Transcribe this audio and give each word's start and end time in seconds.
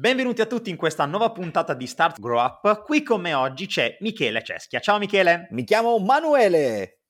Benvenuti 0.00 0.40
a 0.40 0.46
tutti 0.46 0.70
in 0.70 0.76
questa 0.76 1.04
nuova 1.04 1.30
puntata 1.30 1.74
di 1.74 1.86
Start 1.86 2.20
Grow 2.20 2.42
Up. 2.42 2.84
Qui 2.84 3.02
con 3.02 3.20
me 3.20 3.34
oggi 3.34 3.66
c'è 3.66 3.98
Michele 4.00 4.42
Ceschia. 4.42 4.80
Ciao 4.80 4.96
Michele. 4.96 5.48
Mi 5.50 5.62
chiamo 5.62 5.98
Manuele. 5.98 7.00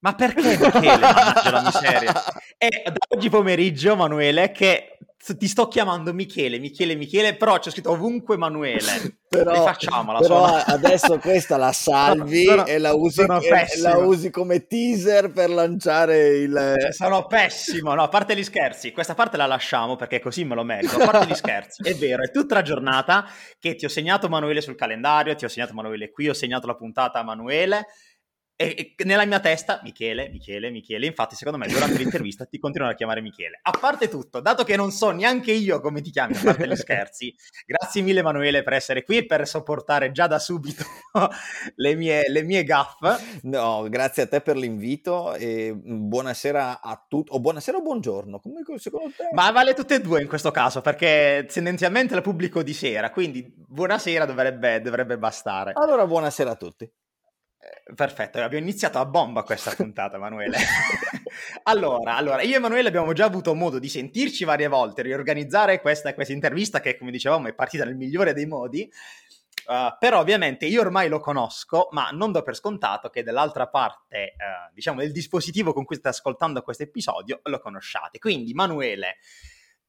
Ma 0.00 0.12
perché 0.16 0.56
Michele? 0.58 0.98
Mannaggia 0.98 1.50
la 1.52 1.62
miseria. 1.62 2.12
E 2.58 2.82
da 2.84 3.14
oggi 3.14 3.28
pomeriggio, 3.30 3.94
Manuele, 3.94 4.50
che 4.50 4.95
ti 5.18 5.48
sto 5.48 5.66
chiamando 5.66 6.12
Michele, 6.12 6.58
Michele, 6.58 6.94
Michele, 6.94 7.36
però 7.36 7.58
c'è 7.58 7.70
scritto 7.70 7.90
ovunque 7.90 8.36
Manuele. 8.36 9.18
però, 9.28 9.52
Rifacciamola. 9.52 10.18
Però 10.20 10.46
sola. 10.46 10.64
adesso 10.66 11.18
questa 11.18 11.56
la 11.56 11.72
salvi 11.72 12.44
sono, 12.44 12.66
e, 12.66 12.78
la 12.78 12.94
usi, 12.94 13.22
e 13.22 13.78
la 13.80 13.96
usi, 13.98 14.30
come 14.30 14.66
teaser 14.66 15.32
per 15.32 15.50
lanciare 15.50 16.36
il... 16.38 16.56
Eh, 16.56 16.92
sono 16.92 17.26
pessimo, 17.26 17.94
no, 17.94 18.02
a 18.02 18.08
parte 18.08 18.36
gli 18.36 18.44
scherzi, 18.44 18.92
questa 18.92 19.14
parte 19.14 19.36
la 19.36 19.46
lasciamo 19.46 19.96
perché 19.96 20.20
così 20.20 20.44
me 20.44 20.54
lo 20.54 20.62
merito, 20.62 20.96
a 20.96 21.06
parte 21.06 21.26
gli 21.26 21.34
scherzi, 21.34 21.82
è 21.82 21.94
vero, 21.94 22.22
è 22.22 22.30
tutta 22.30 22.54
la 22.54 22.62
giornata 22.62 23.28
che 23.58 23.74
ti 23.74 23.84
ho 23.84 23.88
segnato 23.88 24.28
Manuele 24.28 24.60
sul 24.60 24.76
calendario, 24.76 25.34
ti 25.34 25.44
ho 25.44 25.48
segnato 25.48 25.74
Manuele 25.74 26.10
qui, 26.10 26.28
ho 26.28 26.34
segnato 26.34 26.66
la 26.66 26.76
puntata 26.76 27.18
a 27.18 27.24
Manuele 27.24 27.86
e, 28.58 28.94
e, 28.96 29.04
nella 29.04 29.26
mia 29.26 29.38
testa, 29.38 29.80
Michele, 29.82 30.30
Michele, 30.30 30.70
Michele, 30.70 31.04
infatti 31.04 31.34
secondo 31.34 31.58
me 31.58 31.66
durante 31.66 31.98
l'intervista 31.98 32.46
ti 32.46 32.58
continuano 32.58 32.94
a 32.94 32.96
chiamare 32.96 33.20
Michele. 33.20 33.60
A 33.62 33.76
parte 33.78 34.08
tutto, 34.08 34.40
dato 34.40 34.64
che 34.64 34.76
non 34.76 34.90
so 34.90 35.10
neanche 35.10 35.52
io 35.52 35.78
come 35.80 36.00
ti 36.00 36.10
chiami, 36.10 36.34
a 36.36 36.40
parte 36.42 36.66
gli 36.66 36.74
scherzi, 36.74 37.34
grazie 37.66 38.00
mille 38.00 38.20
Emanuele 38.20 38.62
per 38.62 38.72
essere 38.72 39.04
qui 39.04 39.18
e 39.18 39.26
per 39.26 39.46
sopportare 39.46 40.10
già 40.10 40.26
da 40.26 40.38
subito 40.38 40.84
le 41.76 41.94
mie, 41.96 42.22
le 42.28 42.42
mie 42.42 42.64
gaffe. 42.64 43.40
No, 43.42 43.86
grazie 43.90 44.22
a 44.22 44.26
te 44.26 44.40
per 44.40 44.56
l'invito 44.56 45.34
e 45.34 45.74
buonasera 45.74 46.80
a 46.80 47.04
tutti, 47.06 47.32
o 47.32 47.40
buonasera 47.40 47.76
o 47.76 47.82
buongiorno, 47.82 48.40
come 48.40 48.62
secondo 48.78 49.12
te? 49.14 49.28
Ma 49.32 49.50
vale 49.50 49.74
tutte 49.74 49.96
e 49.96 50.00
due 50.00 50.22
in 50.22 50.28
questo 50.28 50.50
caso, 50.50 50.80
perché 50.80 51.46
tendenzialmente 51.52 52.14
la 52.14 52.22
pubblico 52.22 52.62
di 52.62 52.72
sera, 52.72 53.10
quindi 53.10 53.52
buonasera 53.54 54.24
dovrebbe, 54.24 54.80
dovrebbe 54.80 55.18
bastare. 55.18 55.72
Allora 55.74 56.06
buonasera 56.06 56.52
a 56.52 56.56
tutti. 56.56 56.90
Perfetto, 57.94 58.40
abbiamo 58.40 58.64
iniziato 58.64 58.98
a 58.98 59.06
bomba 59.06 59.42
questa 59.42 59.70
puntata, 59.76 60.16
Emanuele. 60.16 60.58
allora, 61.64 62.16
allora, 62.16 62.42
io 62.42 62.54
e 62.54 62.56
Emanuele 62.56 62.88
abbiamo 62.88 63.12
già 63.12 63.24
avuto 63.24 63.54
modo 63.54 63.78
di 63.78 63.88
sentirci 63.88 64.44
varie 64.44 64.68
volte, 64.68 65.02
riorganizzare 65.02 65.80
questa, 65.80 66.12
questa 66.14 66.32
intervista 66.32 66.80
che, 66.80 66.96
come 66.96 67.10
dicevamo, 67.10 67.48
è 67.48 67.54
partita 67.54 67.84
nel 67.84 67.96
migliore 67.96 68.32
dei 68.32 68.46
modi. 68.46 68.90
Uh, 69.66 69.96
però 69.98 70.20
ovviamente 70.20 70.66
io 70.66 70.80
ormai 70.80 71.08
lo 71.08 71.18
conosco, 71.18 71.88
ma 71.90 72.10
non 72.10 72.30
do 72.30 72.42
per 72.42 72.54
scontato 72.54 73.08
che 73.08 73.24
dall'altra 73.24 73.66
parte, 73.66 74.34
uh, 74.36 74.72
diciamo, 74.72 75.00
del 75.00 75.10
dispositivo 75.10 75.72
con 75.72 75.84
cui 75.84 75.96
state 75.96 76.16
ascoltando 76.16 76.62
questo 76.62 76.84
episodio 76.84 77.40
lo 77.44 77.58
conosciate. 77.58 78.18
Quindi, 78.18 78.52
Emanuele, 78.52 79.16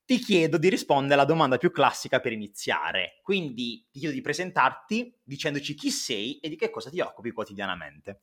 ti 0.08 0.20
chiedo 0.20 0.58
di 0.58 0.70
rispondere 0.70 1.16
alla 1.16 1.26
domanda 1.26 1.58
più 1.58 1.70
classica 1.70 2.22
per 2.22 2.32
iniziare. 2.32 3.20
Quindi 3.22 3.86
ti 3.92 4.00
chiedo 4.00 4.16
di 4.16 4.22
presentarti 4.22 5.14
dicendoci 5.22 5.76
chi 5.76 5.92
sei 5.92 6.40
e 6.40 6.48
di 6.48 6.56
che 6.56 6.70
cosa 6.70 6.90
ti 6.90 7.02
occupi 7.02 7.32
quotidianamente. 7.32 8.22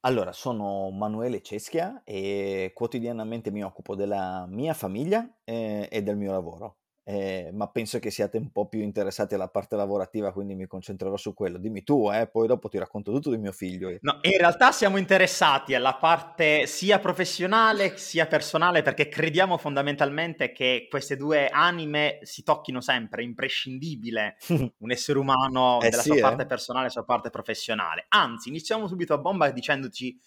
Allora, 0.00 0.32
sono 0.32 0.90
Manuele 0.90 1.40
Ceschia 1.40 2.02
e 2.04 2.70
quotidianamente 2.74 3.50
mi 3.50 3.64
occupo 3.64 3.94
della 3.94 4.44
mia 4.46 4.74
famiglia 4.74 5.26
eh, 5.42 5.88
e 5.90 6.02
del 6.02 6.18
mio 6.18 6.32
lavoro 6.32 6.76
eh, 7.08 7.50
ma 7.52 7.68
penso 7.68 8.00
che 8.00 8.10
siate 8.10 8.36
un 8.36 8.50
po' 8.50 8.66
più 8.66 8.80
interessati 8.80 9.34
alla 9.34 9.46
parte 9.46 9.76
lavorativa, 9.76 10.32
quindi 10.32 10.56
mi 10.56 10.66
concentrerò 10.66 11.16
su 11.16 11.34
quello. 11.34 11.56
Dimmi 11.56 11.84
tu, 11.84 12.10
eh, 12.10 12.26
poi 12.26 12.48
dopo 12.48 12.68
ti 12.68 12.78
racconto 12.78 13.12
tutto 13.12 13.30
di 13.30 13.38
mio 13.38 13.52
figlio. 13.52 13.96
No, 14.00 14.18
in 14.22 14.36
realtà 14.36 14.72
siamo 14.72 14.96
interessati 14.96 15.76
alla 15.76 15.94
parte 15.94 16.66
sia 16.66 16.98
professionale 16.98 17.96
sia 17.96 18.26
personale, 18.26 18.82
perché 18.82 19.08
crediamo 19.08 19.56
fondamentalmente 19.56 20.50
che 20.50 20.88
queste 20.90 21.16
due 21.16 21.46
anime 21.46 22.18
si 22.22 22.42
tocchino 22.42 22.80
sempre, 22.80 23.22
è 23.22 23.24
imprescindibile 23.24 24.38
un 24.78 24.90
essere 24.90 25.20
umano 25.20 25.80
eh 25.82 25.90
della 25.90 26.02
sì, 26.02 26.10
sua 26.10 26.20
parte 26.20 26.42
eh. 26.42 26.46
personale 26.46 26.88
e 26.88 26.90
sua 26.90 27.04
parte 27.04 27.30
professionale. 27.30 28.06
Anzi, 28.08 28.48
iniziamo 28.48 28.88
subito 28.88 29.14
a 29.14 29.18
bomba 29.18 29.48
dicendoci 29.50 30.18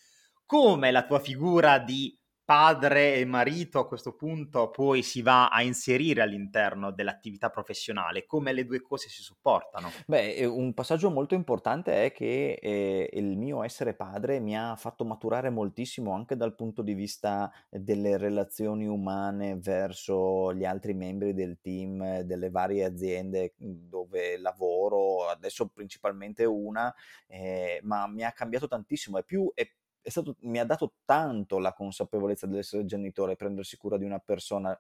come 0.46 0.92
la 0.92 1.06
tua 1.06 1.20
figura 1.20 1.78
di 1.78 2.19
padre 2.50 3.14
e 3.14 3.26
marito 3.26 3.78
a 3.78 3.88
questo 3.88 4.16
punto 4.16 4.72
poi 4.72 5.04
si 5.04 5.22
va 5.22 5.50
a 5.50 5.62
inserire 5.62 6.24
all'interno 6.24 6.90
dell'attività 6.90 7.52
professionale, 7.52 8.26
come 8.26 8.54
le 8.54 8.66
due 8.66 8.82
cose 8.82 9.08
si 9.08 9.22
supportano? 9.22 9.92
Beh, 10.08 10.44
un 10.46 10.74
passaggio 10.74 11.12
molto 11.12 11.36
importante 11.36 12.06
è 12.06 12.12
che 12.12 12.54
eh, 12.60 13.08
il 13.14 13.38
mio 13.38 13.62
essere 13.62 13.94
padre 13.94 14.40
mi 14.40 14.58
ha 14.58 14.76
fatto 14.76 15.06
maturare 15.06 15.52
moltissimo 15.52 16.12
anche 16.16 16.36
dal 16.36 16.56
punto 16.56 16.82
di 16.82 16.96
vista 16.96 17.52
delle 17.70 18.18
relazioni 18.18 18.88
umane 18.88 19.56
verso 19.60 20.52
gli 20.52 20.66
altri 20.66 20.96
membri 20.96 21.36
del 21.36 21.60
team 21.62 22.22
delle 22.22 22.50
varie 22.50 22.84
aziende 22.84 23.54
dove 23.58 24.40
lavoro, 24.40 25.28
adesso 25.28 25.68
principalmente 25.68 26.46
una, 26.46 26.92
eh, 27.28 27.80
ma 27.84 28.08
mi 28.08 28.24
ha 28.24 28.32
cambiato 28.32 28.68
tantissimo, 28.68 29.20
è 29.20 29.24
più... 29.24 29.52
È 29.54 29.70
stato, 30.04 30.36
mi 30.42 30.60
ha 30.60 30.66
dato 30.66 30.94
tanto 31.06 31.60
la 31.60 31.74
consapevolezza 31.74 32.48
dell'essere 32.48 32.86
genitore, 32.86 33.36
prendersi 33.36 33.78
cura 33.78 33.98
di 33.98 34.06
una 34.06 34.20
persona, 34.20 34.78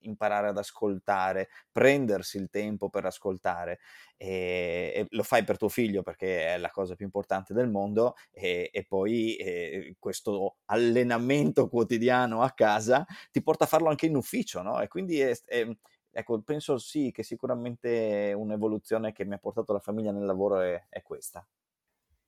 imparare 0.00 0.48
ad 0.48 0.58
ascoltare, 0.58 1.48
prendersi 1.72 2.36
il 2.38 2.50
tempo 2.50 2.88
per 2.88 3.04
ascoltare 3.04 3.80
e, 4.16 4.92
e 4.94 5.06
lo 5.10 5.22
fai 5.22 5.44
per 5.44 5.56
tuo 5.58 5.68
figlio 5.68 6.02
perché 6.02 6.54
è 6.54 6.58
la 6.58 6.70
cosa 6.70 6.94
più 6.94 7.04
importante 7.04 7.52
del 7.52 7.68
mondo 7.68 8.14
e, 8.30 8.70
e 8.72 8.84
poi 8.84 9.36
e, 9.36 9.96
questo 9.98 10.56
allenamento 10.66 11.68
quotidiano 11.68 12.42
a 12.42 12.50
casa 12.52 13.04
ti 13.30 13.42
porta 13.42 13.64
a 13.64 13.66
farlo 13.66 13.88
anche 13.88 14.06
in 14.06 14.16
ufficio, 14.16 14.62
no? 14.62 14.80
E 14.80 14.88
quindi 14.88 15.20
è, 15.20 15.36
è 15.46 15.68
ecco, 16.14 16.40
penso 16.42 16.78
sì 16.78 17.10
che 17.12 17.22
sicuramente 17.22 18.32
un'evoluzione 18.36 19.12
che 19.12 19.24
mi 19.24 19.34
ha 19.34 19.38
portato 19.38 19.72
la 19.72 19.80
famiglia 19.80 20.12
nel 20.12 20.24
lavoro 20.24 20.60
è, 20.60 20.86
è 20.88 21.02
questa. 21.02 21.46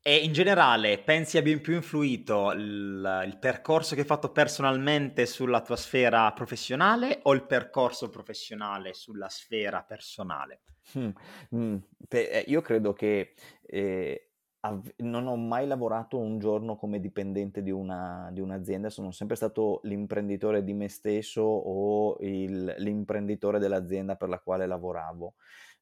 E 0.08 0.18
in 0.18 0.32
generale, 0.32 0.98
pensi 0.98 1.36
abbia 1.36 1.58
più 1.58 1.74
influito 1.74 2.52
il, 2.52 3.24
il, 3.26 3.36
percorso 3.40 3.96
che 3.96 4.02
hai 4.02 4.06
fatto 4.06 4.30
personalmente 4.30 5.26
sulla 5.26 5.62
tua 5.62 5.74
sfera 5.74 6.30
professionale 6.32 7.18
o 7.24 7.34
il 7.34 7.42
percorso 7.42 8.08
professionale 8.08 8.94
sulla 8.94 9.28
sfera 9.28 9.82
personale? 9.82 10.60
Mm, 10.96 11.08
mm, 11.56 11.76
pe- 12.06 12.44
io 12.46 12.60
credo 12.60 12.92
che 12.92 13.34
eh, 13.62 14.30
av- 14.60 14.94
non 14.98 15.26
ho 15.26 15.34
mai 15.34 15.66
lavorato 15.66 16.18
un 16.18 16.38
giorno 16.38 16.76
come 16.76 17.00
dipendente 17.00 17.60
di, 17.60 17.72
una, 17.72 18.28
di, 18.30 18.40
un'azienda, 18.40 18.90
sono 18.90 19.10
sempre 19.10 19.34
stato 19.34 19.80
l'imprenditore 19.82 20.62
di 20.62 20.72
me 20.72 20.88
stesso 20.88 21.42
o 21.42 22.16
il, 22.20 22.76
l'imprenditore 22.78 23.58
dell'azienda 23.58 24.14
per 24.14 24.28
la 24.28 24.38
quale 24.38 24.66
lavoravo. 24.66 25.34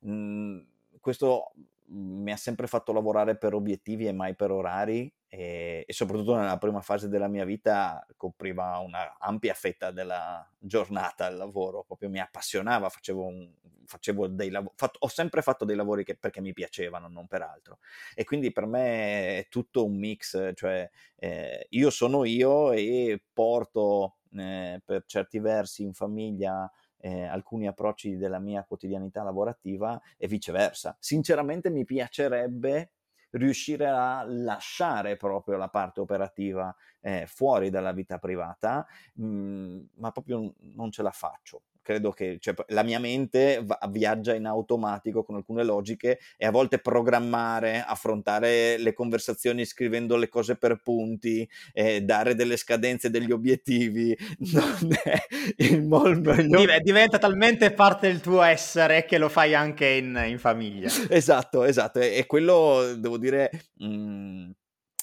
Mm, 0.06 0.60
questo 0.98 1.52
mi 1.87 2.33
ha 2.33 2.37
sempre 2.37 2.67
fatto 2.67 2.93
lavorare 2.93 3.37
per 3.37 3.55
obiettivi 3.55 4.06
e 4.06 4.12
mai 4.12 4.34
per 4.34 4.50
orari 4.50 5.12
e, 5.28 5.84
e, 5.87 5.93
soprattutto 5.93 6.37
nella 6.37 6.59
prima 6.59 6.81
fase 6.81 7.09
della 7.09 7.27
mia 7.28 7.45
vita 7.45 8.06
copriva 8.17 8.78
una 8.78 9.19
ampia 9.19 9.53
fetta 9.53 9.91
della 9.91 10.49
giornata 10.59 11.27
il 11.27 11.37
lavoro, 11.37 11.83
proprio 11.83 12.09
mi 12.09 12.21
appassionava, 12.21 12.89
facevo, 12.89 13.25
un, 13.27 13.53
facevo 13.84 14.28
dei 14.28 14.50
lavori, 14.50 14.75
ho 14.99 15.09
sempre 15.09 15.43
fatto 15.43 15.65
dei 15.65 15.75
lavori 15.75 16.05
che, 16.05 16.17
perché 16.17 16.41
mi 16.41 16.53
piacevano, 16.53 17.09
non 17.09 17.27
per 17.27 17.43
altro. 17.43 17.78
E 18.15 18.25
quindi 18.25 18.53
per 18.53 18.66
me 18.66 19.39
è 19.39 19.47
tutto 19.48 19.84
un 19.84 19.98
mix, 19.98 20.53
cioè 20.54 20.89
eh, 21.16 21.66
io 21.71 21.91
sono 21.91 22.25
io 22.25 22.71
e 22.71 23.21
porto 23.33 24.19
eh, 24.37 24.80
per 24.84 25.04
certi 25.04 25.39
versi 25.41 25.83
in 25.83 25.95
famiglia 25.95 26.71
eh, 27.04 27.24
alcuni 27.24 27.66
approcci 27.66 28.16
della 28.16 28.39
mia 28.39 28.65
quotidianità 28.65 29.22
lavorativa 29.22 30.01
e 30.16 30.27
viceversa. 30.27 30.97
Sinceramente 30.98 31.68
mi 31.68 31.84
piacerebbe 31.84 32.92
riuscire 33.33 33.86
a 33.89 34.24
lasciare 34.27 35.18
proprio 35.18 35.59
la 35.59 35.68
parte 35.68 36.01
operativa 36.01 36.74
eh, 37.01 37.27
fuori 37.27 37.68
dalla 37.68 37.92
vita 37.92 38.18
privata, 38.18 38.86
mh, 39.16 39.27
mm, 39.27 39.80
ma 39.97 40.12
proprio 40.12 40.54
non 40.74 40.91
ce 40.91 41.03
la 41.03 41.10
faccio. 41.10 41.62
Credo 41.84 42.10
che 42.10 42.39
cioè, 42.41 42.54
la 42.69 42.83
mia 42.83 42.98
mente 42.98 43.60
va, 43.63 43.78
viaggia 43.91 44.34
in 44.34 44.47
automatico 44.47 45.22
con 45.22 45.36
alcune 45.36 45.63
logiche 45.63 46.19
e 46.36 46.47
a 46.47 46.51
volte 46.51 46.78
programmare, 46.78 47.84
affrontare 47.86 48.78
le 48.78 48.92
conversazioni 48.95 49.65
scrivendo 49.65 50.16
le 50.16 50.28
cose 50.28 50.57
per 50.57 50.81
punti, 50.83 51.48
eh, 51.72 52.01
dare 52.01 52.34
delle 52.34 52.57
scadenze, 52.57 53.10
degli 53.10 53.31
obiettivi, 53.31 54.16
non 54.53 54.97
è 55.04 55.22
il 55.59 55.83
modo 55.83 56.34
migliore. 56.34 56.81
Diventa 56.81 57.19
talmente 57.19 57.71
parte 57.72 58.09
del 58.09 58.21
tuo 58.21 58.42
essere 58.42 59.04
che 59.04 59.19
lo 59.19 59.28
fai 59.28 59.54
anche 59.54 59.87
in, 59.87 60.21
in 60.27 60.39
famiglia. 60.39 60.89
Esatto, 61.09 61.65
esatto. 61.65 62.01
E, 62.01 62.16
e 62.16 62.27
quello, 62.27 62.95
devo 62.97 63.19
dire... 63.19 63.51
Mh, 63.78 63.87
mm, 63.87 64.51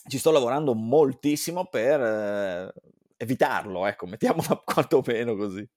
ci 0.07 0.17
sto 0.17 0.31
lavorando 0.31 0.73
moltissimo 0.73 1.65
per 1.65 2.01
eh, 2.01 2.73
evitarlo, 3.17 3.85
ecco, 3.85 4.07
mettiamola 4.07 4.61
quantomeno 4.65 5.35
così. 5.35 5.67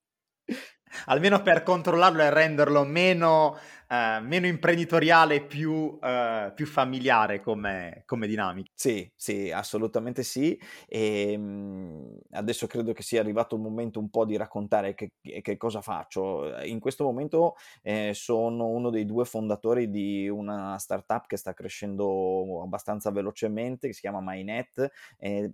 Almeno 1.07 1.43
per 1.43 1.63
controllarlo 1.63 2.23
e 2.23 2.31
renderlo 2.31 2.85
meno 2.85 3.59
eh, 3.89 4.21
meno 4.21 4.47
imprenditoriale 4.47 5.37
e 5.37 5.43
più, 5.43 5.99
eh, 6.03 6.53
più 6.55 6.67
familiare 6.67 7.41
come, 7.41 8.03
come, 8.07 8.27
dinamica. 8.27 8.71
Sì, 8.75 9.11
sì, 9.15 9.51
assolutamente 9.51 10.23
sì. 10.23 10.59
E 10.89 11.33
ehm, 11.33 12.19
adesso 12.33 12.67
credo 12.67 12.93
che 12.93 13.03
sia 13.03 13.21
arrivato 13.21 13.55
il 13.57 13.61
momento 13.61 13.99
un 13.99 14.11
po' 14.11 14.25
di 14.25 14.37
raccontare 14.37 14.95
che, 14.95 15.13
che 15.21 15.57
cosa 15.57 15.81
faccio. 15.81 16.59
In 16.63 16.81
questo 16.81 17.05
momento 17.05 17.57
eh, 17.83 18.13
sono 18.15 18.67
uno 18.69 18.91
dei 18.91 19.05
due 19.05 19.25
fondatori 19.25 19.91
di 19.91 20.29
una 20.29 20.79
startup 20.79 21.27
che 21.27 21.37
sta 21.37 21.53
crescendo 21.53 22.63
abbastanza 22.63 23.11
velocemente, 23.11 23.89
che 23.89 23.93
si 23.93 24.01
chiama 24.01 24.21
MyNet. 24.23 24.91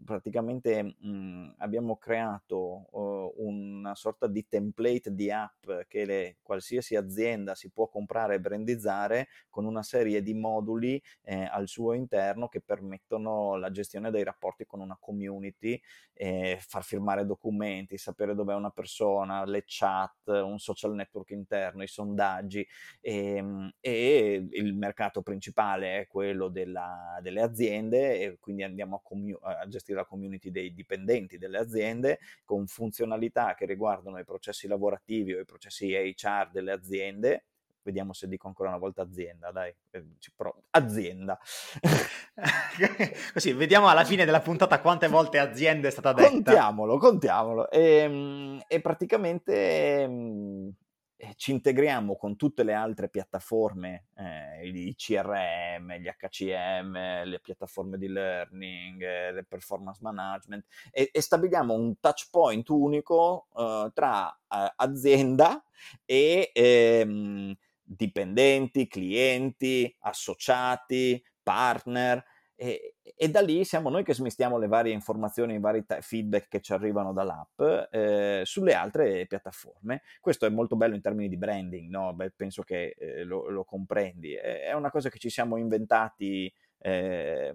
Praticamente 0.05 0.82
mh, 0.82 1.55
abbiamo 1.59 1.97
creato 1.97 2.87
uh, 2.91 3.35
una 3.37 3.94
sorta 3.94 4.27
di 4.27 4.47
template 4.49 5.15
di 5.15 5.31
app 5.31 5.69
che 5.88 6.05
le, 6.05 6.37
qualsiasi 6.43 6.97
azienda 6.97 7.55
si 7.55 7.71
può 7.71 7.88
comprare 7.88 8.19
comprare 8.20 8.34
e 8.34 8.40
brandizzare 8.40 9.28
con 9.49 9.64
una 9.64 9.82
serie 9.82 10.22
di 10.22 10.34
moduli 10.34 11.00
eh, 11.22 11.49
al 11.50 11.69
suo 11.69 11.94
interno 11.94 12.49
che 12.49 12.61
permettono 12.61 13.56
la 13.56 13.70
gestione 13.70 14.11
dei 14.11 14.25
rapporti 14.25 14.64
con 14.67 14.81
una 14.81 14.96
community, 15.00 15.81
eh, 16.12 16.58
far 16.61 16.84
firmare 16.84 17.25
documenti, 17.25 17.96
sapere 17.96 18.34
dove 18.34 18.52
è 18.52 18.56
una 18.56 18.70
persona, 18.70 19.44
le 19.44 19.64
chat, 19.67 20.26
un 20.26 20.58
social 20.58 20.94
network 20.94 21.31
interno, 21.31 21.82
i 21.82 21.88
sondaggi 21.88 22.67
e, 23.00 23.37
ehm, 23.37 23.72
e 23.81 24.46
il 24.50 24.75
mercato 24.75 25.22
principale 25.22 26.00
è 26.00 26.06
quello 26.06 26.49
della, 26.49 27.19
delle 27.22 27.40
aziende 27.40 28.20
e 28.20 28.38
quindi 28.38 28.62
andiamo 28.62 28.96
a, 28.96 29.00
commu- 29.02 29.43
a 29.43 29.67
gestire 29.67 29.99
la 29.99 30.05
community 30.05 30.50
dei 30.50 30.75
dipendenti 30.75 31.38
delle 31.38 31.58
aziende 31.58 32.19
con 32.44 32.67
funzionalità 32.67 33.55
che 33.55 33.67
riguardano 33.67 34.19
i 34.19 34.25
processi 34.25 34.67
lavorativi 34.67 35.34
o 35.34 35.40
i 35.40 35.44
processi 35.44 35.93
HR 35.93 36.50
delle 36.52 36.72
aziende 36.72 37.44
vediamo 37.82 38.12
se 38.12 38.29
dico 38.29 38.47
ancora 38.47 38.69
una 38.69 38.79
volta 38.79 39.03
azienda, 39.03 39.50
dai, 39.50 39.75
eh, 39.91 40.05
però 40.35 40.55
azienda. 40.71 41.38
Così, 43.32 43.53
vediamo 43.53 43.88
alla 43.88 44.05
fine 44.05 44.25
della 44.25 44.41
puntata 44.41 44.81
quante 44.81 45.09
volte 45.09 45.38
azienda 45.38 45.88
è 45.88 45.91
stata 45.91 46.12
detta. 46.12 46.31
Contiamolo, 46.31 46.99
contiamolo. 46.99 47.71
E, 47.71 47.81
ehm, 47.81 48.62
e 48.67 48.81
praticamente 48.81 50.00
ehm, 50.03 50.75
eh, 51.23 51.35
ci 51.37 51.50
integriamo 51.50 52.17
con 52.17 52.35
tutte 52.35 52.62
le 52.62 52.73
altre 52.73 53.11
piattaforme, 53.11 54.06
eh, 54.17 54.67
i 54.67 54.94
CRM, 54.97 55.93
gli 55.97 56.09
HCM, 56.09 57.25
le 57.25 57.41
piattaforme 57.43 57.99
di 57.99 58.09
learning, 58.09 59.03
eh, 59.03 59.32
le 59.32 59.44
performance 59.44 59.99
management 60.03 60.65
e, 60.91 61.11
e, 61.12 61.21
stabiliamo 61.21 61.75
un 61.75 62.00
touch 62.00 62.29
point 62.31 62.67
unico 62.71 63.49
eh, 63.55 63.91
tra 63.93 64.31
eh, 64.31 64.73
azienda 64.77 65.62
e 66.06 66.50
ehm, 66.55 67.55
dipendenti, 67.96 68.87
clienti, 68.87 69.94
associati, 70.00 71.22
partner 71.42 72.25
e, 72.62 72.96
e, 73.16 73.31
da 73.31 73.40
lì 73.40 73.64
siamo 73.64 73.88
noi 73.88 74.04
che 74.04 74.12
smistiamo 74.12 74.58
le 74.58 74.66
varie 74.66 74.92
informazioni, 74.92 75.54
i 75.54 75.58
vari 75.58 75.87
t- 75.87 76.00
feedback 76.02 76.48
che 76.48 76.60
ci 76.60 76.75
arrivano 76.75 77.14
dall'app 77.14 77.58
eh, 77.90 78.42
sulle 78.44 78.75
altre 78.75 79.26
piattaforme. 79.26 80.02
Questo 80.20 80.44
è 80.44 80.50
molto 80.50 80.76
bello 80.76 80.94
in 80.94 81.00
termini 81.00 81.31
di 81.31 81.38
branding, 81.38 81.88
no? 81.88 82.12
Beh, 82.12 82.32
penso 82.32 82.62
che 82.62 82.94
eh, 82.98 83.25
lo, 83.25 83.48
lo, 83.48 83.64
comprendi. 83.64 84.34
È 84.34 84.75
una 84.75 84.90
cosa 84.90 85.08
che 85.08 85.19
ci 85.19 85.31
siamo 85.31 85.56
inventati 85.56 86.52
eh, 86.81 87.54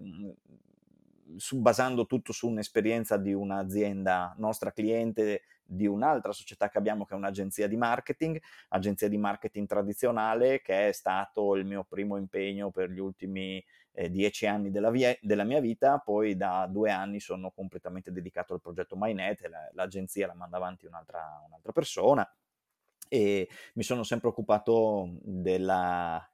su, 1.38 1.62
basando 1.62 2.08
tutto 2.08 2.34
su 2.34 2.48
un'esperienza 2.48 3.18
di 3.18 3.32
un'azienda 3.32 4.34
nostra 4.40 4.72
cliente 4.72 5.44
di 5.66 5.88
un'altra 5.88 6.32
società 6.32 6.70
che 6.70 6.78
abbiamo 6.78 7.06
che 7.06 7.14
è 7.14 7.18
un'agenzia 7.18 7.68
di 7.68 7.76
marketing, 7.76 8.40
agenzia 8.70 9.10
di 9.10 9.18
marketing 9.18 9.68
tradizionale 9.68 10.62
che 10.62 10.90
è 10.90 10.92
stato 10.92 11.56
il 11.56 11.66
mio 11.66 11.84
primo 11.84 12.18
impegno 12.18 12.70
per 12.70 12.90
gli 12.92 13.00
ultimi 13.00 13.64
eh, 13.96 14.10
dieci 14.10 14.46
anni 14.46 14.70
della, 14.72 14.92
via, 14.92 15.18
della, 15.22 15.44
mia 15.44 15.62
vita, 15.62 15.98
poi 16.00 16.36
da 16.36 16.68
due 16.70 16.92
anni 16.92 17.20
sono 17.20 17.52
completamente 17.52 18.12
dedicato 18.12 18.54
al 18.54 18.62
progetto 18.62 18.96
MyNet, 18.98 19.48
la, 19.48 19.70
l'agenzia 19.74 20.28
la 20.28 20.36
manda 20.36 20.58
avanti 20.58 20.86
un'altra, 20.86 21.22
un'altra 21.48 21.72
persona. 21.72 22.30
E 23.08 23.48
mi 23.76 23.84
sono 23.84 24.04
sempre 24.04 24.30
occupato 24.30 25.10
della 25.22 26.28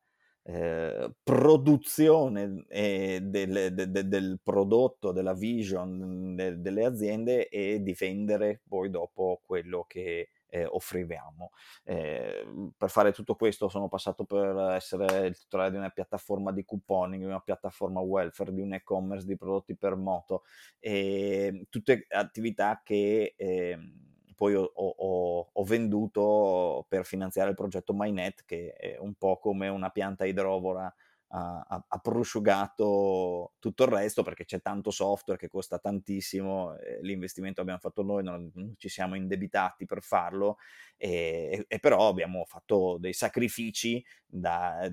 eh, 0.43 1.11
produzione 1.23 2.65
eh, 2.67 3.19
del, 3.21 3.73
de, 3.73 3.91
de, 3.91 4.07
del, 4.07 4.39
prodotto, 4.41 5.11
della 5.11 5.33
vision 5.33 6.35
de, 6.35 6.59
delle 6.59 6.85
aziende 6.85 7.47
e 7.47 7.81
di 7.81 7.95
vendere 7.97 8.61
poi 8.67 8.89
dopo 8.89 9.41
quello 9.45 9.85
che 9.87 10.29
eh, 10.51 10.65
offriamo. 10.65 11.51
Eh, 11.83 12.45
per 12.77 12.89
fare 12.89 13.13
tutto 13.13 13.35
questo 13.35 13.69
sono 13.69 13.87
passato 13.87 14.25
per 14.25 14.55
essere 14.75 15.27
il 15.27 15.37
titolare 15.37 15.71
di 15.71 15.77
una 15.77 15.89
piattaforma 15.89 16.51
di 16.51 16.65
couponing, 16.65 17.21
di 17.21 17.27
una 17.29 17.39
piattaforma 17.39 18.01
welfare, 18.01 18.53
di 18.53 18.61
un 18.61 18.73
e-commerce 18.73 19.25
di 19.25 19.37
prodotti 19.37 19.75
per 19.75 19.95
moto, 19.95 20.43
e 20.79 21.65
tutte 21.69 22.05
attività 22.09 22.81
che 22.83 23.33
ehm, 23.37 24.10
poi 24.41 24.55
ho, 24.55 24.71
ho, 24.73 25.49
ho, 25.53 25.63
venduto 25.63 26.83
per 26.87 27.05
finanziare 27.05 27.51
il 27.51 27.55
progetto 27.55 27.93
MyNet, 27.93 28.43
che 28.43 28.73
è 28.73 28.97
un 28.97 29.13
po' 29.13 29.37
come 29.37 29.67
una 29.67 29.91
pianta 29.91 30.25
idrovora 30.25 30.91
ha, 31.33 31.85
ha, 31.87 31.99
prosciugato 31.99 33.53
tutto 33.59 33.83
il 33.83 33.89
resto 33.89 34.21
perché 34.21 34.43
c'è 34.43 34.61
tanto 34.61 34.91
software 34.91 35.39
che 35.39 35.47
costa 35.47 35.79
tantissimo, 35.79 36.75
l'investimento 37.01 37.61
abbiamo 37.61 37.79
fatto 37.79 38.03
noi, 38.03 38.23
non, 38.23 38.51
ci 38.77 38.89
siamo 38.89 39.15
indebitati 39.15 39.85
per 39.85 40.01
farlo 40.01 40.57
e, 40.97 41.65
e, 41.67 41.79
però 41.79 42.09
abbiamo 42.09 42.43
fatto 42.45 42.97
dei 42.99 43.13
sacrifici 43.13 44.03
da, 44.27 44.89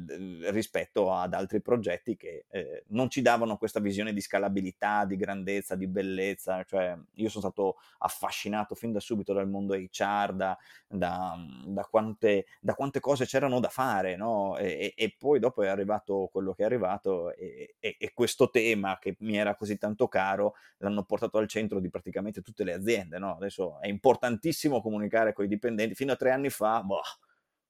rispetto 0.51 1.13
ad 1.13 1.35
altri 1.35 1.61
progetti 1.61 2.17
che 2.17 2.47
eh, 2.49 2.85
non 2.89 3.11
ci 3.11 3.21
davano 3.21 3.57
questa 3.57 3.79
visione 3.79 4.13
di 4.13 4.21
scalabilità, 4.21 5.05
di 5.05 5.17
grandezza, 5.17 5.75
di 5.75 5.87
bellezza, 5.87 6.65
cioè 6.65 6.97
io 7.15 7.29
sono 7.29 7.43
stato 7.43 7.77
affascinato 7.99 8.75
fin 8.75 8.93
da 8.93 9.01
subito 9.01 9.33
dal 9.33 9.49
mondo 9.49 9.75
HR, 9.75 10.33
da, 10.35 10.57
da, 10.87 11.37
da, 11.67 11.83
quante, 11.85 12.47
quante, 12.75 13.01
cose 13.01 13.27
c'erano 13.27 13.61
da 13.61 13.69
fare, 13.69 14.17
no? 14.17 14.57
e, 14.57 14.95
e, 14.97 15.15
poi 15.17 15.39
dopo 15.39 15.63
è 15.63 15.69
arrivato 15.69 16.28
quello 16.29 16.53
che 16.53 16.63
è 16.63 16.67
arrivato 16.67 17.35
e, 17.35 17.77
e, 17.79 17.97
e, 17.99 18.13
questo 18.15 18.51
tema 18.51 18.99
che 18.99 19.17
mi 19.21 19.37
era 19.37 19.55
così 19.55 19.79
tanto 19.79 20.09
caro 20.09 20.55
l'hanno 20.79 21.05
portato 21.05 21.39
al 21.39 21.49
centro 21.49 21.81
di 21.81 21.91
praticamente 21.91 22.43
tutte 22.43 22.65
le 22.65 22.73
aziende. 22.73 23.19
No? 23.19 23.37
Adesso 23.37 23.81
è 23.81 23.89
importantissimo 23.89 24.81
comunicare 24.81 25.33
con 25.33 25.45
i 25.45 25.49
dipendenti. 25.49 25.95
Fino 25.95 26.13
a 26.13 26.17
tre 26.17 26.31
anni 26.31 26.51
fa, 26.51 26.83
boh, 26.83 27.01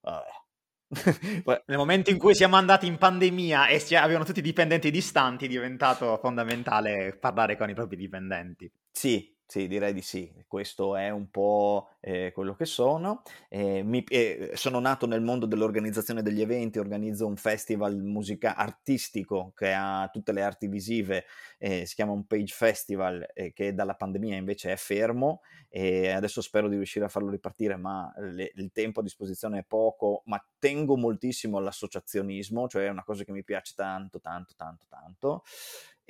vabbè. 0.00 0.46
Nel 1.66 1.76
momento 1.76 2.10
in 2.10 2.18
cui 2.18 2.34
siamo 2.34 2.56
andati 2.56 2.86
in 2.86 2.96
pandemia 2.96 3.68
e 3.68 3.84
avevano 3.96 4.24
tutti 4.24 4.38
i 4.38 4.42
dipendenti 4.42 4.90
distanti, 4.90 5.44
è 5.44 5.48
diventato 5.48 6.16
fondamentale 6.16 7.14
parlare 7.14 7.56
con 7.56 7.68
i 7.68 7.74
propri 7.74 7.96
dipendenti. 7.96 8.70
Sì, 8.90 9.36
sì, 9.50 9.66
direi 9.66 9.94
di 9.94 10.02
sì. 10.02 10.30
Questo 10.46 10.94
è 10.94 11.08
un 11.08 11.30
po' 11.30 11.88
eh, 12.00 12.32
quello 12.34 12.54
che 12.54 12.66
sono. 12.66 13.22
Eh, 13.48 13.82
mi, 13.82 14.04
eh, 14.04 14.50
sono 14.52 14.78
nato 14.78 15.06
nel 15.06 15.22
mondo 15.22 15.46
dell'organizzazione 15.46 16.20
degli 16.20 16.42
eventi, 16.42 16.78
organizzo 16.78 17.26
un 17.26 17.36
festival 17.36 17.96
musica 17.96 18.56
artistico 18.56 19.54
che 19.56 19.72
ha 19.72 20.06
tutte 20.12 20.32
le 20.32 20.42
arti 20.42 20.66
visive, 20.68 21.24
eh, 21.56 21.86
si 21.86 21.94
chiama 21.94 22.12
un 22.12 22.26
Page 22.26 22.52
Festival 22.54 23.26
eh, 23.32 23.54
che 23.54 23.72
dalla 23.72 23.94
pandemia 23.94 24.36
invece 24.36 24.70
è 24.72 24.76
fermo 24.76 25.40
e 25.70 26.10
adesso 26.10 26.42
spero 26.42 26.68
di 26.68 26.76
riuscire 26.76 27.06
a 27.06 27.08
farlo 27.08 27.30
ripartire, 27.30 27.76
ma 27.76 28.12
le, 28.18 28.52
il 28.54 28.70
tempo 28.70 29.00
a 29.00 29.02
disposizione 29.02 29.60
è 29.60 29.64
poco, 29.66 30.24
ma 30.26 30.44
tengo 30.58 30.94
moltissimo 30.98 31.56
all'associazionismo, 31.56 32.68
cioè 32.68 32.84
è 32.84 32.90
una 32.90 33.02
cosa 33.02 33.24
che 33.24 33.32
mi 33.32 33.44
piace 33.44 33.72
tanto, 33.74 34.20
tanto, 34.20 34.52
tanto, 34.58 34.84
tanto 34.90 35.42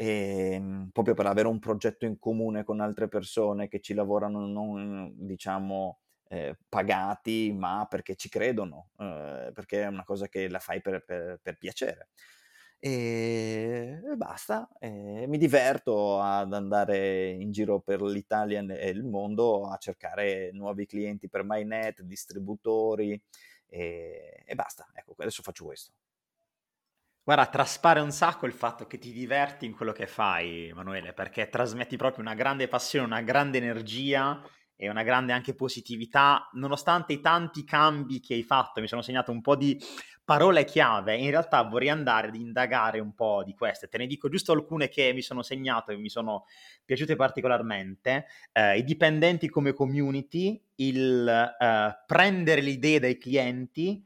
e, 0.00 0.52
ehm, 0.54 0.90
proprio 0.92 1.14
per 1.14 1.26
avere 1.26 1.48
un 1.48 1.58
progetto 1.58 2.06
in 2.06 2.18
comune 2.20 2.62
con 2.62 2.80
altre 2.80 3.08
persone 3.08 3.66
che 3.66 3.80
ci 3.80 3.94
lavorano 3.94 4.46
non 4.46 5.12
diciamo 5.16 5.98
eh, 6.28 6.56
pagati 6.68 7.52
ma 7.52 7.84
perché 7.90 8.14
ci 8.14 8.28
credono 8.28 8.90
eh, 8.98 9.50
perché 9.52 9.82
è 9.82 9.86
una 9.86 10.04
cosa 10.04 10.28
che 10.28 10.48
la 10.48 10.60
fai 10.60 10.80
per, 10.80 11.04
per, 11.04 11.40
per 11.42 11.58
piacere 11.58 12.10
e, 12.80 14.00
basta. 14.16 14.68
E 14.78 15.24
mi 15.26 15.36
diverto 15.36 16.20
ad 16.20 16.52
andare 16.52 17.30
in 17.30 17.50
giro 17.50 17.80
per 17.80 18.00
l'Italia 18.02 18.60
e 18.60 18.88
il 18.90 19.02
mondo 19.02 19.66
a 19.66 19.76
cercare 19.78 20.52
nuovi 20.52 20.86
clienti 20.86 21.28
per 21.28 21.42
MyNet, 21.44 22.02
distributori 22.02 23.20
e, 23.66 24.44
e 24.46 24.54
basta. 24.54 24.86
Ecco, 24.94 25.14
adesso 25.18 25.42
faccio 25.42 25.64
questo. 25.64 25.92
Guarda, 27.28 27.44
traspare 27.48 28.00
un 28.00 28.10
sacco 28.10 28.46
il 28.46 28.54
fatto 28.54 28.86
che 28.86 28.96
ti 28.96 29.12
diverti 29.12 29.66
in 29.66 29.74
quello 29.74 29.92
che 29.92 30.06
fai, 30.06 30.68
Emanuele, 30.68 31.12
perché 31.12 31.50
trasmetti 31.50 31.94
proprio 31.98 32.24
una 32.24 32.32
grande 32.32 32.68
passione, 32.68 33.04
una 33.04 33.20
grande 33.20 33.58
energia 33.58 34.42
e 34.74 34.88
una 34.88 35.02
grande 35.02 35.34
anche 35.34 35.54
positività, 35.54 36.48
nonostante 36.54 37.12
i 37.12 37.20
tanti 37.20 37.64
cambi 37.64 38.20
che 38.20 38.32
hai 38.32 38.42
fatto. 38.42 38.80
Mi 38.80 38.88
sono 38.88 39.02
segnato 39.02 39.30
un 39.30 39.42
po' 39.42 39.56
di 39.56 39.78
parole 40.24 40.64
chiave. 40.64 41.18
In 41.18 41.28
realtà 41.28 41.60
vorrei 41.64 41.90
andare 41.90 42.28
ad 42.28 42.34
indagare 42.34 42.98
un 42.98 43.12
po' 43.12 43.42
di 43.44 43.52
queste. 43.52 43.88
Te 43.88 43.98
ne 43.98 44.06
dico 44.06 44.30
giusto 44.30 44.52
alcune 44.52 44.88
che 44.88 45.12
mi 45.12 45.20
sono 45.20 45.42
segnato 45.42 45.92
e 45.92 45.98
mi 45.98 46.08
sono 46.08 46.46
piaciute 46.82 47.14
particolarmente. 47.14 48.24
Eh, 48.52 48.78
I 48.78 48.84
dipendenti 48.84 49.50
come 49.50 49.74
community, 49.74 50.58
il 50.76 51.28
eh, 51.28 52.02
prendere 52.06 52.62
le 52.62 52.70
idee 52.70 53.00
dai 53.00 53.18
clienti, 53.18 54.02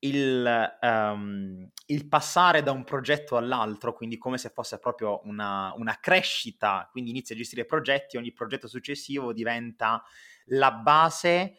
il, 0.00 0.78
um, 0.80 1.68
il, 1.86 2.08
passare 2.08 2.62
da 2.62 2.72
un 2.72 2.84
progetto 2.84 3.36
all'altro, 3.36 3.92
quindi 3.92 4.16
come 4.16 4.38
se 4.38 4.50
fosse 4.50 4.78
proprio 4.78 5.20
una, 5.24 5.72
una 5.76 5.98
crescita, 6.00 6.88
quindi 6.90 7.10
inizia 7.10 7.34
a 7.34 7.38
gestire 7.38 7.64
progetti, 7.64 8.16
ogni 8.16 8.32
progetto 8.32 8.66
successivo 8.66 9.32
diventa 9.32 10.02
la 10.46 10.72
base 10.72 11.56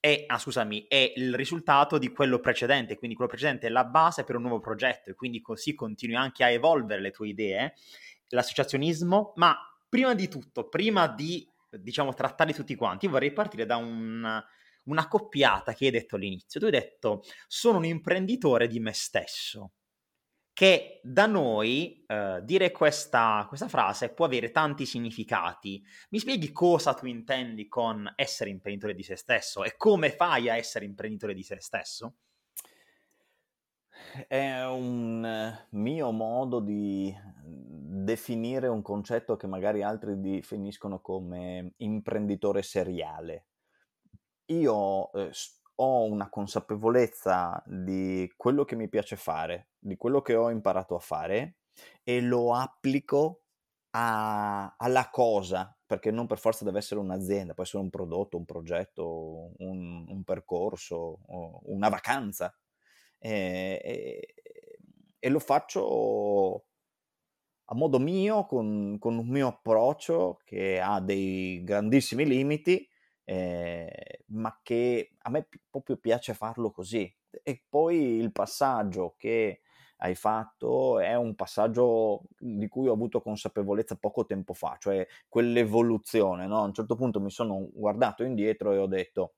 è, 0.00 0.24
ah, 0.26 0.38
scusami, 0.38 0.86
è 0.88 1.14
il 1.16 1.34
risultato 1.34 1.98
di 1.98 2.12
quello 2.12 2.38
precedente, 2.38 2.96
quindi 2.96 3.16
quello 3.16 3.30
precedente 3.30 3.66
è 3.66 3.70
la 3.70 3.84
base 3.84 4.22
per 4.22 4.36
un 4.36 4.42
nuovo 4.42 4.60
progetto 4.60 5.10
e 5.10 5.14
quindi 5.14 5.40
così 5.40 5.74
continui 5.74 6.14
anche 6.14 6.44
a 6.44 6.50
evolvere 6.50 7.00
le 7.00 7.10
tue 7.10 7.28
idee, 7.28 7.74
l'associazionismo, 8.28 9.32
ma 9.36 9.56
prima 9.88 10.14
di 10.14 10.28
tutto, 10.28 10.68
prima 10.68 11.08
di 11.08 11.48
diciamo 11.70 12.14
trattarli 12.14 12.54
tutti 12.54 12.74
quanti, 12.76 13.08
vorrei 13.08 13.32
partire 13.32 13.66
da 13.66 13.76
un, 13.76 14.42
una 14.86 15.08
coppiata 15.08 15.72
che 15.72 15.86
hai 15.86 15.90
detto 15.90 16.16
all'inizio. 16.16 16.60
Tu 16.60 16.66
hai 16.66 16.72
detto 16.72 17.22
sono 17.46 17.78
un 17.78 17.84
imprenditore 17.84 18.66
di 18.66 18.80
me 18.80 18.92
stesso. 18.92 19.72
Che 20.52 21.00
da 21.02 21.26
noi 21.26 22.02
eh, 22.06 22.40
dire 22.42 22.70
questa, 22.70 23.44
questa 23.46 23.68
frase 23.68 24.14
può 24.14 24.24
avere 24.24 24.50
tanti 24.50 24.86
significati. 24.86 25.84
Mi 26.10 26.18
spieghi 26.18 26.50
cosa 26.50 26.94
tu 26.94 27.06
intendi 27.06 27.68
con 27.68 28.10
essere 28.16 28.48
imprenditore 28.48 28.94
di 28.94 29.02
se 29.02 29.16
stesso 29.16 29.64
e 29.64 29.76
come 29.76 30.10
fai 30.10 30.48
a 30.48 30.56
essere 30.56 30.86
imprenditore 30.86 31.34
di 31.34 31.42
se 31.42 31.60
stesso? 31.60 32.14
È 34.26 34.64
un 34.64 35.66
mio 35.70 36.10
modo 36.12 36.60
di 36.60 37.14
definire 37.42 38.68
un 38.68 38.80
concetto 38.80 39.36
che 39.36 39.46
magari 39.46 39.82
altri 39.82 40.18
definiscono 40.18 41.00
come 41.00 41.74
imprenditore 41.78 42.62
seriale 42.62 43.44
io 44.46 45.12
eh, 45.12 45.30
ho 45.76 46.04
una 46.04 46.28
consapevolezza 46.28 47.62
di 47.66 48.32
quello 48.36 48.64
che 48.64 48.76
mi 48.76 48.88
piace 48.88 49.16
fare, 49.16 49.68
di 49.78 49.96
quello 49.96 50.22
che 50.22 50.34
ho 50.34 50.50
imparato 50.50 50.94
a 50.94 51.00
fare 51.00 51.56
e 52.02 52.20
lo 52.20 52.54
applico 52.54 53.42
a, 53.90 54.74
alla 54.76 55.10
cosa, 55.10 55.76
perché 55.86 56.10
non 56.10 56.26
per 56.26 56.38
forza 56.38 56.64
deve 56.64 56.78
essere 56.78 57.00
un'azienda, 57.00 57.54
può 57.54 57.62
essere 57.62 57.82
un 57.82 57.90
prodotto, 57.90 58.36
un 58.36 58.44
progetto, 58.44 59.52
un, 59.58 60.06
un 60.08 60.24
percorso, 60.24 61.20
una 61.64 61.88
vacanza. 61.88 62.54
E, 63.18 63.80
e, 63.82 64.34
e, 65.18 65.28
lo 65.30 65.38
faccio 65.38 66.66
a 67.64 67.74
modo 67.74 67.98
mio, 67.98 68.44
con, 68.46 68.96
con 68.98 69.18
un 69.18 69.28
mio 69.28 69.48
approccio 69.48 70.40
che 70.44 70.80
ha 70.80 71.00
dei 71.00 71.62
grandissimi 71.64 72.26
limiti, 72.26 72.88
eh, 73.28 74.22
ma 74.26 74.60
che 74.62 75.10
a 75.18 75.30
me 75.30 75.48
proprio 75.68 75.96
piace 75.96 76.32
farlo 76.32 76.70
così. 76.70 77.12
E 77.42 77.64
poi 77.68 78.16
il 78.16 78.32
passaggio 78.32 79.14
che 79.18 79.62
hai 79.98 80.14
fatto 80.14 81.00
è 81.00 81.14
un 81.16 81.34
passaggio 81.34 82.22
di 82.38 82.68
cui 82.68 82.86
ho 82.88 82.92
avuto 82.92 83.20
consapevolezza 83.20 83.96
poco 83.96 84.24
tempo 84.26 84.54
fa, 84.54 84.76
cioè 84.78 85.06
quell'evoluzione. 85.28 86.46
No? 86.46 86.58
A 86.60 86.64
un 86.66 86.72
certo 86.72 86.94
punto 86.94 87.20
mi 87.20 87.30
sono 87.30 87.68
guardato 87.72 88.22
indietro 88.22 88.72
e 88.72 88.78
ho 88.78 88.86
detto, 88.86 89.34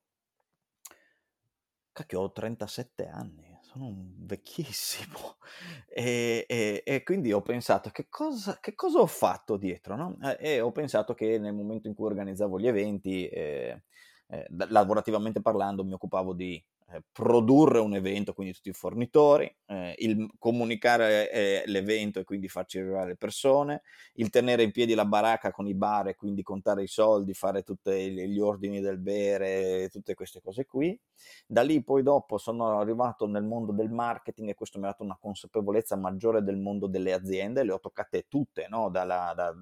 cacchio, 1.92 2.20
ho 2.20 2.32
37 2.32 3.08
anni, 3.08 3.47
sono 3.78 3.94
vecchissimo. 4.18 5.36
E, 5.88 6.44
e, 6.46 6.82
e, 6.84 7.02
quindi 7.02 7.32
ho 7.32 7.40
pensato, 7.40 7.90
che 7.90 8.06
cosa, 8.08 8.58
che 8.60 8.74
cosa 8.76 9.00
ho 9.00 9.06
fatto 9.06 9.56
dietro? 9.56 9.96
No? 9.96 10.16
E 10.38 10.60
ho 10.60 10.70
pensato 10.70 11.14
che 11.14 11.38
nel 11.38 11.54
momento 11.54 11.88
in 11.88 11.94
cui 11.94 12.06
organizzavo 12.06 12.60
gli 12.60 12.68
eventi, 12.68 13.26
eh, 13.26 13.82
eh, 14.28 14.46
lavorativamente 14.68 15.40
parlando, 15.40 15.84
mi 15.84 15.94
occupavo 15.94 16.34
di 16.34 16.62
eh, 16.90 17.02
produrre 17.12 17.80
un 17.80 17.94
evento, 17.94 18.32
quindi 18.32 18.54
tutti 18.54 18.70
i 18.70 18.72
fornitori, 18.72 19.54
eh, 19.66 19.94
il 19.98 20.26
comunicare 20.38 21.30
eh, 21.30 21.62
l'evento 21.66 22.18
e 22.18 22.24
quindi 22.24 22.48
farci 22.48 22.78
arrivare 22.78 23.08
le 23.08 23.16
persone, 23.16 23.82
il 24.14 24.30
tenere 24.30 24.62
in 24.62 24.70
piedi 24.72 24.94
la 24.94 25.04
baracca 25.04 25.50
con 25.50 25.66
i 25.66 25.74
bar 25.74 26.08
e 26.08 26.14
quindi 26.14 26.42
contare 26.42 26.82
i 26.82 26.86
soldi, 26.86 27.34
fare 27.34 27.62
tutti 27.62 27.90
gli 27.90 28.40
ordini 28.40 28.80
del 28.80 28.96
bere, 28.96 29.90
tutte 29.90 30.14
queste 30.14 30.40
cose 30.40 30.64
qui. 30.64 30.98
Da 31.46 31.60
lì 31.60 31.84
poi 31.84 32.02
dopo 32.02 32.38
sono 32.38 32.78
arrivato 32.78 33.26
nel 33.26 33.44
mondo 33.44 33.72
del 33.72 33.90
marketing 33.90 34.48
e 34.48 34.54
questo 34.54 34.78
mi 34.78 34.86
ha 34.86 34.88
dato 34.88 35.02
una 35.04 35.18
consapevolezza 35.20 35.94
maggiore 35.96 36.42
del 36.42 36.56
mondo 36.56 36.86
delle 36.86 37.12
aziende, 37.12 37.64
le 37.64 37.72
ho 37.72 37.80
toccate 37.80 38.24
tutte, 38.28 38.66
no? 38.70 38.88
dalla, 38.88 39.34
da, 39.36 39.54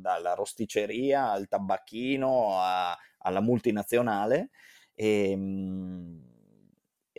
dalla 0.00 0.34
rosticceria 0.34 1.30
al 1.32 1.48
tabacchino 1.48 2.60
a, 2.60 2.96
alla 3.18 3.40
multinazionale. 3.40 4.50
E, 4.94 5.30
ehm, 5.30 6.36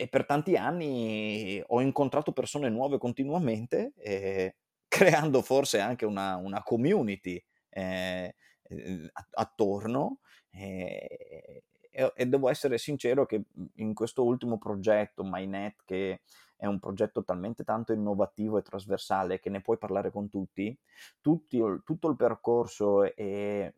e 0.00 0.08
per 0.08 0.24
tanti 0.24 0.56
anni 0.56 1.62
ho 1.66 1.82
incontrato 1.82 2.32
persone 2.32 2.70
nuove 2.70 2.96
continuamente, 2.96 3.92
eh, 3.98 4.56
creando 4.88 5.42
forse 5.42 5.78
anche 5.78 6.06
una, 6.06 6.36
una 6.36 6.62
community 6.62 7.42
eh, 7.68 8.34
eh 8.62 9.10
attorno. 9.32 10.20
Eh, 10.52 11.62
e, 11.90 12.26
devo 12.26 12.48
essere 12.48 12.78
sincero 12.78 13.26
che 13.26 13.42
in 13.74 13.92
questo 13.92 14.24
ultimo 14.24 14.56
progetto, 14.56 15.22
MyNet, 15.22 15.82
che 15.84 16.22
è 16.56 16.64
un 16.64 16.78
progetto 16.78 17.22
talmente 17.22 17.62
tanto 17.62 17.92
innovativo 17.92 18.56
e 18.56 18.62
trasversale 18.62 19.38
che 19.38 19.50
ne 19.50 19.60
puoi 19.60 19.76
parlare 19.76 20.10
con 20.10 20.30
tutti, 20.30 20.76
tutti 21.20 21.60
tutto 21.84 22.08
il 22.08 22.16
percorso 22.16 23.14
e 23.14 23.74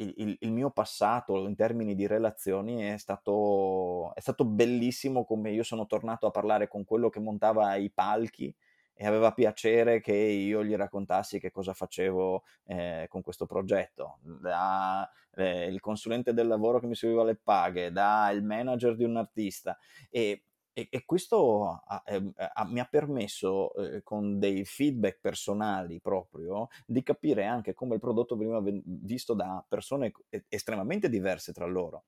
il, 0.00 0.14
il, 0.16 0.36
il, 0.40 0.52
mio 0.52 0.70
passato 0.70 1.46
in 1.46 1.54
termini 1.54 1.94
di 1.94 2.06
relazioni 2.06 2.82
è 2.82 2.96
stato, 2.96 4.14
è 4.14 4.20
stato 4.20 4.44
bellissimo 4.44 5.24
come 5.24 5.50
io 5.50 5.62
sono 5.62 5.86
tornato 5.86 6.26
a 6.26 6.30
parlare 6.30 6.68
con 6.68 6.84
quello 6.84 7.08
che 7.08 7.20
montava 7.20 7.74
i 7.76 7.90
palchi 7.90 8.54
e 8.94 9.06
aveva 9.06 9.32
piacere 9.32 10.00
che 10.00 10.14
io 10.14 10.62
gli 10.62 10.74
raccontassi 10.74 11.38
che 11.38 11.50
cosa 11.50 11.72
facevo 11.72 12.42
eh, 12.66 13.06
con 13.08 13.22
questo 13.22 13.46
progetto, 13.46 14.18
da 14.22 15.08
eh, 15.36 15.66
il 15.66 15.80
consulente 15.80 16.34
del 16.34 16.46
lavoro 16.46 16.80
che 16.80 16.86
mi 16.86 16.94
seguiva 16.94 17.24
le 17.24 17.36
paghe, 17.36 17.92
da 17.92 18.30
il 18.30 18.42
manager 18.42 18.96
di 18.96 19.04
un 19.04 19.16
artista 19.16 19.78
e 20.10 20.44
e, 20.72 20.88
e 20.90 21.04
questo 21.04 21.82
ha, 21.84 22.02
eh, 22.06 22.32
ha, 22.36 22.64
mi 22.64 22.80
ha 22.80 22.84
permesso, 22.84 23.74
eh, 23.74 24.02
con 24.02 24.38
dei 24.38 24.64
feedback 24.64 25.18
personali 25.20 26.00
proprio, 26.00 26.68
di 26.86 27.02
capire 27.02 27.44
anche 27.44 27.74
come 27.74 27.94
il 27.94 28.00
prodotto 28.00 28.36
veniva 28.36 28.62
visto 28.84 29.34
da 29.34 29.64
persone 29.66 30.12
estremamente 30.48 31.08
diverse 31.08 31.52
tra 31.52 31.66
loro. 31.66 32.04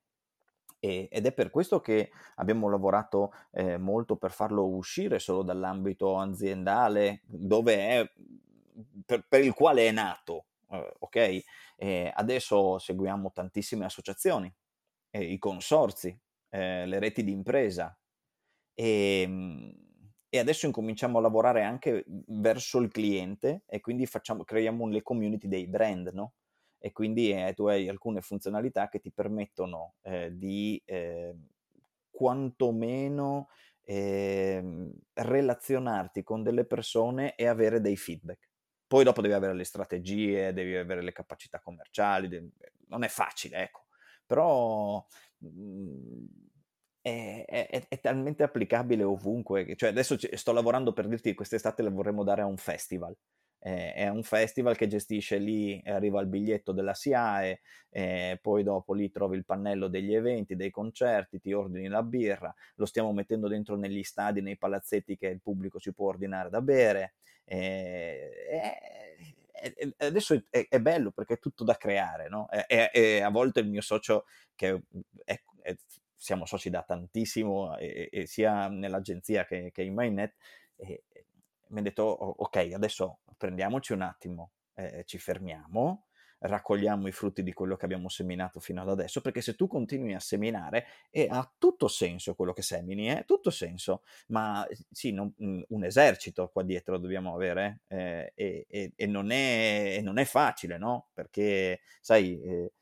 Ed 0.85 1.26
è 1.26 1.33
per 1.33 1.50
questo 1.50 1.81
che 1.81 2.11
abbiamo 2.37 2.69
lavorato 2.69 3.33
eh, 3.52 3.78
molto 3.78 4.16
per 4.16 4.33
farlo 4.33 4.66
uscire 4.66 5.21
solo 5.21 5.45
dall'ambito 5.45 6.19
aziendale, 6.19 7.21
dove 7.25 7.76
è, 7.76 8.12
per, 9.07 9.25
per 9.28 9.45
il 9.45 9.54
quale 9.54 9.87
è 9.87 9.92
nato. 9.92 10.47
Eh, 10.71 10.95
ok? 10.99 11.42
adesso 12.14 12.78
seguiamo 12.78 13.33
tantissime 13.33 13.85
associazioni, 13.85 14.52
i 15.11 15.37
consorzi, 15.38 16.16
eh, 16.50 16.87
le 16.87 16.99
reti 16.99 17.25
di 17.25 17.33
impresa, 17.33 17.97
e, 18.75 19.23
ehm, 19.23 19.73
e, 20.29 20.38
adesso 20.38 20.67
incominciamo 20.67 21.19
a 21.19 21.21
lavorare 21.21 21.62
anche 21.62 22.05
verso 22.29 22.79
il 22.79 22.91
cliente 22.91 23.64
e 23.67 23.81
quindi 23.81 24.07
facciamo, 24.07 24.45
creiamo 24.45 24.88
le 24.88 25.02
community 25.02 25.47
dei 25.49 25.67
brand, 25.69 26.09
no? 26.14 26.35
E 26.79 26.91
quindi 26.93 27.31
eh, 27.33 27.52
tu 27.55 27.67
hai 27.67 27.88
alcune 27.88 28.23
funzionalità 28.23 28.88
che 28.88 28.99
ti 28.99 29.12
permettono 29.12 29.95
eh, 30.02 30.31
di 30.37 30.83
eh, 30.85 31.35
quantomeno 32.11 33.49
ehm, 33.83 34.93
relazionarti 35.14 36.23
con 36.23 36.43
delle 36.43 36.64
persone 36.64 37.35
e 37.35 37.47
avere 37.47 37.81
dei 37.81 37.97
feedback. 37.97 38.50
Poi 38.87 39.05
dopo 39.05 39.21
devi 39.23 39.35
avere 39.35 39.55
le 39.55 39.64
strategie, 39.64 40.52
devi 40.52 40.76
avere 40.76 41.02
le 41.02 41.12
capacità 41.12 41.61
commerciali, 41.61 42.29
devi, 42.29 42.50
non 42.88 43.05
è 43.05 43.09
facile, 43.09 43.62
ecco. 43.62 43.87
Però 44.26 45.05
mh, 45.38 45.49
mhmm, 45.49 46.26
è, 47.02 47.44
è, 47.47 47.85
è, 47.88 48.00
talmente 48.00 48.44
applicabile 48.44 49.02
ovunque. 49.02 49.75
Cioè, 49.76 49.90
adesso 49.90 50.16
sto 50.18 50.52
lavorando 50.52 50.92
per 50.92 51.09
dirti 51.09 51.30
che 51.30 51.35
quest'estate 51.35 51.82
la 51.82 51.90
vorremmo 51.90 52.23
dare 52.23 52.42
a 52.42 52.47
un 52.47 52.56
festival. 52.56 53.14
Eh, 53.64 53.92
è 53.94 54.09
un 54.09 54.23
festival 54.23 54.76
che 54.76 54.88
gestisce 54.88 55.38
lì, 55.38 55.80
arriva 55.85 56.21
il 56.21 56.26
biglietto 56.26 56.73
della 56.73 56.94
SIAE, 56.94 57.61
eh, 57.90 58.38
poi 58.42 58.64
dopo 58.64 58.92
lì 58.92 59.09
trovi 59.11 59.37
il 59.37 59.44
pannello 59.44 59.87
degli 59.87 60.14
eventi, 60.14 60.56
dei 60.56 60.71
concerti, 60.71 61.38
ti 61.38 61.52
ordini 61.52 61.87
la 61.87 62.02
birra, 62.02 62.52
lo 62.75 62.87
stiamo 62.87 63.12
mettendo 63.12 63.47
dentro 63.47 63.76
negli 63.76 64.02
stadi, 64.02 64.40
nei 64.40 64.59
palazzetti 64.59 65.16
che 65.16 65.28
il 65.28 65.40
pubblico 65.40 65.78
si 65.78 65.92
può 65.92 66.09
ordinare 66.09 66.50
da 66.50 66.61
bere. 66.61 67.14
Eh, 67.44 68.30
adesso 69.99 70.42
è, 70.50 70.66
è, 70.68 70.80
bello 70.80 71.12
perché 71.12 71.35
è 71.35 71.38
tutto 71.38 71.62
da 71.62 71.76
creare, 71.76 72.28
no? 72.28 72.49
E, 72.50 73.21
a 73.21 73.30
volte 73.30 73.61
il 73.61 73.68
mio 73.68 73.80
socio, 73.80 74.25
che 74.56 74.82
è, 75.25 75.40
siamo 76.23 76.47
soci 76.47 76.71
da 76.71 76.83
tantissimo, 76.83 77.76
e, 77.76 78.25
sia 78.26 78.69
nell'agenzia 78.69 79.45
che, 79.45 79.73
che 79.73 79.83
in 79.83 79.95
MyNet, 79.95 80.35
mi 80.76 81.79
ha 81.81 81.83
detto, 81.83 82.05
ok, 82.05 82.71
adesso 82.75 83.21
prendiamoci 83.37 83.93
un 83.93 84.02
attimo, 84.02 84.52
eh, 84.75 85.02
ci 85.05 85.19
fermiamo, 85.19 86.07
raccogliamo 86.38 87.09
i 87.09 87.12
frutti 87.12 87.43
di 87.43 87.52
quello 87.52 87.76
che 87.76 87.85
abbiamo 87.85 88.09
seminato 88.09 88.61
fino 88.61 88.83
ad 88.83 88.88
adesso, 88.88 89.21
perché 89.21 89.41
se 89.41 89.57
tu 89.57 89.67
continui 89.67 90.14
a 90.14 90.21
seminare, 90.21 90.87
e 91.11 91.26
ha 91.29 91.50
tutto 91.59 91.88
senso 91.88 92.35
quello 92.37 92.52
che 92.52 92.62
semini, 92.62 93.11
eh? 93.11 93.25
tutto 93.26 93.50
senso, 93.50 94.02
ma 94.29 94.64
sì, 94.91 95.11
non, 95.11 95.33
un 95.38 95.85
esercito 95.85 96.49
qua 96.49 96.62
dietro 96.62 96.99
dobbiamo 96.99 97.35
avere 97.35 97.81
eh, 97.88 98.33
e, 98.35 98.67
e, 98.69 98.93
e, 98.95 99.07
non 99.07 99.31
è, 99.33 100.00
non 100.02 100.19
è, 100.19 100.25
facile, 100.25 100.79
no? 100.79 101.09
Perché, 101.12 101.81
sai, 102.00 102.41
eh, 102.41 102.73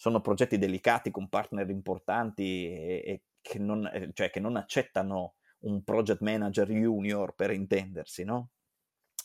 sono 0.00 0.22
progetti 0.22 0.56
delicati 0.56 1.10
con 1.10 1.28
partner 1.28 1.68
importanti 1.68 2.72
e, 2.72 3.24
che 3.42 3.58
non, 3.58 3.84
eh, 3.84 4.08
cioè, 4.14 4.30
che 4.30 4.40
non 4.40 4.56
accettano 4.56 5.34
un 5.64 5.84
project 5.84 6.22
manager 6.22 6.70
junior 6.70 7.34
per 7.34 7.50
intendersi, 7.50 8.24
no? 8.24 8.52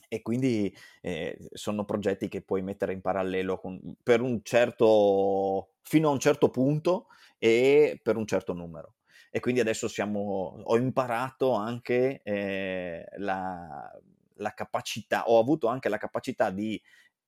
E 0.10 0.22
quindi 0.22 0.76
eh, 1.00 1.38
sono 1.54 1.86
progetti 1.86 2.28
che 2.28 2.42
puoi 2.42 2.62
mettere 2.62 2.92
in 2.92 3.00
parallelo 3.00 3.58
con, 3.58 3.96
per 4.04 4.20
un 4.20 4.42
certo, 4.44 5.76
fino 5.82 6.10
a 6.10 6.12
un 6.12 6.20
certo 6.20 6.50
punto 6.50 7.08
e 7.38 7.98
per 8.04 8.18
un 8.18 8.28
certo 8.28 8.52
numero. 8.52 8.96
E 9.32 9.40
quindi 9.40 9.62
adesso 9.62 9.88
siamo, 9.88 10.60
ho 10.62 10.76
imparato 10.76 11.54
anche 11.54 12.20
eh, 12.22 13.06
la, 13.16 13.90
la, 14.34 14.54
capacità, 14.54 15.30
ho 15.30 15.40
avuto 15.40 15.68
anche 15.68 15.88
la 15.88 15.98
capacità 15.98 16.50
di 16.50 16.82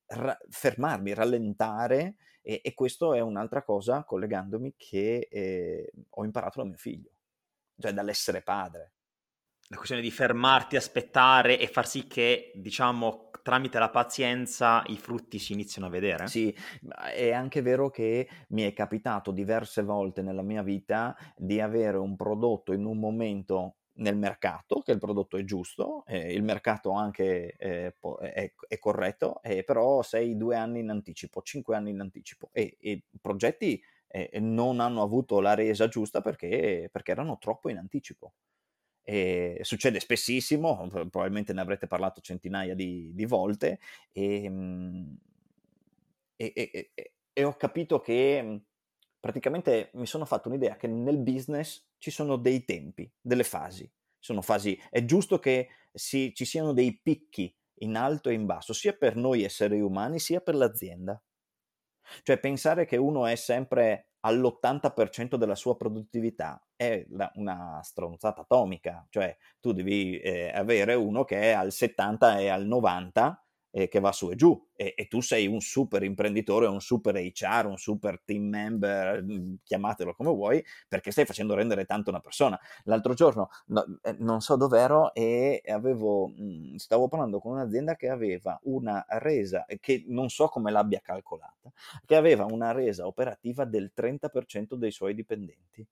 ra- 0.08 0.36
fermarmi, 0.50 1.14
rallentare 1.14 2.16
e, 2.40 2.60
e 2.62 2.74
questo 2.74 3.14
è 3.14 3.20
un'altra 3.20 3.62
cosa, 3.62 4.04
collegandomi, 4.04 4.74
che 4.76 5.28
eh, 5.30 5.92
ho 6.10 6.24
imparato 6.24 6.60
da 6.60 6.68
mio 6.68 6.76
figlio, 6.76 7.10
cioè 7.78 7.92
dall'essere 7.92 8.42
padre 8.42 8.92
la 9.70 9.76
questione 9.76 10.02
di 10.02 10.10
fermarti, 10.10 10.76
aspettare 10.76 11.58
e 11.58 11.66
far 11.66 11.86
sì 11.86 12.06
che, 12.06 12.52
diciamo, 12.54 13.28
tramite 13.42 13.78
la 13.78 13.90
pazienza 13.90 14.82
i 14.86 14.96
frutti 14.96 15.38
si 15.38 15.52
iniziano 15.52 15.88
a 15.88 15.90
vedere? 15.90 16.26
Sì, 16.26 16.54
è 17.14 17.32
anche 17.32 17.60
vero 17.60 17.90
che 17.90 18.28
mi 18.48 18.62
è 18.62 18.72
capitato 18.72 19.30
diverse 19.30 19.82
volte 19.82 20.22
nella 20.22 20.42
mia 20.42 20.62
vita 20.62 21.14
di 21.36 21.60
avere 21.60 21.98
un 21.98 22.16
prodotto 22.16 22.72
in 22.72 22.86
un 22.86 22.98
momento 22.98 23.76
nel 23.98 24.16
mercato, 24.16 24.80
che 24.80 24.92
il 24.92 24.98
prodotto 24.98 25.36
è 25.36 25.44
giusto, 25.44 26.04
eh, 26.06 26.32
il 26.32 26.42
mercato 26.42 26.90
anche 26.90 27.56
eh, 27.56 27.94
è, 28.20 28.52
è, 28.68 28.78
corretto, 28.78 29.42
eh, 29.42 29.64
però 29.64 30.02
sei 30.02 30.36
due 30.36 30.56
anni 30.56 30.80
in 30.80 30.90
anticipo, 30.90 31.42
cinque 31.42 31.76
anni 31.76 31.90
in 31.90 32.00
anticipo 32.00 32.50
e 32.52 32.76
i 32.80 33.02
progetti 33.20 33.80
eh, 34.08 34.38
non 34.40 34.80
hanno 34.80 35.02
avuto 35.02 35.40
la 35.40 35.54
resa 35.54 35.88
giusta 35.88 36.20
perché, 36.20 36.88
perché 36.92 37.10
erano 37.10 37.38
troppo 37.38 37.68
in 37.70 37.78
anticipo. 37.78 38.34
E 39.02 39.60
succede 39.62 40.00
spessissimo, 40.00 40.86
probabilmente 40.88 41.54
ne 41.54 41.62
avrete 41.62 41.86
parlato 41.86 42.20
centinaia 42.20 42.74
di, 42.74 43.10
di 43.14 43.24
volte, 43.24 43.80
ehm, 44.12 45.16
e, 46.36 46.52
e, 46.54 47.12
e, 47.32 47.44
ho 47.44 47.56
capito 47.56 48.00
che 48.00 48.60
praticamente 49.18 49.90
mi 49.94 50.06
sono 50.06 50.24
fatto 50.24 50.48
un'idea 50.48 50.76
che 50.76 50.86
nel 50.86 51.18
business 51.18 51.87
ci 51.98 52.10
sono 52.10 52.36
dei 52.36 52.64
tempi, 52.64 53.10
delle 53.20 53.44
fasi. 53.44 53.90
Sono 54.18 54.42
fasi, 54.42 54.78
è 54.90 55.04
giusto 55.04 55.38
che 55.38 55.68
si, 55.92 56.32
ci 56.34 56.44
siano 56.44 56.72
dei 56.72 56.98
picchi 57.00 57.54
in 57.80 57.96
alto 57.96 58.30
e 58.30 58.34
in 58.34 58.46
basso, 58.46 58.72
sia 58.72 58.92
per 58.92 59.16
noi 59.16 59.44
esseri 59.44 59.80
umani, 59.80 60.18
sia 60.18 60.40
per 60.40 60.54
l'azienda. 60.54 61.22
Cioè 62.22 62.38
pensare 62.38 62.84
che 62.86 62.96
uno 62.96 63.26
è 63.26 63.36
sempre 63.36 64.12
all'80% 64.20 65.36
della 65.36 65.54
sua 65.54 65.76
produttività 65.76 66.60
è 66.74 67.04
la, 67.10 67.30
una 67.34 67.80
stronzata 67.82 68.42
atomica, 68.42 69.06
cioè 69.10 69.36
tu 69.60 69.72
devi 69.72 70.18
eh, 70.18 70.50
avere 70.50 70.94
uno 70.94 71.24
che 71.24 71.40
è 71.40 71.50
al 71.50 71.70
70 71.72 72.38
e 72.38 72.48
al 72.48 72.66
90 72.66 73.47
eh, 73.70 73.88
che 73.88 74.00
va 74.00 74.12
su 74.12 74.30
e 74.30 74.34
giù 74.36 74.60
e, 74.74 74.94
e, 74.96 75.08
tu 75.08 75.20
sei 75.20 75.46
un 75.46 75.60
super 75.60 76.02
imprenditore, 76.02 76.66
un 76.66 76.80
super 76.80 77.14
HR, 77.16 77.66
un 77.66 77.76
super 77.76 78.20
team 78.24 78.44
member, 78.44 79.22
mm, 79.22 79.54
chiamatelo 79.64 80.14
come 80.14 80.30
vuoi, 80.30 80.64
perché 80.86 81.10
stai 81.10 81.24
facendo 81.24 81.54
rendere 81.54 81.84
tanto 81.84 82.10
una 82.10 82.20
persona. 82.20 82.58
L'altro 82.84 83.14
giorno 83.14 83.48
no, 83.66 83.84
eh, 84.02 84.16
non 84.18 84.40
so 84.40 84.56
dov'ero 84.56 85.12
e 85.14 85.62
avevo, 85.66 86.28
mm, 86.28 86.76
stavo 86.76 87.08
parlando 87.08 87.40
con 87.40 87.52
un'azienda 87.52 87.96
che 87.96 88.08
aveva 88.08 88.58
una 88.64 89.04
resa, 89.08 89.66
che 89.80 90.04
non 90.08 90.28
so 90.28 90.48
come 90.48 90.70
l'abbia 90.70 91.00
calcolata, 91.00 91.72
che 92.04 92.16
aveva 92.16 92.44
una 92.44 92.72
resa 92.72 93.06
operativa 93.06 93.64
del 93.64 93.92
30% 93.94 94.76
dei 94.76 94.90
suoi 94.90 95.14
dipendenti. 95.14 95.86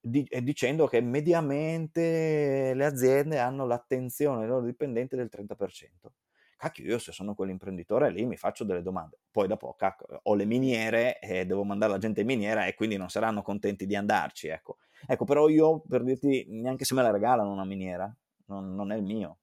dicendo 0.00 0.86
che 0.86 1.00
mediamente 1.00 2.72
le 2.74 2.84
aziende 2.84 3.38
hanno 3.38 3.66
l'attenzione 3.66 4.42
ai 4.42 4.48
loro 4.48 4.64
dipendenti 4.64 5.16
del 5.16 5.28
30% 5.28 6.12
cacchio, 6.56 6.84
io 6.84 6.98
se 6.98 7.12
sono 7.12 7.34
quell'imprenditore 7.34 8.10
lì 8.10 8.24
mi 8.26 8.36
faccio 8.36 8.64
delle 8.64 8.82
domande. 8.82 9.18
Poi 9.30 9.46
dopo, 9.46 9.74
cacchio, 9.78 10.20
ho 10.22 10.34
le 10.34 10.44
miniere 10.44 11.18
e 11.20 11.46
devo 11.46 11.64
mandare 11.64 11.92
la 11.92 11.98
gente 11.98 12.22
in 12.22 12.26
miniera 12.26 12.66
e 12.66 12.74
quindi 12.74 12.96
non 12.96 13.08
saranno 13.10 13.42
contenti 13.42 13.86
di 13.86 13.94
andarci, 13.96 14.48
ecco. 14.48 14.78
Ecco, 15.06 15.24
però 15.24 15.48
io, 15.48 15.82
per 15.86 16.02
dirti, 16.02 16.46
neanche 16.48 16.84
se 16.84 16.94
me 16.94 17.02
la 17.02 17.10
regalano 17.10 17.52
una 17.52 17.64
miniera, 17.64 18.12
non, 18.46 18.74
non 18.74 18.92
è 18.92 18.96
il 18.96 19.04
mio. 19.04 19.38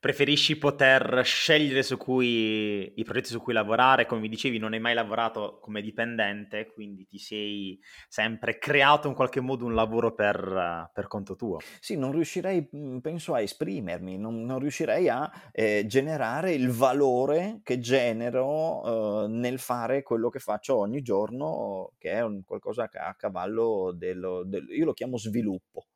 Preferisci 0.00 0.58
poter 0.58 1.22
scegliere 1.24 1.82
su 1.82 1.96
cui, 1.96 2.92
i 2.96 3.04
progetti 3.04 3.28
su 3.28 3.40
cui 3.40 3.52
lavorare, 3.52 4.06
come 4.06 4.20
mi 4.20 4.28
dicevi 4.28 4.58
non 4.58 4.72
hai 4.72 4.80
mai 4.80 4.94
lavorato 4.94 5.58
come 5.60 5.80
dipendente, 5.80 6.66
quindi 6.66 7.06
ti 7.06 7.18
sei 7.18 7.78
sempre 8.08 8.58
creato 8.58 9.08
in 9.08 9.14
qualche 9.14 9.40
modo 9.40 9.64
un 9.64 9.74
lavoro 9.74 10.14
per, 10.14 10.90
per 10.92 11.06
conto 11.06 11.36
tuo. 11.36 11.58
Sì, 11.80 11.96
non 11.96 12.12
riuscirei, 12.12 12.68
mhmm, 12.70 12.98
penso, 12.98 13.34
a 13.34 13.40
esprimermi, 13.40 14.18
non, 14.18 14.42
non 14.44 14.58
riuscirei 14.58 15.08
a 15.08 15.30
eh, 15.52 15.84
generare 15.86 16.52
il 16.52 16.70
valore 16.70 17.60
che 17.62 17.78
genero 17.78 19.24
eh, 19.24 19.28
nel 19.28 19.58
fare 19.58 20.02
quello 20.02 20.28
che 20.30 20.38
faccio 20.38 20.76
ogni 20.76 21.02
giorno, 21.02 21.92
che 21.98 22.10
è 22.10 22.22
un, 22.22 22.44
qualcosa 22.44 22.88
a 22.92 23.14
cavallo 23.14 23.92
dello, 23.94 24.42
del, 24.44 24.66
io 24.70 24.84
lo 24.84 24.92
chiamo 24.92 25.16
sviluppo 25.16 25.86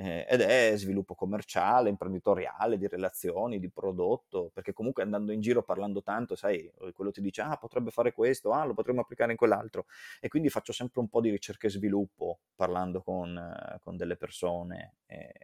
eh, 0.00 0.26
ed 0.26 0.40
è 0.40 0.72
sviluppo 0.76 1.14
commerciale, 1.14 1.90
imprenditoriale, 1.90 2.78
di 2.78 2.88
relazioni, 2.88 3.58
di 3.58 3.68
prodotto, 3.68 4.50
perché 4.54 4.72
comunque 4.72 5.02
andando 5.02 5.30
in 5.30 5.42
giro 5.42 5.62
parlando 5.62 6.02
tanto, 6.02 6.36
sai, 6.36 6.72
quello 6.94 7.10
ti 7.10 7.20
dice, 7.20 7.42
ah, 7.42 7.58
potrebbe 7.58 7.90
fare 7.90 8.14
questo, 8.14 8.52
ah, 8.52 8.64
lo 8.64 8.72
potremmo 8.72 9.02
applicare 9.02 9.32
in 9.32 9.36
quell'altro, 9.36 9.84
e 10.18 10.28
quindi 10.28 10.48
faccio 10.48 10.72
sempre 10.72 11.00
un 11.00 11.08
po' 11.08 11.20
di 11.20 11.28
ricerca 11.28 11.66
e 11.66 11.70
sviluppo 11.70 12.40
parlando 12.54 13.02
con, 13.02 13.78
con 13.82 13.98
delle 13.98 14.16
persone, 14.16 14.96
eh, 15.04 15.34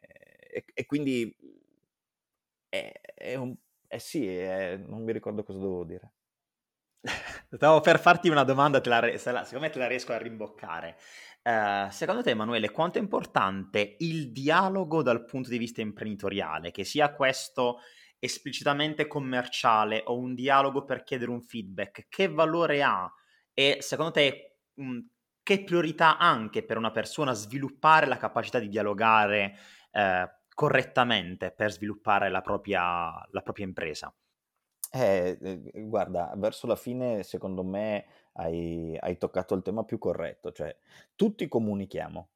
e, 0.51 0.64
e, 0.73 0.87
quindi 0.87 1.37
è, 2.71 2.92
è 3.14 3.35
un, 3.35 3.55
eh 3.88 3.99
sì, 3.99 4.27
è, 4.27 4.77
non 4.79 5.03
mi 5.03 5.12
ricordo 5.12 5.45
cosa 5.45 5.59
dovevo 5.59 5.85
dire. 5.85 6.12
Stavo 7.53 7.81
per 7.81 8.01
farti 8.01 8.31
una 8.31 8.42
domanda, 8.42 8.81
te 8.81 8.88
la, 8.88 9.03
secondo 9.45 9.61
me 9.61 9.71
te 9.71 9.79
la 9.79 9.87
riesco 9.87 10.12
a 10.12 10.19
rimboccare. 10.19 10.97
Uh, 11.47 11.89
secondo 11.91 12.25
te, 12.25 12.31
Emanuele, 12.31 12.73
quanto 12.73 12.99
è 12.99 13.01
importante 13.01 13.95
il 14.01 14.33
dialogo 14.33 15.01
dal 15.01 15.25
punto 15.25 15.49
di 15.49 15.59
vista 15.59 15.81
imprenditoriale, 15.81 16.73
che 16.73 16.83
sia 16.83 17.15
questo 17.15 17.79
esplicitamente 18.19 19.07
commerciale 19.07 20.03
o 20.07 20.19
un 20.19 20.35
dialogo 20.35 20.83
per 20.85 21.05
chiedere 21.05 21.31
un 21.31 21.41
feedback? 21.41 22.07
Che 22.09 22.29
valore 22.29 22.83
ha? 22.83 23.09
E 23.55 23.77
secondo 23.79 24.11
te, 24.11 24.57
mh, 24.75 24.99
che 25.45 25.63
priorità 25.63 26.19
anche 26.19 26.65
per 26.65 26.79
una 26.79 26.91
persona 26.91 27.33
sviluppare 27.33 28.07
la 28.07 28.17
capacità 28.17 28.59
di 28.59 28.69
dialogare 28.69 29.55
eh, 29.93 30.29
correttamente 30.53 31.53
per 31.53 31.71
sviluppare 31.71 32.29
la 32.29 32.41
propria, 32.41 33.25
la 33.31 33.41
propria 33.43 33.67
impresa? 33.67 34.13
Eh, 34.91 35.39
eh, 35.41 35.85
guarda, 35.85 36.33
verso 36.37 36.67
la 36.67 36.77
fine, 36.77 37.23
secondo 37.23 37.63
me, 37.63 38.07
hai, 38.37 38.96
hai 38.99 39.18
toccato 39.18 39.55
il 39.55 39.62
tema 39.62 39.85
più 39.85 39.99
corretto, 39.99 40.53
cioè 40.53 40.75
tutti 41.14 41.49
comunichiamo, 41.49 42.29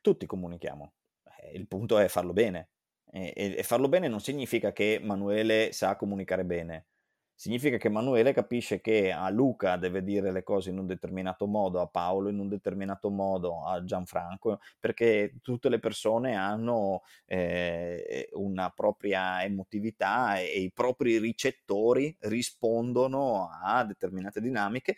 tutti 0.00 0.26
comunichiamo. 0.26 0.92
Eh, 1.40 1.56
il 1.56 1.66
punto 1.66 1.98
è 1.98 2.08
farlo 2.08 2.32
bene. 2.32 2.70
E, 3.10 3.32
e, 3.56 3.62
farlo 3.62 3.88
bene 3.88 4.08
non 4.08 4.20
significa 4.20 4.72
che 4.72 5.00
Manuele 5.02 5.72
sa 5.72 5.96
comunicare 5.96 6.44
bene. 6.44 6.86
Significa 7.34 7.76
che 7.76 7.88
Emanuele 7.88 8.32
capisce 8.32 8.80
che 8.80 9.10
a 9.12 9.28
Luca 9.30 9.76
deve 9.76 10.02
dire 10.02 10.30
le 10.32 10.42
cose 10.42 10.70
in 10.70 10.78
un 10.78 10.86
determinato 10.86 11.46
modo, 11.46 11.80
a 11.80 11.86
Paolo 11.86 12.28
in 12.28 12.38
un 12.38 12.48
determinato 12.48 13.10
modo, 13.10 13.64
a 13.64 13.82
Gianfranco, 13.84 14.60
perché 14.78 15.34
tutte 15.42 15.68
le 15.68 15.78
persone 15.78 16.34
hanno 16.36 17.02
eh, 17.26 18.28
una 18.34 18.70
propria 18.70 19.42
emotività 19.44 20.38
e, 20.38 20.60
i 20.60 20.72
propri 20.72 21.18
ricettori 21.18 22.16
rispondono 22.20 23.48
a 23.62 23.84
determinate 23.84 24.40
dinamiche. 24.40 24.94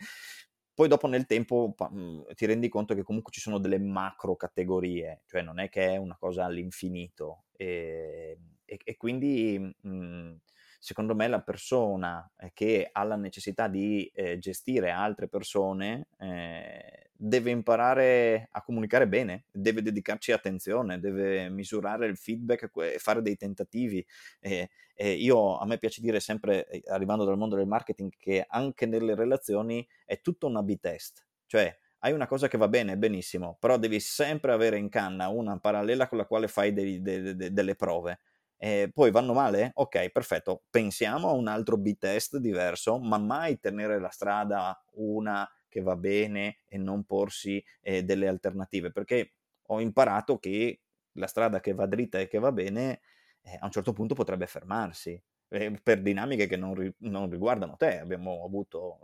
Poi 0.73 0.87
dopo 0.87 1.07
nel 1.07 1.25
tempo 1.25 1.73
mhmm, 1.77 2.33
ti 2.35 2.45
rendi 2.45 2.69
conto 2.69 2.93
che 2.93 3.01
comunque 3.03 3.31
ci 3.31 3.39
sono 3.39 3.57
delle 3.57 3.79
macro 3.79 4.35
categorie, 4.35 5.23
cioè 5.25 5.41
non 5.41 5.59
è 5.59 5.69
che 5.69 5.93
è 5.93 5.97
una 5.97 6.15
cosa 6.19 6.45
all'infinito. 6.45 7.45
E, 7.55 8.37
e, 8.63 8.79
e 8.83 8.95
quindi 8.97 9.57
mh, 9.57 9.89
mhmm, 9.89 10.37
secondo 10.87 11.15
me 11.15 11.27
la 11.27 11.41
persona 11.41 12.31
eh, 12.37 12.51
che 12.53 12.87
ha 12.89 13.03
la 13.03 13.17
necessità 13.17 13.67
di 13.67 14.09
eh, 14.15 14.39
gestire 14.39 14.89
altre 14.89 15.27
persone 15.27 16.07
eh, 16.17 17.09
deve 17.11 17.51
imparare 17.51 18.47
a 18.53 18.61
comunicare 18.61 19.05
bene, 19.05 19.43
deve 19.51 19.81
dedicarci 19.81 20.31
attenzione, 20.31 21.01
deve 21.01 21.49
misurare 21.49 22.07
il 22.07 22.15
feedback 22.15 22.69
e 22.75 22.99
fare 22.99 23.21
dei 23.21 23.35
tentativi. 23.35 24.05
io, 24.95 25.57
a 25.57 25.65
me 25.65 25.77
piace 25.77 25.99
dire 25.99 26.21
sempre, 26.21 26.65
eh, 26.69 26.83
arrivando 26.87 27.25
dal 27.25 27.37
mondo 27.37 27.57
del 27.57 27.67
marketing, 27.67 28.13
che 28.17 28.45
anche 28.47 28.85
nelle 28.85 29.13
relazioni 29.13 29.85
è 30.05 30.21
tutto 30.21 30.47
un 30.47 30.55
A-B 30.55 30.79
test, 30.79 31.25
cioè 31.47 31.75
hai 31.99 32.13
una 32.13 32.27
cosa 32.27 32.47
che 32.47 32.57
va 32.57 32.69
bene, 32.69 32.95
benissimo, 32.95 33.57
però 33.59 33.77
devi 33.77 33.99
sempre 33.99 34.53
avere 34.53 34.77
in 34.77 34.87
canna 34.87 35.27
una 35.27 35.59
parallela 35.59 36.07
con 36.07 36.19
la 36.19 36.25
quale 36.25 36.47
fai 36.47 36.71
dei, 36.71 37.01
de, 37.01 37.35
de, 37.35 37.51
delle 37.51 37.75
prove 37.75 38.19
eh, 38.57 38.89
poi 38.93 39.11
vanno 39.11 39.33
male? 39.33 39.71
Ok, 39.75 40.09
perfetto. 40.09 40.63
Pensiamo 40.69 41.29
a 41.29 41.33
un 41.33 41.47
altro 41.47 41.77
B-test 41.77 42.37
diverso, 42.37 42.99
ma 42.99 43.17
mai 43.17 43.59
tenere 43.59 43.99
la 43.99 44.09
strada 44.09 44.83
una 44.93 45.47
che 45.69 45.81
va 45.81 45.95
bene 45.95 46.59
e 46.65 46.77
non 46.77 47.03
porsi 47.05 47.63
eh, 47.81 48.03
delle 48.03 48.27
alternative, 48.27 48.91
perché 48.91 49.33
ho 49.69 49.79
imparato 49.81 50.39
che 50.39 50.81
la 51.13 51.27
strada 51.27 51.59
che 51.59 51.73
va 51.73 51.85
dritta 51.85 52.19
e 52.19 52.27
che 52.27 52.39
va 52.39 52.51
bene 52.51 53.01
eh, 53.41 53.57
a 53.59 53.65
un 53.65 53.71
certo 53.71 53.93
punto 53.93 54.13
potrebbe 54.15 54.47
fermarsi 54.47 55.21
eh, 55.49 55.79
per 55.81 56.01
dinamiche 56.01 56.47
che 56.47 56.57
non, 56.57 56.73
ri- 56.73 56.93
non 56.99 57.29
riguardano 57.29 57.75
te. 57.77 57.99
Abbiamo 57.99 58.43
avuto 58.43 58.99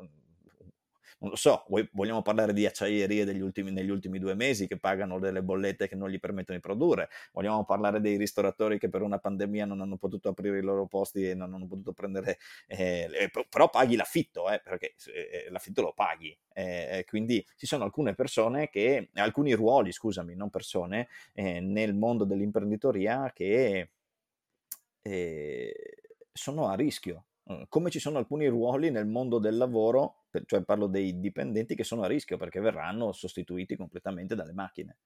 non 1.20 1.32
lo 1.32 1.36
so, 1.36 1.66
vogliamo 1.92 2.22
parlare 2.22 2.54
di 2.54 2.66
acciaierie 2.66 3.24
ultimi, 3.42 3.72
negli 3.72 3.90
ultimi 3.90 4.20
due 4.20 4.34
mesi 4.36 4.68
che 4.68 4.78
pagano 4.78 5.20
delle 5.20 5.42
bollette 5.44 5.88
che 5.88 5.96
non 5.96 6.10
gli 6.10 6.20
permettono 6.20 6.58
di 6.58 6.64
produrre, 6.64 7.10
vogliamo 7.32 7.66
parlare 7.66 8.02
dei 8.02 8.18
ristoratori 8.18 8.80
che 8.80 8.90
per 8.90 9.02
una 9.02 9.20
pandemia 9.20 9.66
non 9.66 9.82
hanno 9.82 9.98
potuto 9.98 10.30
aprire 10.30 10.60
i 10.60 10.62
loro 10.62 10.86
posti 10.88 11.28
e 11.30 11.34
non 11.34 11.54
hanno 11.54 11.68
potuto 11.68 11.94
prendere, 11.94 12.38
eh, 12.68 13.30
però 13.50 13.70
paghi 13.70 13.96
l'affitto, 13.96 14.50
eh, 14.50 14.62
perché 14.64 14.96
eh, 15.14 15.50
l'affitto 15.50 15.82
lo 15.82 15.94
paghi, 15.94 16.38
eh, 16.54 17.06
quindi 17.08 17.46
ci 17.56 17.66
sono 17.66 17.84
alcune 17.84 18.14
persone 18.16 18.70
che, 18.70 19.10
alcuni 19.16 19.54
ruoli, 19.54 19.92
scusami, 19.92 20.36
non 20.36 20.50
persone, 20.50 21.08
eh, 21.34 21.60
nel 21.60 21.94
mondo 21.96 22.26
dell'imprenditoria 22.26 23.32
che 23.34 23.90
eh, 25.02 25.74
sono 26.32 26.68
a 26.68 26.76
rischio. 26.76 27.26
Mhmm, 27.46 27.64
come 27.70 27.90
ci 27.90 28.00
sono 28.00 28.18
alcuni 28.18 28.48
ruoli 28.48 28.90
nel 28.90 29.06
mondo 29.06 29.40
del 29.40 29.58
lavoro, 29.58 30.23
cioè 30.46 30.64
parlo 30.64 30.88
dei 30.88 31.20
dipendenti 31.20 31.76
che 31.76 31.84
sono 31.84 32.04
a 32.04 32.08
rischio 32.08 32.38
perché 32.38 32.60
verranno 32.60 33.12
sostituiti 33.12 33.76
completamente 33.76 34.36
dalle 34.36 34.54
macchine. 34.54 34.98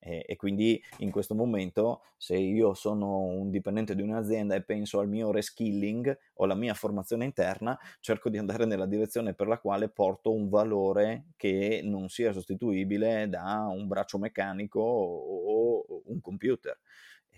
E, 0.00 0.24
e, 0.28 0.36
quindi 0.36 0.80
in 0.98 1.10
questo 1.10 1.34
momento 1.34 2.02
se 2.16 2.36
io 2.36 2.72
sono 2.74 3.18
un 3.18 3.50
dipendente 3.50 3.96
di 3.96 4.02
un'azienda 4.02 4.54
e 4.54 4.62
penso 4.62 5.00
al 5.00 5.08
mio 5.08 5.32
reskilling 5.32 6.16
o 6.34 6.44
alla 6.44 6.54
mia 6.54 6.74
formazione 6.74 7.24
interna, 7.24 7.76
cerco 7.98 8.30
di 8.30 8.38
andare 8.38 8.64
nella 8.64 8.86
direzione 8.86 9.34
per 9.34 9.48
la 9.48 9.58
quale 9.58 9.88
porto 9.88 10.32
un 10.32 10.48
valore 10.48 11.30
che 11.36 11.80
non 11.82 12.08
sia 12.08 12.32
sostituibile 12.32 13.28
da 13.28 13.66
un 13.68 13.88
braccio 13.88 14.18
meccanico 14.18 14.78
o, 14.78 15.80
o 15.80 16.02
un 16.06 16.20
computer 16.20 16.78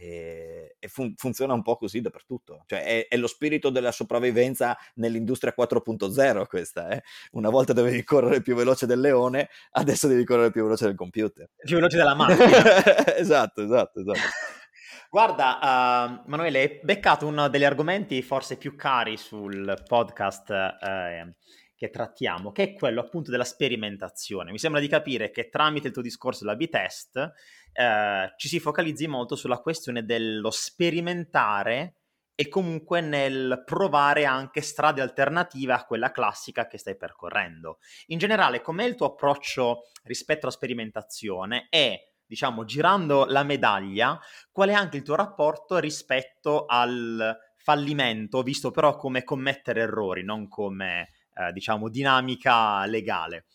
e, 0.00 0.76
e 0.78 0.88
fun- 0.88 1.12
funziona 1.14 1.52
un 1.52 1.62
po' 1.62 1.76
così 1.76 2.00
dappertutto. 2.00 2.64
Cioè 2.66 2.82
è, 2.82 3.08
è, 3.08 3.16
lo 3.18 3.26
spirito 3.26 3.68
della 3.68 3.92
sopravvivenza 3.92 4.76
nell'industria 4.94 5.54
4.0 5.56 6.46
questa, 6.46 6.88
eh? 6.88 7.02
Una 7.32 7.50
volta 7.50 7.74
dovevi 7.74 8.02
correre 8.02 8.40
più 8.40 8.54
veloce 8.54 8.86
del 8.86 9.00
leone, 9.00 9.50
adesso 9.72 10.08
devi 10.08 10.24
correre 10.24 10.50
più 10.50 10.62
veloce 10.62 10.86
del 10.86 10.94
computer. 10.94 11.50
Più 11.62 11.76
veloce 11.76 11.98
della 11.98 12.14
macchina. 12.14 12.46
esatto, 13.14 13.62
esatto, 13.62 14.00
esatto. 14.00 14.18
Guarda, 15.10 15.58
uh, 15.60 16.30
Manuele, 16.30 16.60
hai 16.60 16.80
beccato 16.82 17.26
uno 17.26 17.48
degli 17.48 17.64
argomenti 17.64 18.22
forse 18.22 18.56
più 18.56 18.76
cari 18.76 19.18
sul 19.18 19.82
podcast 19.86 20.48
uh, 20.48 21.30
che 21.80 21.88
trattiamo, 21.88 22.52
che 22.52 22.62
è 22.62 22.72
quello 22.74 23.00
appunto 23.00 23.30
della 23.30 23.42
sperimentazione. 23.42 24.50
Mi 24.50 24.58
sembra 24.58 24.82
di 24.82 24.86
capire 24.86 25.30
che 25.30 25.48
tramite 25.48 25.86
il 25.86 25.94
tuo 25.94 26.02
discorso 26.02 26.44
della 26.44 26.54
B-test 26.54 27.16
eh, 27.72 28.34
ci 28.36 28.48
si 28.48 28.60
focalizzi 28.60 29.06
molto 29.06 29.34
sulla 29.34 29.60
questione 29.60 30.04
dello 30.04 30.50
sperimentare 30.50 31.94
e 32.34 32.48
comunque 32.48 33.00
nel 33.00 33.62
provare 33.64 34.26
anche 34.26 34.60
strade 34.60 35.00
alternative 35.00 35.72
a 35.72 35.86
quella 35.86 36.10
classica 36.10 36.66
che 36.66 36.76
stai 36.76 36.98
percorrendo. 36.98 37.78
In 38.08 38.18
generale, 38.18 38.60
com'è 38.60 38.84
il 38.84 38.94
tuo 38.94 39.06
approccio 39.06 39.84
rispetto 40.02 40.42
alla 40.42 40.54
sperimentazione 40.54 41.68
e, 41.70 42.16
diciamo, 42.26 42.66
girando 42.66 43.24
la 43.24 43.42
medaglia, 43.42 44.20
qual 44.52 44.68
è 44.68 44.74
anche 44.74 44.98
il 44.98 45.02
tuo 45.02 45.14
rapporto 45.16 45.78
rispetto 45.78 46.66
al 46.66 47.38
fallimento, 47.56 48.42
visto 48.42 48.70
però 48.70 48.96
come 48.96 49.24
commettere 49.24 49.80
errori, 49.80 50.22
non 50.22 50.46
come 50.46 51.08
eh, 51.48 51.52
diciamo, 51.52 51.88
dinamica 51.88 52.84
legale. 52.86 53.46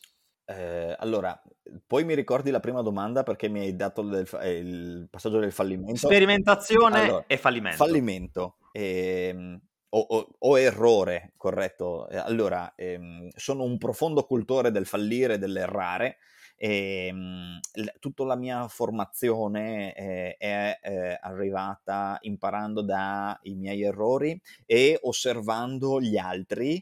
Eh, 0.45 0.95
allora, 0.99 1.39
poi 1.85 2.03
mi 2.03 2.13
ricordi 2.13 2.51
la 2.51 2.59
prima 2.59 2.81
domanda 2.81 3.23
perché 3.23 3.47
mi 3.47 3.61
hai 3.61 3.75
dato 3.75 4.03
del, 4.03 4.27
eh, 4.41 4.57
il 4.57 5.07
passaggio 5.09 5.39
del 5.39 5.51
fallimento. 5.51 6.07
Sperimentazione 6.07 7.01
allora, 7.01 7.23
e 7.27 7.37
fallimento. 7.37 7.77
Fallimento 7.77 8.57
ehm, 8.71 9.59
o, 9.89 9.99
o, 9.99 10.35
o, 10.37 10.59
errore, 10.59 11.33
corretto. 11.37 12.07
Eh, 12.09 12.17
allora, 12.17 12.73
ehm, 12.75 13.29
sono 13.35 13.63
un 13.63 13.77
profondo 13.77 14.23
cultore 14.23 14.71
del 14.71 14.85
fallire 14.85 15.35
e 15.35 15.37
dell'errare. 15.37 16.17
E, 16.57 17.07
ehm, 17.07 17.59
tutta 17.99 18.23
la 18.23 18.35
mia 18.35 18.67
formazione 18.67 19.93
eh, 19.93 20.35
è 20.37 20.79
eh, 20.81 21.17
arrivata 21.19 22.17
imparando 22.21 22.81
dai 22.81 23.55
miei 23.55 23.81
errori 23.83 24.39
e 24.65 24.97
osservando 25.01 25.99
gli 25.99 26.17
altri 26.17 26.81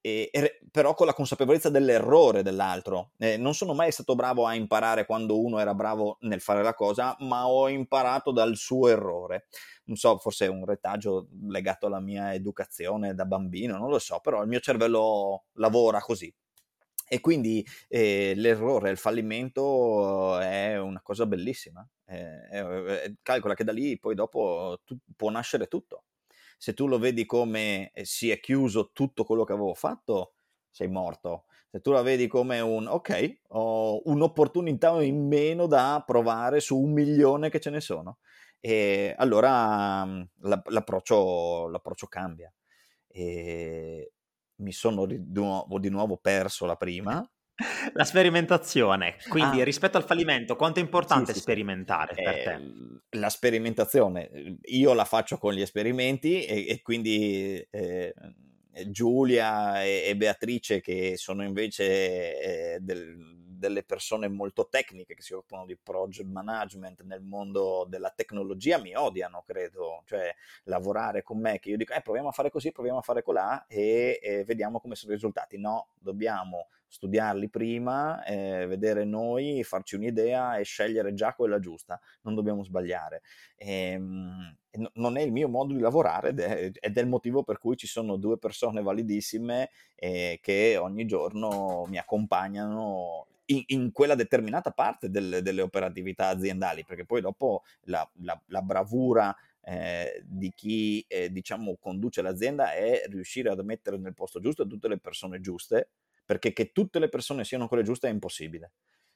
e, 0.00 0.28
e, 0.32 0.60
però 0.70 0.94
con 0.94 1.06
la 1.06 1.14
consapevolezza 1.14 1.70
dell'errore 1.70 2.42
dell'altro. 2.42 3.12
Eh, 3.18 3.36
non 3.36 3.54
sono 3.54 3.74
mai 3.74 3.92
stato 3.92 4.14
bravo 4.14 4.46
a 4.46 4.54
imparare 4.54 5.06
quando 5.06 5.40
uno 5.40 5.58
era 5.58 5.74
bravo 5.74 6.18
nel 6.20 6.40
fare 6.40 6.62
la 6.62 6.74
cosa, 6.74 7.16
ma 7.20 7.48
ho 7.48 7.68
imparato 7.68 8.30
dal 8.32 8.56
suo 8.56 8.88
errore. 8.88 9.48
Non 9.84 9.96
so, 9.96 10.18
forse 10.18 10.46
è 10.46 10.48
un 10.48 10.64
retaggio 10.64 11.28
legato 11.48 11.86
alla 11.86 12.00
mia 12.00 12.34
educazione 12.34 13.14
da 13.14 13.24
bambino, 13.24 13.78
non 13.78 13.88
lo 13.88 13.98
so, 13.98 14.20
però 14.20 14.42
il 14.42 14.48
mio 14.48 14.60
cervello 14.60 15.44
lavora 15.54 16.00
così. 16.00 16.32
E 17.10 17.20
quindi 17.20 17.66
eh, 17.88 18.34
l'errore, 18.36 18.90
il 18.90 18.98
fallimento 18.98 20.38
è 20.38 20.78
una 20.78 21.00
cosa 21.02 21.24
bellissima. 21.24 21.86
Eh, 22.06 22.48
eh, 22.52 23.16
calcola 23.22 23.54
che 23.54 23.64
da 23.64 23.72
lì 23.72 23.98
poi 23.98 24.14
dopo 24.14 24.80
tu, 24.84 24.96
può 25.16 25.30
nascere 25.30 25.66
tutto 25.66 26.04
se 26.58 26.74
tu 26.74 26.88
lo 26.88 26.98
vedi 26.98 27.24
come 27.24 27.92
eh, 27.92 28.04
si 28.04 28.30
è 28.30 28.40
chiuso 28.40 28.90
tutto 28.92 29.24
quello 29.24 29.44
che 29.44 29.52
avevo 29.52 29.74
fatto, 29.74 30.34
sei 30.70 30.88
morto. 30.88 31.44
Se 31.70 31.80
tu 31.80 31.92
la 31.92 32.02
vedi 32.02 32.26
come 32.26 32.60
un 32.60 32.86
ok, 32.86 33.40
ho 33.48 34.02
un'opportunità 34.04 35.00
in 35.02 35.26
meno 35.26 35.66
da 35.66 36.02
provare 36.04 36.60
su 36.60 36.76
un 36.78 36.92
milione 36.92 37.48
che 37.48 37.60
ce 37.60 37.70
ne 37.70 37.80
sono, 37.80 38.18
e 38.58 39.14
allora 39.16 40.04
mm, 40.04 40.22
l'approccio, 40.40 41.68
l'approccio 41.68 42.06
cambia. 42.08 42.52
E 43.06 44.12
mi 44.56 44.72
sono 44.72 45.06
di 45.06 45.22
nuovo, 45.32 45.78
di 45.78 45.88
nuovo 45.88 46.16
perso 46.16 46.66
la 46.66 46.76
prima 46.76 47.26
la 47.94 48.04
sperimentazione, 48.04 49.16
quindi 49.28 49.60
ah. 49.60 49.64
rispetto 49.64 49.96
al 49.96 50.04
fallimento, 50.04 50.54
quanto 50.54 50.78
è 50.78 50.82
importante 50.82 51.32
sì, 51.32 51.38
sì, 51.38 51.40
sperimentare 51.40 52.14
sì. 52.14 52.22
per 52.22 52.34
eh, 52.34 52.42
te? 52.42 53.18
La 53.18 53.30
sperimentazione, 53.30 54.58
io 54.62 54.92
la 54.92 55.04
faccio 55.04 55.38
con 55.38 55.52
gli 55.52 55.60
esperimenti 55.60 56.44
e, 56.44 56.66
e 56.68 56.82
quindi 56.82 57.66
eh, 57.70 58.14
Giulia 58.86 59.82
e, 59.82 60.04
e, 60.06 60.16
Beatrice 60.16 60.80
che 60.80 61.16
sono 61.16 61.42
invece 61.42 62.74
eh, 62.74 62.78
del, 62.80 63.37
delle 63.58 63.82
persone 63.82 64.28
molto 64.28 64.68
tecniche 64.68 65.14
che 65.14 65.22
si 65.22 65.34
occupano 65.34 65.66
di 65.66 65.76
project 65.76 66.28
management 66.28 67.02
nel 67.02 67.22
mondo 67.22 67.84
della 67.88 68.12
tecnologia 68.14 68.78
mi 68.78 68.94
odiano, 68.94 69.42
credo, 69.44 70.02
cioè 70.06 70.34
lavorare 70.64 71.22
con 71.22 71.40
me 71.40 71.58
che 71.58 71.70
io 71.70 71.76
dico, 71.76 71.92
eh, 71.92 72.00
proviamo 72.00 72.28
a 72.28 72.32
fare 72.32 72.50
così, 72.50 72.72
proviamo 72.72 72.98
a 72.98 73.02
fare 73.02 73.22
colà 73.22 73.66
e, 73.66 74.18
e 74.22 74.44
vediamo 74.44 74.80
come 74.80 74.94
sono 74.94 75.12
i 75.12 75.14
risultati. 75.16 75.58
No, 75.58 75.88
dobbiamo 75.98 76.68
studiarli 76.88 77.50
prima, 77.50 78.24
eh, 78.24 78.66
vedere 78.66 79.04
noi, 79.04 79.62
farci 79.62 79.94
un'idea 79.96 80.56
e 80.56 80.64
scegliere 80.64 81.12
già 81.12 81.34
quella 81.34 81.58
giusta, 81.58 82.00
non 82.22 82.34
dobbiamo 82.34 82.64
sbagliare. 82.64 83.22
E, 83.56 83.90
ehm, 83.92 84.56
non 84.94 85.16
è 85.16 85.22
il 85.22 85.32
mio 85.32 85.48
modo 85.48 85.74
di 85.74 85.80
lavorare 85.80 86.28
ed 86.28 86.40
è, 86.40 86.70
ed 86.72 86.96
è, 86.96 87.00
il 87.00 87.08
motivo 87.08 87.42
per 87.42 87.58
cui 87.58 87.76
ci 87.76 87.86
sono 87.86 88.16
due 88.16 88.38
persone 88.38 88.82
validissime 88.82 89.70
eh, 89.94 90.38
che 90.40 90.76
ogni 90.76 91.04
giorno 91.06 91.84
mi 91.88 91.98
accompagnano 91.98 93.26
in, 93.50 93.62
in 93.66 93.92
quella 93.92 94.14
determinata 94.14 94.70
parte 94.70 95.10
del, 95.10 95.40
delle 95.42 95.62
operatività 95.62 96.28
aziendali, 96.28 96.84
perché 96.84 97.04
poi 97.04 97.20
dopo 97.20 97.62
la, 97.82 98.08
la, 98.22 98.40
la 98.46 98.62
bravura 98.62 99.34
eh, 99.62 100.22
di 100.24 100.52
chi 100.54 101.04
eh, 101.08 101.30
diciamo 101.30 101.76
conduce 101.78 102.22
l'azienda 102.22 102.72
è 102.72 103.02
riuscire 103.08 103.50
ad 103.50 103.60
mettere 103.60 103.98
nel 103.98 104.14
posto 104.14 104.40
giusto 104.40 104.66
tutte 104.66 104.88
le 104.88 104.98
persone 104.98 105.40
giuste 105.40 105.90
perché 106.28 106.52
che 106.52 106.72
tutte 106.72 106.98
le 106.98 107.08
persone 107.08 107.42
siano 107.42 107.68
quelle 107.68 107.82
giuste 107.82 108.06
è 108.06 108.10
impossibile. 108.10 108.72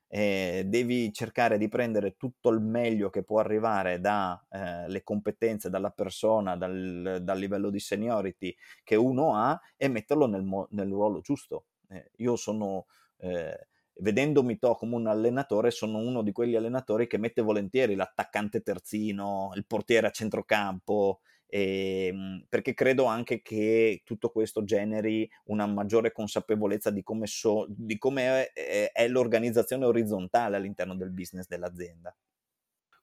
Eh, 0.09 0.65
devi 0.67 1.13
cercare 1.13 1.59
di 1.59 1.69
prendere 1.69 2.17
tutto 2.17 2.49
il 2.49 2.61
meglio 2.61 3.11
che 3.11 3.23
può 3.23 3.39
arrivare 3.39 4.01
dalle 4.01 4.97
eh, 4.97 5.03
competenze, 5.03 5.69
dalla 5.69 5.91
persona, 5.91 6.57
dal, 6.57 7.21
dal, 7.23 7.39
livello 7.39 7.69
di 7.69 7.81
seniority 7.81 8.57
che 8.83 8.95
uno 8.95 9.35
ha 9.35 9.61
e 9.77 9.89
metterlo 9.89 10.27
nel, 10.27 10.43
nel 10.71 10.89
ruolo 10.89 11.21
giusto. 11.21 11.67
Eh, 11.91 12.13
io 12.17 12.37
sono, 12.37 12.87
eh, 13.19 13.69
vedendomi 13.95 14.59
to 14.59 14.75
come 14.75 14.97
un 14.97 15.07
allenatore, 15.07 15.71
sono 15.71 15.99
uno 15.99 16.23
di 16.23 16.33
quegli 16.33 16.57
allenatori 16.57 17.07
che 17.07 17.19
mette 17.19 17.43
volentieri 17.43 17.95
l'attaccante 17.95 18.63
terzino, 18.63 19.53
il 19.55 19.67
portiere 19.67 20.07
a 20.09 20.11
centrocampo, 20.11 21.21
eh, 21.47 22.45
perché 22.49 22.73
credo 22.73 23.05
anche 23.05 23.43
che 23.43 24.01
tutto 24.05 24.31
questo 24.31 24.65
generi 24.65 25.29
una 25.45 25.67
maggiore 25.67 26.11
consapevolezza 26.13 26.91
di 26.91 27.03
come, 27.03 27.27
so, 27.27 27.67
di 27.69 27.99
come 27.99 28.51
è, 28.53 28.91
è 28.91 29.09
l'organizzazione 29.09 29.85
orizzontale 29.85 30.57
all'interno 30.57 30.97
del 30.97 31.11
business 31.11 31.47
dell'azienda. 31.47 32.15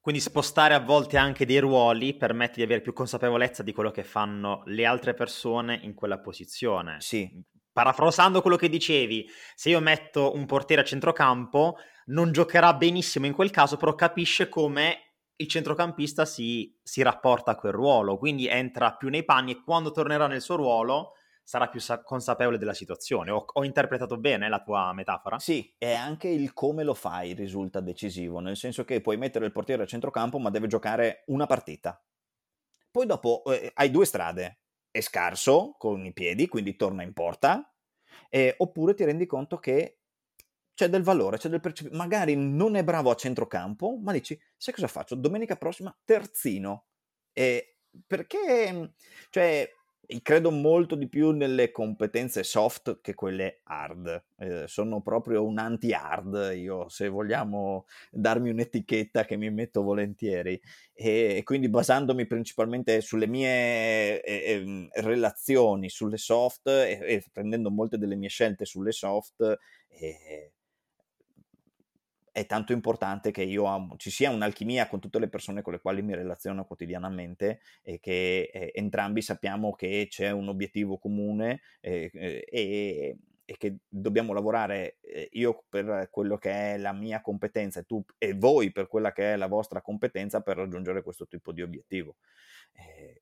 Quindi 0.01 0.21
spostare 0.21 0.73
a 0.73 0.79
volte 0.79 1.17
anche 1.17 1.45
dei 1.45 1.59
ruoli 1.59 2.15
permette 2.15 2.55
di 2.55 2.63
avere 2.63 2.81
più 2.81 2.93
consapevolezza 2.93 3.63
di 3.63 3.73
quello 3.73 3.91
che 3.91 4.03
fanno 4.03 4.63
le 4.65 4.85
altre 4.85 5.13
persone 5.13 5.79
in 5.83 5.93
quella 5.93 6.19
posizione. 6.19 6.99
Sì. 7.01 7.29
Parafrasando 7.79 8.41
quello 8.41 8.57
che 8.57 8.67
dicevi, 8.67 9.25
se 9.55 9.69
io 9.69 9.79
metto 9.79 10.35
un 10.35 10.45
portiere 10.45 10.81
a 10.81 10.85
centrocampo, 10.85 11.77
non 12.07 12.33
giocherà 12.33 12.73
benissimo 12.73 13.25
in 13.25 13.31
quel 13.31 13.51
caso, 13.51 13.77
però 13.77 13.95
capisce 13.95 14.49
come 14.49 15.13
il 15.37 15.47
centrocampista 15.47 16.25
si, 16.25 16.77
si, 16.83 17.01
rapporta 17.01 17.51
a 17.51 17.55
quel 17.55 17.71
ruolo, 17.71 18.17
quindi 18.17 18.49
entra 18.49 18.97
più 18.97 19.07
nei 19.07 19.23
panni 19.23 19.51
e 19.51 19.63
quando 19.63 19.91
tornerà 19.91 20.27
nel 20.27 20.41
suo 20.41 20.57
ruolo 20.57 21.13
sarà 21.41 21.69
più 21.69 21.79
sa- 21.79 22.03
consapevole 22.03 22.57
della 22.57 22.73
situazione. 22.73 23.31
Ho, 23.31 23.45
ho, 23.49 23.63
interpretato 23.63 24.17
bene 24.17 24.49
la 24.49 24.61
tua 24.61 24.91
metafora? 24.91 25.39
Sì, 25.39 25.73
e 25.77 25.93
anche 25.93 26.27
il 26.27 26.51
come 26.51 26.83
lo 26.83 26.93
fai 26.93 27.31
risulta 27.31 27.79
decisivo, 27.79 28.41
nel 28.41 28.57
senso 28.57 28.83
che 28.83 28.99
puoi 28.99 29.15
mettere 29.15 29.45
il 29.45 29.53
portiere 29.53 29.83
a 29.83 29.85
centrocampo 29.85 30.37
ma 30.37 30.49
deve 30.49 30.67
giocare 30.67 31.23
una 31.27 31.45
partita. 31.45 31.97
Poi 32.91 33.05
dopo 33.05 33.41
eh, 33.45 33.71
hai 33.73 33.89
due 33.89 34.03
strade, 34.03 34.63
è 34.91 35.01
scarso 35.01 35.75
con 35.77 36.03
i 36.05 36.13
piedi, 36.13 36.47
quindi 36.47 36.75
torna 36.75 37.03
in 37.03 37.13
porta, 37.13 37.68
eh, 38.29 38.55
oppure 38.57 38.93
ti 38.93 39.03
rendi 39.03 39.25
conto 39.25 39.57
che 39.57 39.99
c'è 40.73 40.87
del 40.87 41.03
valore, 41.03 41.37
c'è 41.37 41.49
del 41.49 41.59
percepito. 41.59 41.95
Magari 41.95 42.35
non 42.35 42.75
è 42.75 42.83
bravo 42.83 43.11
a 43.11 43.15
centrocampo, 43.15 43.97
ma 44.01 44.11
dici, 44.11 44.39
sai 44.55 44.73
cosa 44.73 44.87
faccio? 44.87 45.15
Domenica 45.15 45.55
prossima 45.55 45.95
terzino. 46.05 46.85
E 47.33 47.79
perché, 48.07 48.93
cioè, 49.29 49.69
credo 50.23 50.49
molto 50.49 50.95
di 50.95 51.07
più 51.07 51.29
nelle 51.31 51.71
competenze 51.71 52.43
soft 52.43 52.99
che 53.01 53.13
quelle 53.13 53.61
hard. 53.63 54.23
Eh, 54.37 54.63
sono 54.67 55.01
proprio 55.01 55.45
un 55.45 55.59
anti-hard, 55.59 56.53
io 56.55 56.89
se 56.89 57.09
vogliamo 57.09 57.85
darmi 58.09 58.49
un'etichetta 58.49 59.25
che 59.25 59.37
mi 59.37 59.51
metto 59.51 59.83
volentieri. 59.83 60.59
E, 60.93 61.41
quindi 61.43 61.69
basandomi 61.69 62.25
principalmente 62.25 63.01
sulle 63.01 63.27
mie 63.27 64.21
eh, 64.21 64.43
ehm, 64.53 64.87
relazioni, 64.93 65.89
sulle 65.89 66.17
soft 66.17 66.67
e, 66.67 66.99
e, 67.01 67.23
prendendo 67.31 67.69
molte 67.69 67.97
delle 67.97 68.15
mie 68.15 68.29
scelte 68.29 68.65
sulle 68.65 68.91
soft, 68.91 69.57
eh, 69.89 70.53
è 72.39 72.45
tanto 72.45 72.71
importante 72.71 73.31
che 73.31 73.43
io 73.43 73.65
amo, 73.65 73.97
ci 73.97 74.09
sia 74.09 74.29
un'alchimia 74.29 74.87
con 74.87 75.01
tutte 75.01 75.19
le 75.19 75.27
persone 75.27 75.61
con 75.61 75.73
le 75.73 75.81
quali 75.81 76.01
mi 76.01 76.15
relaziono 76.15 76.63
quotidianamente 76.63 77.59
e 77.81 77.99
che 77.99 78.49
eh, 78.53 78.71
entrambi 78.73 79.21
sappiamo 79.21 79.73
che 79.73 80.07
c'è 80.09 80.31
un 80.31 80.47
obiettivo 80.47 80.97
comune 80.97 81.59
eh, 81.81 82.09
eh 82.13 82.45
e, 82.49 83.17
e, 83.43 83.57
che 83.57 83.79
dobbiamo 83.89 84.31
lavorare 84.31 84.99
eh, 85.01 85.27
io 85.33 85.65
per 85.67 86.07
quello 86.09 86.37
che 86.37 86.51
è 86.51 86.77
la 86.77 86.93
mia 86.93 87.19
competenza 87.19 87.81
e 87.81 87.83
tu 87.83 88.01
e 88.17 88.33
voi 88.33 88.71
per 88.71 88.87
quella 88.87 89.11
che 89.11 89.33
è 89.33 89.35
la 89.35 89.47
vostra 89.47 89.81
competenza 89.81 90.41
per 90.41 90.55
raggiungere 90.55 91.03
questo 91.03 91.27
tipo 91.27 91.51
di 91.51 91.61
obiettivo. 91.61 92.15
Eh, 92.71 93.21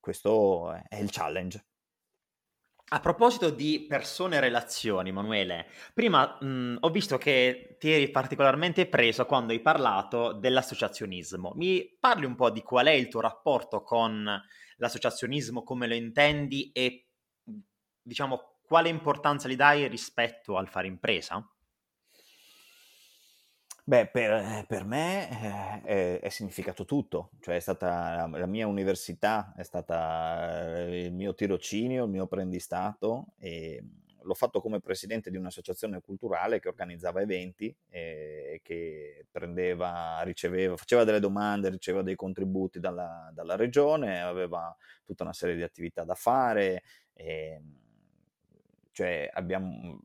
questo 0.00 0.72
è 0.72 0.96
il 0.98 1.10
challenge. 1.10 1.67
A 2.90 3.00
proposito 3.00 3.50
di 3.50 3.84
persone 3.86 4.36
e 4.36 4.40
relazioni, 4.40 5.10
Emanuele, 5.10 5.66
prima 5.92 6.38
mh, 6.40 6.78
ho 6.80 6.88
visto 6.88 7.18
che 7.18 7.76
ti 7.78 7.90
eri 7.90 8.10
particolarmente 8.10 8.86
preso 8.86 9.26
quando 9.26 9.52
hai 9.52 9.60
parlato 9.60 10.32
dell'associazionismo. 10.32 11.52
Mi 11.54 11.96
parli 12.00 12.24
un 12.24 12.34
po' 12.34 12.48
di 12.50 12.62
qual 12.62 12.86
è 12.86 12.92
il 12.92 13.08
tuo 13.08 13.20
rapporto 13.20 13.82
con 13.82 14.26
l'associazionismo, 14.78 15.62
come 15.64 15.86
lo 15.86 15.94
intendi 15.94 16.70
e 16.72 17.08
diciamo 18.00 18.60
quale 18.62 18.88
importanza 18.88 19.48
gli 19.48 19.56
dai 19.56 19.86
rispetto 19.86 20.56
al 20.56 20.68
fare 20.68 20.86
impresa? 20.86 21.46
Beh, 23.88 24.08
per, 24.08 24.30
eh, 24.32 24.64
per 24.68 24.84
me 24.84 25.30
eh, 25.30 26.18
è, 26.18 26.20
è 26.20 26.28
significato 26.28 26.84
tutto, 26.84 27.30
cioè 27.40 27.56
è 27.56 27.58
stata 27.58 28.28
la 28.30 28.44
mia 28.44 28.66
università, 28.66 29.54
è 29.56 29.62
stata 29.62 30.76
eh, 30.76 31.06
il 31.06 31.14
mio 31.14 31.34
tirocinio, 31.34 32.04
il 32.04 32.10
mio 32.10 32.24
apprendistato 32.24 33.28
e 33.38 33.82
l'ho 34.20 34.34
fatto 34.34 34.60
come 34.60 34.80
presidente 34.80 35.30
di 35.30 35.38
un'associazione 35.38 36.02
culturale 36.02 36.60
che 36.60 36.68
organizzava 36.68 37.22
eventi 37.22 37.74
e 37.88 38.60
che 38.62 39.24
prendeva, 39.30 40.20
riceveva, 40.20 40.76
faceva 40.76 41.04
delle 41.04 41.18
domande, 41.18 41.70
riceveva 41.70 42.02
dei 42.04 42.14
contributi 42.14 42.80
dalla, 42.80 43.30
dalla 43.32 43.56
regione, 43.56 44.20
aveva 44.20 44.76
tutta 45.02 45.22
una 45.22 45.32
serie 45.32 45.56
di 45.56 45.62
attività 45.62 46.04
da 46.04 46.14
fare. 46.14 46.82
E, 47.14 47.62
cioè 48.98 49.30
abbiamo 49.32 50.00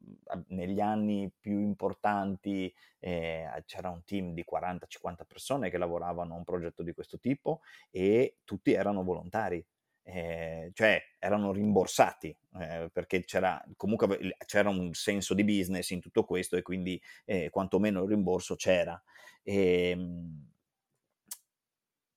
negli 0.50 0.80
anni 0.80 1.32
più 1.40 1.60
importanti 1.60 2.72
eh, 3.00 3.50
c'era 3.66 3.90
un 3.90 4.04
team 4.04 4.36
di 4.36 4.46
40-50 4.48 5.26
persone 5.28 5.72
che 5.72 5.80
lavoravano 5.80 6.36
a 6.36 6.38
un 6.38 6.44
progetto 6.44 6.84
di 6.84 6.94
questo 6.94 7.18
tipo 7.18 7.62
e 7.90 8.38
tutti 8.44 8.72
erano 8.72 9.04
volontari. 9.04 9.66
Eh, 10.06 10.70
cioè 10.74 11.02
erano 11.18 11.54
rimborsati 11.54 12.38
eh, 12.60 12.90
perché 12.92 13.24
c'era 13.24 13.64
comunque 13.78 14.36
c'era 14.46 14.68
un 14.68 14.94
senso 14.94 15.34
di 15.34 15.46
business 15.46 15.92
in 15.92 16.02
tutto 16.02 16.26
questo 16.26 16.58
e 16.58 16.62
quindi 16.62 17.02
eh, 17.26 17.50
quantomeno 17.50 18.04
il 18.04 18.10
rimborso 18.10 18.56
c'era. 18.56 19.02
E, 19.42 19.90
ehm, 19.90 20.53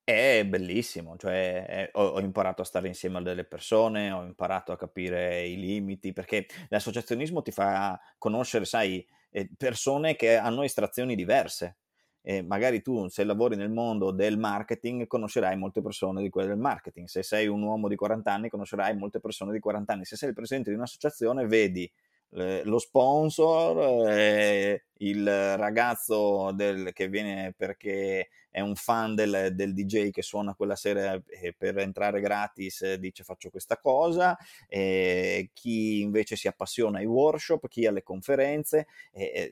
è 0.08 0.44
bellissimo, 0.46 1.16
cioè 1.16 1.66
è, 1.66 1.90
ho, 1.94 2.04
ho, 2.04 2.20
imparato 2.20 2.62
a 2.62 2.64
stare 2.64 2.86
insieme 2.86 3.18
a 3.18 3.22
delle 3.22 3.42
persone, 3.42 4.12
ho 4.12 4.22
imparato 4.22 4.70
a 4.70 4.76
capire 4.76 5.44
i 5.44 5.56
limiti, 5.56 6.12
perché 6.12 6.46
l'associazionismo 6.68 7.42
ti 7.42 7.50
fa 7.50 8.00
conoscere, 8.16 8.66
sai, 8.66 9.04
eh, 9.30 9.50
persone 9.56 10.14
che 10.14 10.36
hanno 10.36 10.62
estrazioni 10.62 11.16
diverse. 11.16 11.78
E 12.22 12.40
magari 12.40 12.82
tu, 12.82 13.08
se 13.08 13.24
lavori 13.24 13.56
nel 13.56 13.70
mondo 13.70 14.12
del 14.12 14.38
marketing, 14.38 15.08
conoscerai 15.08 15.56
molte 15.56 15.82
persone 15.82 16.22
di 16.22 16.28
quelle 16.30 16.48
del 16.48 16.58
marketing. 16.58 17.08
Se 17.08 17.24
sei 17.24 17.48
un 17.48 17.62
uomo 17.62 17.88
di 17.88 17.96
40 17.96 18.32
anni, 18.32 18.48
conoscerai 18.48 18.96
molte 18.96 19.18
persone 19.18 19.52
di 19.52 19.58
40 19.58 19.92
anni. 19.92 20.04
Se 20.04 20.14
sei 20.14 20.28
il 20.28 20.34
presidente 20.36 20.70
di 20.70 20.76
un'associazione, 20.76 21.46
vedi 21.46 21.90
eh, 22.32 22.62
lo 22.64 22.78
sponsor, 22.78 24.08
eh, 24.10 24.84
il 24.98 25.56
ragazzo 25.56 26.52
del, 26.52 26.92
che 26.92 27.08
viene 27.08 27.54
perché 27.56 28.28
è 28.50 28.60
un 28.60 28.74
fan 28.74 29.14
del, 29.14 29.50
del, 29.54 29.74
DJ 29.74 30.10
che 30.10 30.22
suona 30.22 30.54
quella 30.54 30.76
sera 30.76 31.20
e 31.26 31.54
per 31.56 31.76
entrare 31.78 32.20
gratis 32.20 32.94
dice 32.94 33.22
faccio 33.22 33.50
questa 33.50 33.76
cosa, 33.76 34.36
eh, 34.66 35.50
chi 35.52 36.00
invece 36.00 36.36
si 36.36 36.48
appassiona 36.48 36.98
ai 36.98 37.04
workshop, 37.04 37.68
chi 37.68 37.86
alle 37.86 38.02
conferenze, 38.02 38.86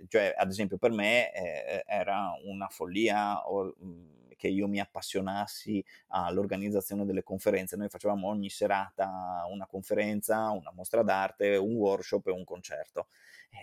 cioè 0.09 0.35
ad 0.37 0.51
esempio 0.51 0.79
per 0.79 0.91
me 0.91 1.33
eh, 1.35 1.85
era 1.87 2.33
una 2.45 2.69
follia 2.69 3.47
or, 3.49 3.75
che 4.45 4.51
io 4.51 4.69
mi 4.69 4.79
appassionassi 4.79 5.83
all'organizzazione 6.09 7.07
delle 7.07 7.23
conferenze. 7.23 7.77
Noi 7.77 7.89
facevamo 7.89 8.29
ogni 8.29 8.51
serata 8.51 9.47
una 9.49 9.67
conferenza, 9.67 10.51
una 10.51 10.71
mostra 10.71 11.03
d'arte, 11.03 11.57
un 11.57 11.75
workshop 11.77 12.27
e 12.27 12.31
un 12.31 12.45
concerto. 12.45 13.07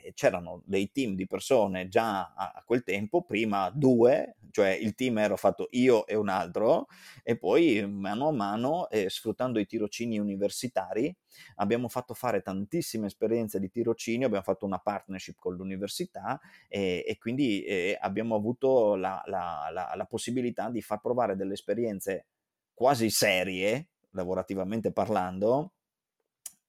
E 0.04 0.14
c'erano 0.14 0.62
dei 0.66 0.92
team 0.92 1.16
di 1.16 1.28
persone 1.28 1.88
già 1.88 2.34
a, 2.34 2.64
quel 2.66 2.84
tempo, 2.84 3.24
prima 3.24 3.70
due, 3.70 4.38
cioè 4.52 4.70
il 4.70 4.96
team 4.96 5.18
ero 5.18 5.36
fatto 5.38 5.68
io 5.72 6.06
e 6.08 6.16
un 6.16 6.30
altro, 6.30 6.88
e 7.24 7.38
poi 7.38 7.86
mano 7.88 8.28
a 8.28 8.32
mano, 8.32 8.90
eh, 8.90 9.10
sfruttando 9.10 9.60
i 9.60 9.66
tirocini 9.66 10.18
universitari, 10.20 11.16
abbiamo 11.56 11.88
fatto 11.88 12.14
fare 12.14 12.42
tantissime 12.42 13.08
esperienze 13.08 13.60
di 13.60 13.70
tirocinio, 13.70 14.28
abbiamo 14.28 14.44
fatto 14.44 14.66
una 14.66 14.80
partnership 14.80 15.38
con 15.38 15.56
l'università 15.56 16.40
e, 16.68 17.04
e 17.06 17.18
quindi 17.18 17.64
eh, 17.64 17.98
abbiamo 18.00 18.36
avuto 18.36 18.96
la, 18.96 19.22
la, 19.26 19.70
la, 19.72 19.94
la 19.96 20.06
possibilità 20.06 20.70
di 20.70 20.82
far 20.82 21.00
provare 21.00 21.36
delle 21.36 21.54
esperienze 21.54 22.26
quasi 22.74 23.10
serie, 23.10 23.90
lavorativamente 24.12 24.92
parlando, 24.92 25.74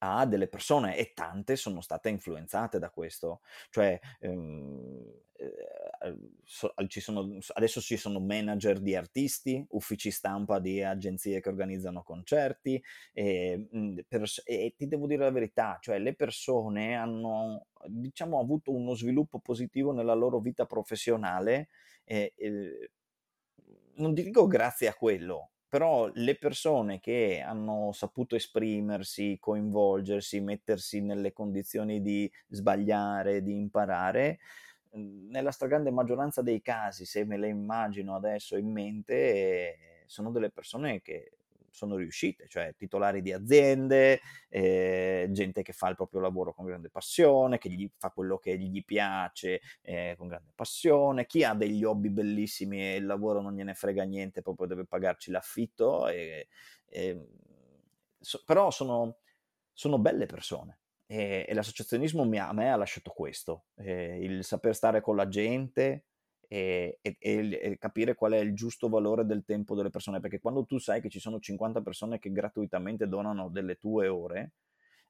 a 0.03 0.25
delle 0.25 0.47
persone 0.47 0.97
e 0.97 1.13
tante 1.13 1.55
sono 1.55 1.81
state 1.81 2.09
influenzate 2.09 2.79
da 2.79 2.89
questo. 2.89 3.41
Cioè, 3.69 3.99
ehm, 4.19 5.01
eh, 5.35 6.15
so, 6.43 6.73
ci 6.87 6.99
sono, 6.99 7.37
adesso 7.53 7.81
ci 7.81 7.97
sono 7.97 8.19
manager 8.19 8.79
di 8.79 8.95
artisti, 8.95 9.65
uffici 9.71 10.11
stampa 10.11 10.59
di 10.59 10.81
agenzie 10.83 11.39
che 11.41 11.49
organizzano 11.49 12.03
concerti 12.03 12.81
e, 13.13 13.67
per, 14.07 14.23
e 14.45 14.73
ti 14.77 14.87
devo 14.87 15.07
dire 15.07 15.23
la 15.23 15.31
verità, 15.31 15.77
cioè 15.81 15.99
le 15.99 16.13
persone 16.15 16.95
hanno 16.95 17.67
diciamo 17.87 18.39
avuto 18.39 18.71
uno 18.71 18.93
sviluppo 18.95 19.39
positivo 19.39 19.91
nella 19.91 20.13
loro 20.13 20.39
vita 20.39 20.65
professionale 20.65 21.69
e, 22.05 22.33
e 22.37 22.91
non 23.95 24.13
dico 24.13 24.47
grazie 24.47 24.87
a 24.87 24.93
quello, 24.93 25.51
però 25.73 26.07
le 26.13 26.35
persone 26.37 26.99
che 26.99 27.41
hanno 27.43 27.91
saputo 27.93 28.35
esprimersi, 28.35 29.37
coinvolgersi, 29.39 30.39
mettersi 30.39 31.01
nelle 31.01 31.33
condizioni 31.33 31.99
di 31.99 32.31
sbagliare, 32.47 33.41
di 33.41 33.55
imparare, 33.55 34.37
mhmm, 34.91 35.31
nella 35.31 35.49
stragrande 35.49 35.89
maggioranza 35.89 36.43
dei 36.43 36.61
casi, 36.61 37.05
se 37.05 37.25
me 37.25 37.37
le 37.37 37.47
immagino 37.47 38.13
adesso 38.15 38.55
in 38.55 38.71
mente, 38.71 40.03
sono 40.05 40.29
delle 40.29 40.51
persone 40.51 41.01
che 41.01 41.39
sono 41.73 41.95
riuscite, 41.95 42.47
cioè 42.47 42.75
titolari 42.77 43.21
di 43.21 43.33
aziende, 43.33 44.21
eh, 44.47 45.27
gente 45.31 45.63
che 45.63 45.73
fa 45.73 45.89
il 45.89 45.95
proprio 45.95 46.21
lavoro 46.21 46.53
con 46.53 46.65
grande 46.65 46.89
passione, 46.89 47.57
che 47.57 47.69
gli 47.69 47.89
fa 47.97 48.11
quello 48.11 48.37
che 48.37 48.57
gli 48.59 48.83
piace 48.85 49.59
eh, 49.81 50.13
con 50.17 50.27
grande 50.27 50.51
passione, 50.53 51.25
chi 51.25 51.43
ha 51.43 51.55
degli 51.55 51.83
hobby 51.83 52.09
bellissimi 52.09 52.79
e 52.79 52.95
il 52.97 53.05
lavoro 53.05 53.41
non 53.41 53.55
gliene 53.55 53.73
frega 53.73 54.03
niente, 54.03 54.43
proprio 54.43 54.67
deve 54.67 54.85
pagarci 54.85 55.31
l'affitto, 55.31 56.07
e, 56.07 56.47
e, 56.85 57.27
so, 58.19 58.43
però 58.45 58.69
sono, 58.69 59.17
sono 59.73 59.97
belle 59.97 60.27
persone. 60.27 60.77
E, 61.07 61.49
l'associazionismo 61.53 62.23
mi, 62.23 62.37
a 62.37 62.53
me 62.53 62.71
ha 62.71 62.75
lasciato 62.75 63.09
questo, 63.09 63.65
eh, 63.77 64.19
il 64.21 64.43
saper 64.43 64.75
stare 64.75 65.01
con 65.01 65.15
la 65.15 65.27
gente, 65.27 66.05
e, 66.47 66.99
e, 67.01 67.15
e, 67.19 67.77
capire 67.77 68.15
qual 68.15 68.33
è 68.33 68.39
il 68.39 68.53
giusto 68.53 68.89
valore 68.89 69.25
del 69.25 69.43
tempo 69.45 69.75
delle 69.75 69.89
persone, 69.89 70.19
perché 70.19 70.39
quando 70.39 70.65
tu 70.65 70.77
sai 70.77 71.01
che 71.01 71.09
ci 71.09 71.19
sono 71.19 71.39
50 71.39 71.81
persone 71.81 72.19
che 72.19 72.31
gratuitamente 72.31 73.07
donano 73.07 73.49
delle 73.49 73.77
tue 73.77 74.07
ore, 74.07 74.51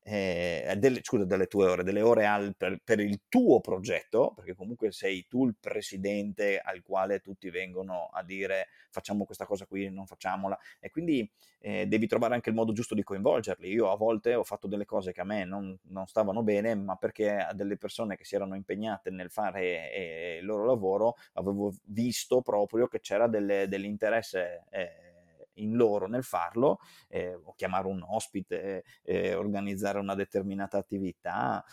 eh, 0.06 0.76
delle, 0.78 1.00
scusa, 1.02 1.24
delle 1.24 1.48
tue 1.48 1.68
ore, 1.68 1.84
delle 1.84 2.02
ore 2.02 2.26
al, 2.26 2.56
per, 2.58 2.80
per, 2.84 3.00
il 3.00 3.22
tuo 3.30 3.62
progetto, 3.62 4.34
perché 4.36 4.54
comunque 4.54 4.92
sei 4.92 5.26
tu 5.28 5.46
il 5.46 5.56
presidente 5.60 6.60
al 6.60 6.82
quale 6.82 7.22
tutti 7.22 7.50
vengono 7.50 8.10
a 8.12 8.22
dire 8.24 8.68
facciamo 8.90 9.26
questa 9.26 9.46
cosa 9.46 9.66
qui, 9.66 9.90
non 9.90 10.06
facciamola, 10.06 10.58
e 10.80 10.90
quindi 10.92 11.30
eh, 11.60 11.88
devi 11.88 12.06
trovare 12.08 12.34
anche 12.36 12.50
il 12.50 12.56
modo 12.56 12.74
giusto 12.74 12.94
di 12.94 13.04
coinvolgerli. 13.04 13.70
Io 13.70 13.90
a 13.90 13.96
volte 13.96 14.36
ho 14.36 14.44
fatto 14.44 14.68
delle 14.68 14.86
cose 14.86 15.14
che 15.14 15.22
a 15.22 15.26
me 15.26 15.46
non, 15.46 15.78
non 15.84 16.06
stavano 16.06 16.44
bene, 16.44 16.76
ma 16.76 16.96
perché 16.96 17.38
a 17.38 17.54
delle 17.54 17.78
persone 17.78 18.18
che 18.18 18.26
si 18.26 18.36
erano 18.36 18.56
impegnate 18.56 19.10
nel 19.10 19.32
fare 19.32 19.92
eh, 19.94 20.38
il 20.42 20.46
loro 20.46 20.66
lavoro 20.66 21.16
avevo 21.34 21.74
visto 21.86 22.42
proprio 22.42 22.88
che 22.88 23.00
c'era 23.00 23.28
delle, 23.28 23.68
dell'interesse 23.70 24.66
eh, 24.70 25.13
in 25.56 25.76
loro 25.76 26.08
nel 26.08 26.24
farlo, 26.24 26.80
eh, 27.08 27.34
o 27.34 27.54
chiamare 27.56 27.88
un 27.88 28.04
ospite, 28.08 28.84
eh, 29.04 29.34
organizzare 29.36 30.00
una 30.00 30.16
determinata 30.16 30.78
attività, 30.78 31.64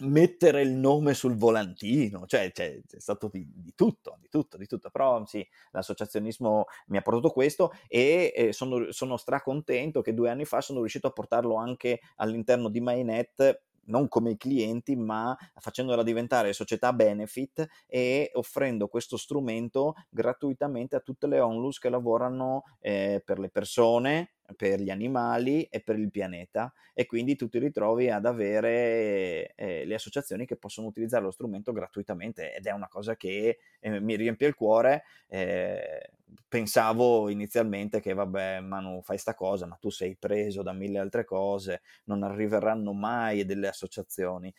mettere 0.00 0.62
il 0.62 0.72
nome 0.72 1.14
sul 1.14 1.36
volantino, 1.36 2.26
cioè 2.26 2.50
c'è, 2.50 2.80
c'è 2.84 2.98
stato 2.98 3.28
di, 3.28 3.46
di, 3.54 3.74
tutto, 3.76 4.16
di 4.20 4.28
tutto, 4.28 4.56
di 4.56 4.66
tutto, 4.66 4.90
però 4.90 5.24
sì, 5.24 5.46
l'associazionismo 5.70 6.64
mi 6.88 6.96
ha 6.96 7.02
portato 7.02 7.30
questo 7.30 7.72
e 7.86 8.32
eh, 8.34 8.52
sono, 8.52 8.90
sono 8.90 9.16
stracontento 9.16 10.02
che 10.02 10.12
due 10.12 10.30
anni 10.30 10.44
fa 10.44 10.60
sono 10.60 10.80
riuscito 10.80 11.06
a 11.06 11.12
portarlo 11.12 11.54
anche 11.54 12.00
all'interno 12.16 12.68
di 12.68 12.80
Mainnet 12.80 13.62
non 13.86 14.08
come 14.08 14.36
clienti, 14.36 14.96
ma 14.96 15.36
facendola 15.54 16.02
diventare 16.02 16.52
società 16.52 16.92
benefit 16.92 17.66
e 17.86 18.30
offrendo 18.34 18.88
questo 18.88 19.16
strumento 19.16 19.94
gratuitamente 20.10 20.96
a 20.96 21.00
tutte 21.00 21.26
le 21.26 21.40
onlus 21.40 21.78
che 21.78 21.88
lavorano 21.90 22.62
eh, 22.80 23.22
per 23.24 23.38
le 23.38 23.50
persone, 23.50 24.33
per 24.54 24.80
gli 24.80 24.90
animali 24.90 25.64
e 25.64 25.80
per 25.80 25.98
il 25.98 26.10
pianeta 26.10 26.72
e 26.92 27.06
quindi 27.06 27.36
tu 27.36 27.48
ti 27.48 27.58
ritrovi 27.58 28.10
ad 28.10 28.26
avere 28.26 29.54
eh, 29.54 29.84
le 29.84 29.94
associazioni 29.94 30.46
che 30.46 30.56
possono 30.56 30.86
utilizzare 30.86 31.24
lo 31.24 31.30
strumento 31.30 31.72
gratuitamente 31.72 32.54
ed 32.54 32.66
è 32.66 32.70
una 32.72 32.88
cosa 32.88 33.16
che 33.16 33.58
eh, 33.80 34.00
mi 34.00 34.16
riempie 34.16 34.46
il 34.48 34.54
cuore. 34.54 35.04
Eh, 35.28 36.10
pensavo 36.48 37.28
inizialmente 37.28 38.00
che 38.00 38.12
vabbè 38.12 38.60
Manu 38.60 39.02
fai 39.02 39.18
sta 39.18 39.34
cosa 39.34 39.66
ma 39.66 39.76
tu 39.76 39.90
sei 39.90 40.16
preso 40.16 40.62
da 40.62 40.72
mille 40.72 40.98
altre 40.98 41.24
cose, 41.24 41.82
non 42.04 42.22
arriveranno 42.22 42.92
mai 42.92 43.44
delle 43.44 43.68
associazioni. 43.68 44.52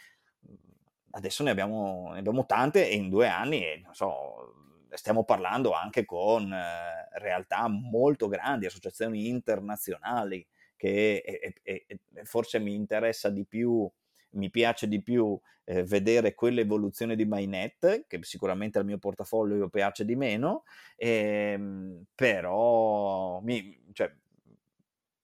Adesso 1.11 1.43
ne 1.43 1.51
abbiamo, 1.51 2.09
ne 2.11 2.19
abbiamo 2.19 2.45
tante 2.45 2.89
e 2.89 2.95
in 2.95 3.09
due 3.09 3.27
anni, 3.27 3.81
non 3.81 3.93
so, 3.93 4.64
stiamo 4.95 5.23
parlando 5.23 5.71
anche 5.71 6.05
con 6.05 6.51
eh, 6.51 7.07
realtà 7.19 7.67
molto 7.67 8.27
grandi, 8.27 8.65
associazioni 8.65 9.27
internazionali, 9.27 10.45
che 10.75 11.17
e, 11.17 11.53
e, 11.63 11.85
e 11.87 11.99
forse 12.25 12.59
mi 12.59 12.73
interessa 12.73 13.29
di 13.29 13.45
più, 13.45 13.89
mi 14.31 14.49
piace 14.49 14.87
di 14.87 15.01
più 15.01 15.39
eh, 15.65 15.83
vedere 15.83 16.33
quell'evoluzione 16.33 17.15
di 17.15 17.25
Mainnet, 17.25 18.05
che 18.07 18.19
sicuramente 18.21 18.77
al 18.77 18.85
mio 18.85 18.97
portafoglio 18.97 19.69
piace 19.69 20.05
di 20.05 20.15
meno, 20.15 20.63
ehm, 20.95 22.05
però 22.13 23.39
mi, 23.41 23.77
cioè, 23.93 24.13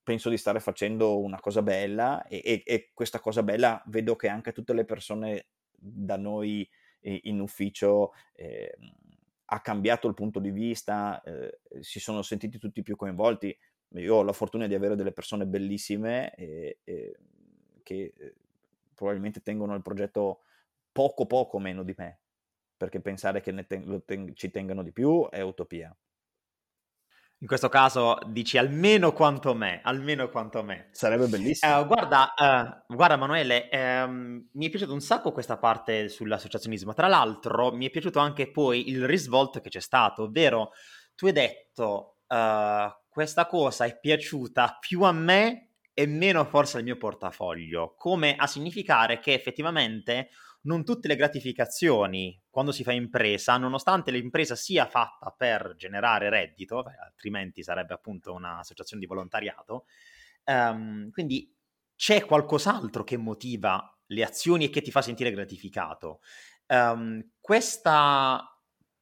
penso 0.04 0.30
di 0.30 0.38
stare 0.38 0.60
facendo 0.60 1.20
una 1.20 1.40
cosa 1.40 1.62
bella 1.62 2.26
e, 2.28 2.64
e, 2.66 2.90
questa 2.94 3.20
cosa 3.20 3.44
bella 3.44 3.82
vedo 3.88 4.16
che 4.16 4.28
anche 4.28 4.52
tutte 4.52 4.74
le 4.74 4.84
persone 4.84 5.48
da 5.72 6.18
noi 6.18 6.68
in 7.04 7.40
ufficio 7.40 8.14
eh, 8.34 8.78
ha 9.54 9.60
cambiato 9.60 10.08
il 10.08 10.14
punto 10.14 10.40
di 10.40 10.50
vista, 10.50 11.22
eh, 11.24 11.60
si 11.82 12.00
sono 12.00 12.22
sentiti 12.22 12.58
tutti 12.58 12.84
più 12.84 12.96
coinvolti. 12.96 13.56
Io 13.96 14.16
ho 14.16 14.24
la 14.24 14.32
fortuna 14.32 14.66
di 14.66 14.74
avere 14.74 14.96
delle 14.96 15.12
persone 15.12 15.46
bellissime 15.46 16.34
e, 16.36 16.80
e 16.86 17.18
che 17.84 18.14
eh, 18.18 18.36
probabilmente 18.96 19.42
tengono 19.42 19.76
il 19.76 19.82
progetto 19.82 20.44
poco 20.94 21.26
poco 21.26 21.60
meno 21.60 21.84
di 21.84 21.94
me, 21.98 22.20
perché 22.78 23.02
pensare 23.02 23.42
che 23.42 23.54
ten- 23.66 24.04
ten- 24.06 24.34
ci 24.36 24.50
tengano 24.52 24.84
di 24.84 24.94
più 24.94 25.28
è 25.30 25.42
utopia. 25.42 25.94
In 27.42 27.48
questo 27.48 27.70
caso 27.70 28.20
dici 28.28 28.60
almeno 28.60 29.14
quanto 29.14 29.56
me, 29.56 29.82
almeno 29.84 30.30
quanto 30.30 30.62
me. 30.62 30.90
Sarebbe 30.92 31.26
bellissimo. 31.26 31.80
Uh, 31.80 31.88
guarda, 31.88 32.34
uh, 32.38 32.94
guarda 32.94 33.16
Emanuele, 33.16 33.68
um, 33.72 34.48
mi 34.52 34.68
è 34.68 34.70
piaciuta 34.70 34.94
un 34.94 35.02
sacco 35.02 35.32
questa 35.32 35.58
parte 35.58 36.08
sull'associazionismo. 36.08 36.94
Tra 36.94 37.08
l'altro 37.08 37.72
mi 37.72 37.88
è 37.88 37.90
piaciuto 37.90 38.20
anche 38.20 38.52
poi 38.52 38.90
il 38.90 39.08
risvolto 39.08 39.60
che 39.60 39.70
c'è 39.70 39.80
stato, 39.80 40.24
ovvero 40.24 40.70
tu 41.16 41.26
hai 41.26 41.32
detto 41.32 42.18
uh, 42.28 42.94
questa 43.10 43.48
cosa 43.48 43.86
è 43.86 44.00
piaciuta 44.00 44.78
più 44.80 45.02
a 45.02 45.12
me 45.12 45.70
e 45.96 46.06
meno 46.06 46.46
forse 46.46 46.78
al 46.78 46.84
mio 46.84 46.96
portafoglio, 46.96 47.96
come 47.98 48.36
a 48.36 48.46
significare 48.46 49.20
che 49.20 49.34
effettivamente 49.34 50.30
non 50.64 50.84
tutte 50.84 51.08
le 51.08 51.16
gratificazioni 51.16 52.40
quando 52.50 52.72
si 52.72 52.84
fa 52.84 52.92
impresa, 52.92 53.58
nonostante 53.58 54.12
l'impresa 54.12 54.56
sia 54.56 54.86
fatta 54.86 55.34
per 55.36 55.76
generare 55.78 56.30
reddito, 56.30 56.84
altrimenti 57.04 57.64
sarebbe 57.64 57.94
appunto 57.94 58.34
un'associazione 58.34 59.02
di 59.02 59.08
volontariato, 59.08 59.86
um, 60.46 61.10
quindi 61.12 61.54
c'è 61.96 62.26
qualcos'altro 62.26 63.04
che 63.04 63.18
motiva 63.18 63.96
le 64.08 64.24
azioni 64.24 64.66
e 64.66 64.70
che 64.70 64.82
ti 64.82 64.92
fa 64.92 65.02
sentire 65.02 65.32
gratificato. 65.32 66.22
Um, 66.68 67.32
questa 67.40 68.46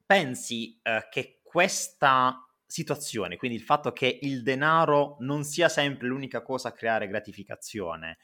pensi 0.05 0.79
uh, 0.83 1.07
che 1.09 1.39
questa 1.43 2.45
situazione, 2.65 3.35
quindi 3.37 3.57
il 3.57 3.63
fatto 3.63 3.91
che 3.91 4.19
il 4.21 4.43
denaro 4.43 5.17
non 5.19 5.43
sia 5.43 5.69
sempre 5.69 6.07
l'unica 6.07 6.41
cosa 6.41 6.69
a 6.69 6.73
creare 6.73 7.07
gratificazione, 7.07 8.17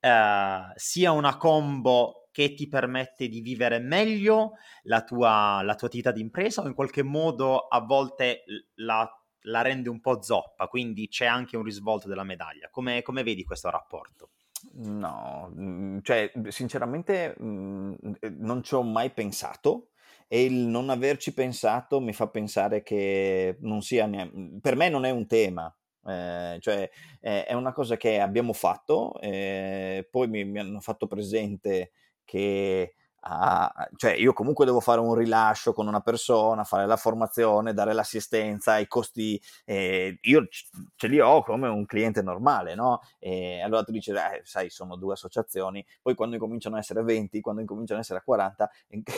uh, 0.00 0.72
sia 0.76 1.10
una 1.10 1.36
combo 1.36 2.27
che 2.38 2.54
ti 2.54 2.68
permette 2.68 3.26
di 3.26 3.40
vivere 3.40 3.80
meglio 3.80 4.52
la 4.82 5.02
tua, 5.02 5.60
la 5.64 5.74
tua 5.74 5.88
attività 5.88 6.12
di 6.12 6.20
impresa 6.20 6.62
o 6.62 6.68
in 6.68 6.74
qualche 6.74 7.02
modo 7.02 7.66
a 7.66 7.80
volte 7.80 8.44
la, 8.76 9.10
la, 9.40 9.62
rende 9.62 9.88
un 9.88 10.00
po' 10.00 10.22
zoppa, 10.22 10.68
quindi 10.68 11.08
c'è 11.08 11.26
anche 11.26 11.56
un 11.56 11.64
risvolto 11.64 12.06
della 12.06 12.22
medaglia. 12.22 12.68
Come, 12.70 13.02
come 13.02 13.24
vedi 13.24 13.42
questo 13.42 13.70
rapporto? 13.70 14.30
No, 14.74 15.50
mhmm, 15.52 15.98
cioè 16.02 16.30
sinceramente 16.46 17.34
mh, 17.36 17.94
non 18.36 18.62
ci 18.62 18.74
ho 18.76 18.84
mai 18.84 19.10
pensato 19.10 19.88
e 20.28 20.44
il 20.44 20.54
non 20.54 20.90
averci 20.90 21.34
pensato 21.34 22.00
mi 22.00 22.12
fa 22.12 22.28
pensare 22.28 22.84
che 22.84 23.56
non 23.62 23.82
sia 23.82 24.06
neanche... 24.06 24.60
per 24.60 24.76
me 24.76 24.88
non 24.88 25.04
è 25.04 25.10
un 25.10 25.26
tema, 25.26 25.76
eh, 26.06 26.58
cioè 26.60 26.88
eh, 27.20 27.44
è 27.46 27.54
una 27.54 27.72
cosa 27.72 27.96
che 27.96 28.20
abbiamo 28.20 28.52
fatto, 28.52 29.18
eh, 29.20 30.06
poi 30.08 30.28
mi, 30.28 30.44
mi, 30.44 30.60
hanno 30.60 30.78
fatto 30.78 31.08
presente 31.08 31.90
che 32.28 32.92
a, 33.20 33.88
cioè 33.96 34.12
io 34.12 34.32
comunque 34.32 34.64
devo 34.64 34.80
fare 34.80 35.00
un 35.00 35.14
rilascio 35.14 35.72
con 35.72 35.86
una 35.88 36.00
persona, 36.00 36.62
fare 36.64 36.86
la 36.86 36.96
formazione, 36.96 37.72
dare 37.72 37.92
l'assistenza, 37.92 38.78
i 38.78 38.86
costi, 38.86 39.40
eh, 39.64 40.18
io 40.22 40.46
ce 40.94 41.08
li 41.08 41.18
ho 41.18 41.42
come 41.42 41.68
un 41.68 41.84
cliente 41.86 42.22
normale, 42.22 42.74
no? 42.74 43.00
E 43.18 43.60
allora 43.60 43.82
tu 43.82 43.92
dici, 43.92 44.10
eh, 44.12 44.40
sai, 44.44 44.70
sono 44.70 44.96
due 44.96 45.14
associazioni, 45.14 45.84
poi 46.00 46.14
quando 46.14 46.36
incominciano 46.36 46.76
a 46.76 46.78
essere 46.78 47.02
20, 47.02 47.40
quando 47.40 47.60
incominciano 47.62 47.98
a 47.98 48.02
essere 48.02 48.22
40, 48.24 48.70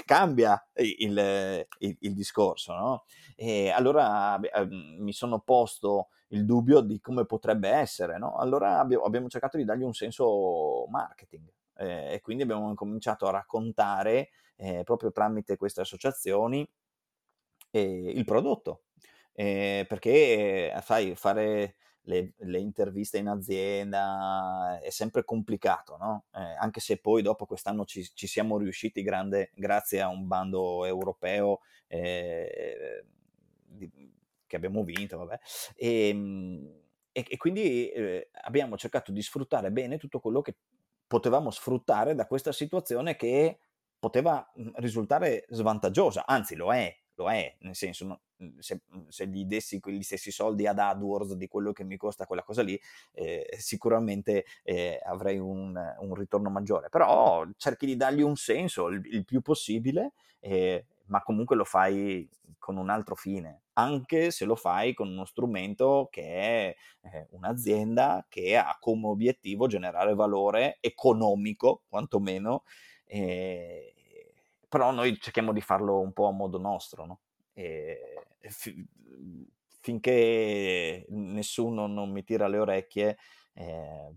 cambia 0.06 0.62
il, 0.76 1.66
il, 1.78 1.96
il 2.00 2.14
discorso, 2.14 2.72
no? 2.74 3.04
E 3.36 3.70
allora 3.70 4.38
eh, 4.40 4.66
mi 4.66 5.12
sono 5.12 5.40
posto 5.40 6.08
il 6.28 6.44
dubbio 6.44 6.80
di 6.80 7.00
come 7.00 7.26
potrebbe 7.26 7.68
essere, 7.68 8.16
no? 8.18 8.36
Allora 8.36 8.78
abbiamo 8.78 9.28
cercato 9.28 9.56
di 9.56 9.64
dargli 9.64 9.82
un 9.82 9.92
senso 9.94 10.86
marketing 10.88 11.48
eh, 11.80 12.14
e 12.14 12.20
quindi 12.20 12.42
abbiamo 12.42 12.72
cominciato 12.74 13.26
a 13.26 13.30
raccontare 13.30 14.30
eh, 14.56 14.82
proprio 14.84 15.10
tramite 15.10 15.56
queste 15.56 15.80
associazioni 15.80 16.68
eh, 17.70 18.12
il 18.14 18.24
prodotto. 18.24 18.82
perché, 19.32 20.72
sai, 20.82 21.14
fare 21.14 21.76
le, 22.02 22.34
le, 22.36 22.58
interviste 22.58 23.18
in 23.18 23.28
azienda 23.28 24.78
è 24.82 24.90
sempre 24.90 25.24
complicato, 25.24 25.96
no? 25.96 26.24
eh, 26.34 26.56
anche 26.58 26.80
se 26.80 26.98
poi 26.98 27.22
dopo 27.22 27.46
quest'anno 27.46 27.84
ci, 27.84 28.02
ci 28.14 28.26
siamo 28.26 28.58
riusciti 28.58 29.02
grande, 29.02 29.50
grazie 29.54 30.00
a 30.00 30.08
un 30.08 30.26
bando 30.26 30.84
europeo 30.84 31.60
eh, 31.86 33.04
di, 33.64 33.90
che 34.46 34.56
abbiamo 34.56 34.82
vinto, 34.82 35.18
vabbè. 35.18 35.38
E, 35.76 36.08
ehm, 36.08 36.78
e, 37.12 37.24
e 37.28 37.36
quindi 37.36 37.88
eh, 37.90 38.30
abbiamo 38.42 38.76
cercato 38.76 39.12
di 39.12 39.22
sfruttare 39.22 39.70
bene 39.70 39.98
tutto 39.98 40.20
quello 40.20 40.42
che 40.42 40.56
potevamo 41.10 41.50
sfruttare 41.50 42.14
da 42.14 42.24
questa 42.28 42.52
situazione 42.52 43.16
che 43.16 43.58
poteva 43.98 44.48
mhmm, 44.54 44.74
risultare 44.76 45.44
svantaggiosa, 45.48 46.24
anzi 46.24 46.54
lo 46.54 46.72
è, 46.72 46.96
lo 47.16 47.28
è, 47.28 47.56
nel 47.62 47.74
senso 47.74 48.20
mhmm, 48.36 48.58
se, 48.60 48.82
mhmm, 48.86 49.08
se, 49.08 49.26
gli 49.26 49.44
dessi 49.44 49.80
quegli 49.80 50.04
stessi 50.04 50.30
soldi 50.30 50.68
ad 50.68 50.78
AdWords 50.78 51.34
di 51.34 51.48
quello 51.48 51.72
che 51.72 51.82
mi 51.82 51.96
costa 51.96 52.26
quella 52.26 52.44
cosa 52.44 52.62
lì, 52.62 52.80
eh, 53.14 53.56
sicuramente 53.58 54.44
eh, 54.62 55.00
avrei 55.04 55.38
un, 55.40 55.76
un, 55.98 56.14
ritorno 56.14 56.48
maggiore, 56.48 56.88
però 56.90 57.44
cerchi 57.56 57.86
di 57.86 57.96
dargli 57.96 58.22
un 58.22 58.36
senso 58.36 58.86
il, 58.86 59.02
il 59.06 59.24
più 59.24 59.40
possibile, 59.40 60.12
eh, 60.38 60.84
ma 61.10 61.22
comunque 61.22 61.56
lo 61.56 61.64
fai 61.64 62.28
con 62.58 62.76
un 62.76 62.88
altro 62.88 63.14
fine, 63.16 63.62
anche 63.74 64.30
se 64.30 64.44
lo 64.44 64.54
fai 64.54 64.94
con 64.94 65.08
uno 65.08 65.24
strumento 65.24 66.08
che 66.10 66.22
è 66.22 66.76
eh, 67.12 67.26
un'azienda 67.30 68.26
che 68.28 68.56
ha 68.56 68.76
come 68.78 69.06
obiettivo 69.08 69.66
generare 69.66 70.14
valore 70.14 70.78
economico, 70.80 71.82
quantomeno, 71.88 72.62
eh, 73.06 73.94
però 74.68 74.92
noi 74.92 75.18
cerchiamo 75.20 75.52
di 75.52 75.60
farlo 75.60 76.00
un 76.00 76.12
po' 76.12 76.28
a 76.28 76.32
modo 76.32 76.58
nostro, 76.58 77.04
no? 77.06 77.20
E, 77.52 77.98
fi, 78.48 78.86
finché 79.80 81.06
nessuno 81.08 81.86
non 81.86 82.10
mi 82.10 82.22
tira 82.22 82.46
le 82.46 82.58
orecchie, 82.58 83.18
eh, 83.54 84.14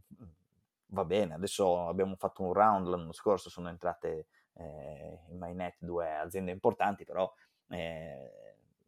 va 0.88 1.06
bene. 1.06 1.34
Adesso 1.36 1.88
abbiamo 1.88 2.16
fatto 2.16 2.44
un 2.44 2.54
round 2.54 2.88
l'anno 2.88 3.14
scorso, 3.14 3.50
sono 3.50 3.70
entrate 3.70 4.28
eh, 4.56 5.20
in 5.30 5.38
MyNet 5.38 5.76
due 5.80 6.14
aziende 6.16 6.51
importanti, 6.51 7.06
però 7.06 7.32
eh, 7.70 8.32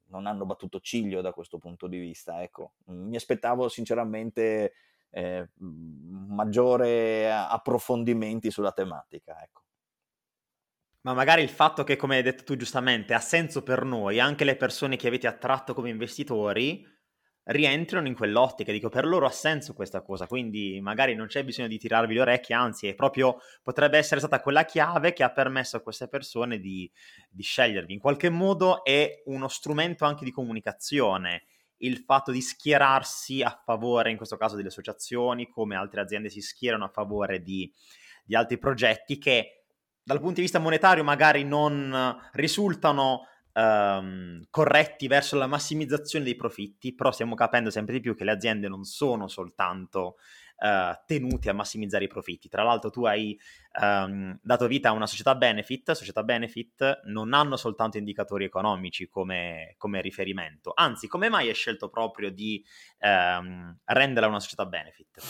non 0.07 0.25
hanno 0.25 0.45
battuto 0.45 0.79
ciglio 0.79 1.21
da 1.21 1.31
questo 1.31 1.57
punto 1.57 1.87
di 1.87 1.97
vista. 1.97 2.41
Ecco. 2.41 2.73
Mi 2.85 3.15
aspettavo 3.15 3.67
sinceramente 3.69 4.73
eh, 5.09 5.49
maggiore 5.57 7.31
approfondimenti 7.31 8.51
sulla 8.51 8.71
tematica. 8.71 9.41
Ecco. 9.41 9.63
Ma 11.01 11.13
magari 11.13 11.43
il 11.43 11.49
fatto 11.49 11.83
che, 11.83 11.95
come 11.95 12.17
hai 12.17 12.23
detto 12.23 12.43
tu 12.43 12.55
giustamente, 12.55 13.13
ha 13.13 13.19
senso 13.19 13.61
per 13.61 13.83
noi, 13.83 14.19
anche 14.19 14.43
le 14.43 14.55
persone 14.55 14.95
che 14.95 15.07
avete 15.07 15.27
attratto 15.27 15.75
come 15.75 15.89
investitori, 15.89 16.83
rientrano 17.45 18.07
in 18.07 18.15
quell'ottica. 18.15 18.71
Dico, 18.71 18.89
per 18.89 19.05
loro 19.05 19.25
ha 19.25 19.31
senso 19.31 19.73
questa 19.73 20.01
cosa, 20.01 20.27
quindi 20.27 20.79
magari 20.81 21.15
non 21.15 21.27
c'è 21.27 21.43
bisogno 21.43 21.67
di 21.67 21.77
tirarvi 21.77 22.13
le 22.13 22.21
orecchie, 22.21 22.55
anzi, 22.55 22.87
è 22.87 22.95
proprio 22.95 23.39
potrebbe 23.61 23.97
essere 23.97 24.19
stata 24.19 24.39
quella 24.39 24.65
chiave 24.65 25.13
che 25.13 25.23
ha 25.23 25.31
permesso 25.31 25.77
a 25.77 25.81
queste 25.81 26.07
persone 26.07 26.59
di, 26.59 26.89
di 27.29 27.43
scegliervi. 27.43 27.93
In 27.93 27.99
qualche 27.99 28.29
modo 28.29 28.83
è 28.83 29.21
uno 29.25 29.47
strumento 29.47 30.05
anche 30.05 30.25
di 30.25 30.31
comunicazione. 30.31 31.43
Il 31.77 31.97
fatto 31.99 32.31
di 32.31 32.41
schierarsi 32.41 33.41
a 33.41 33.61
favore, 33.63 34.09
in 34.09 34.17
questo 34.17 34.37
caso, 34.37 34.55
delle 34.55 34.69
associazioni, 34.69 35.49
come 35.49 35.75
altre 35.75 36.01
aziende 36.01 36.29
si 36.29 36.41
schierano 36.41 36.85
a 36.85 36.89
favore 36.89 37.41
di, 37.41 37.71
di 38.23 38.35
altri 38.35 38.57
progetti 38.57 39.17
che 39.17 39.65
dal 40.01 40.19
punto 40.19 40.35
di 40.35 40.41
vista 40.41 40.59
monetario 40.59 41.03
magari 41.03 41.43
non 41.43 42.15
risultano 42.33 43.27
um, 43.55 44.41
corretti 44.49 45.07
verso 45.07 45.37
la 45.37 45.47
massimizzazione 45.47 46.25
dei 46.25 46.35
profitti, 46.35 46.93
però 46.93 47.11
stiamo 47.11 47.35
capendo 47.35 47.69
sempre 47.69 47.93
di 47.95 48.01
più 48.01 48.15
che 48.15 48.23
le 48.23 48.31
aziende 48.31 48.67
non 48.67 48.83
sono 48.83 49.27
soltanto 49.27 50.17
uh, 50.57 50.97
tenute 51.05 51.49
a 51.49 51.53
massimizzare 51.53 52.05
i 52.05 52.09
profitti. 52.09 52.49
Tra 52.49 52.63
l'altro 52.63 52.89
tu 52.89 53.05
hai 53.05 53.37
um, 53.81 54.37
dato 54.41 54.67
vita 54.67 54.89
a 54.89 54.93
una 54.93 55.07
società 55.07 55.35
benefit, 55.35 55.91
società 55.91 56.23
benefit 56.23 57.01
non 57.05 57.33
hanno 57.33 57.55
soltanto 57.55 57.97
indicatori 57.97 58.45
economici 58.45 59.07
come, 59.07 59.75
come 59.77 60.01
riferimento, 60.01 60.71
anzi 60.75 61.07
come 61.07 61.29
mai 61.29 61.47
hai 61.47 61.55
scelto 61.55 61.89
proprio 61.89 62.31
di 62.31 62.63
um, 62.99 63.77
renderla 63.85 64.27
una 64.27 64.39
società 64.39 64.65
benefit? 64.65 65.21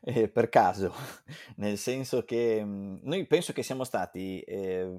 eh, 0.02 0.28
per 0.28 0.48
caso, 0.48 0.94
nel 1.56 1.76
senso 1.76 2.24
che 2.24 2.64
mh, 2.64 3.00
noi 3.02 3.26
penso 3.26 3.52
che 3.52 3.62
siamo 3.62 3.84
stati... 3.84 4.40
Eh, 4.40 4.98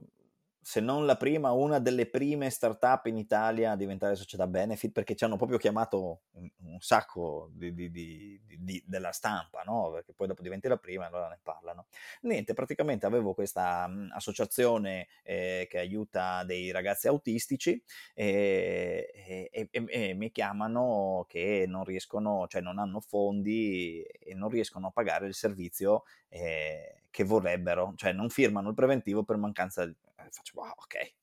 se 0.63 0.79
non 0.79 1.07
la 1.07 1.17
prima, 1.17 1.51
una 1.51 1.79
delle 1.79 2.05
prime 2.05 2.49
startup 2.51 3.07
in 3.07 3.17
Italia 3.17 3.71
a 3.71 3.75
diventare 3.75 4.15
società 4.15 4.45
benefit 4.45 4.91
perché 4.91 5.15
ci 5.15 5.23
hanno 5.23 5.35
proprio 5.35 5.57
chiamato 5.57 6.21
un, 6.33 6.47
un 6.65 6.79
sacco 6.79 7.49
di, 7.51 7.73
di, 7.73 7.89
di, 7.89 8.83
della 8.85 9.11
stampa, 9.11 9.63
no? 9.63 9.89
perché 9.91 10.13
poi 10.13 10.27
dopo 10.27 10.43
diventi 10.43 10.67
la 10.67 10.77
prima 10.77 11.05
e 11.05 11.07
allora 11.07 11.29
ne 11.29 11.39
parlano. 11.41 11.87
Niente, 12.21 12.53
praticamente 12.53 13.07
avevo 13.07 13.33
questa 13.33 13.87
mh, 13.87 14.11
associazione 14.13 15.07
eh, 15.23 15.65
che 15.67 15.79
aiuta 15.79 16.43
dei 16.43 16.69
ragazzi 16.69 17.07
autistici 17.07 17.81
e, 18.13 19.49
e, 19.51 19.67
e, 19.71 19.85
e, 19.87 20.13
mi 20.13 20.31
chiamano 20.31 21.25
che 21.27 21.65
non 21.67 21.83
riescono, 21.83 22.45
cioè 22.47 22.61
non 22.61 22.77
hanno 22.77 22.99
fondi 22.99 24.03
e 24.03 24.35
non 24.35 24.49
riescono 24.49 24.87
a 24.87 24.91
pagare 24.91 25.25
il 25.25 25.33
servizio 25.33 26.03
eh, 26.29 27.01
che 27.09 27.23
vorrebbero, 27.23 27.93
cioè 27.95 28.13
non 28.13 28.29
firmano 28.29 28.69
il 28.69 28.75
preventivo 28.75 29.23
per 29.23 29.37
mancanza 29.37 29.85
di 29.85 29.95
faccio, 30.31 30.53
wow, 30.55 30.71
ok, 30.75 31.13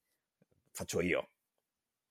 faccio 0.70 1.00
io, 1.00 1.30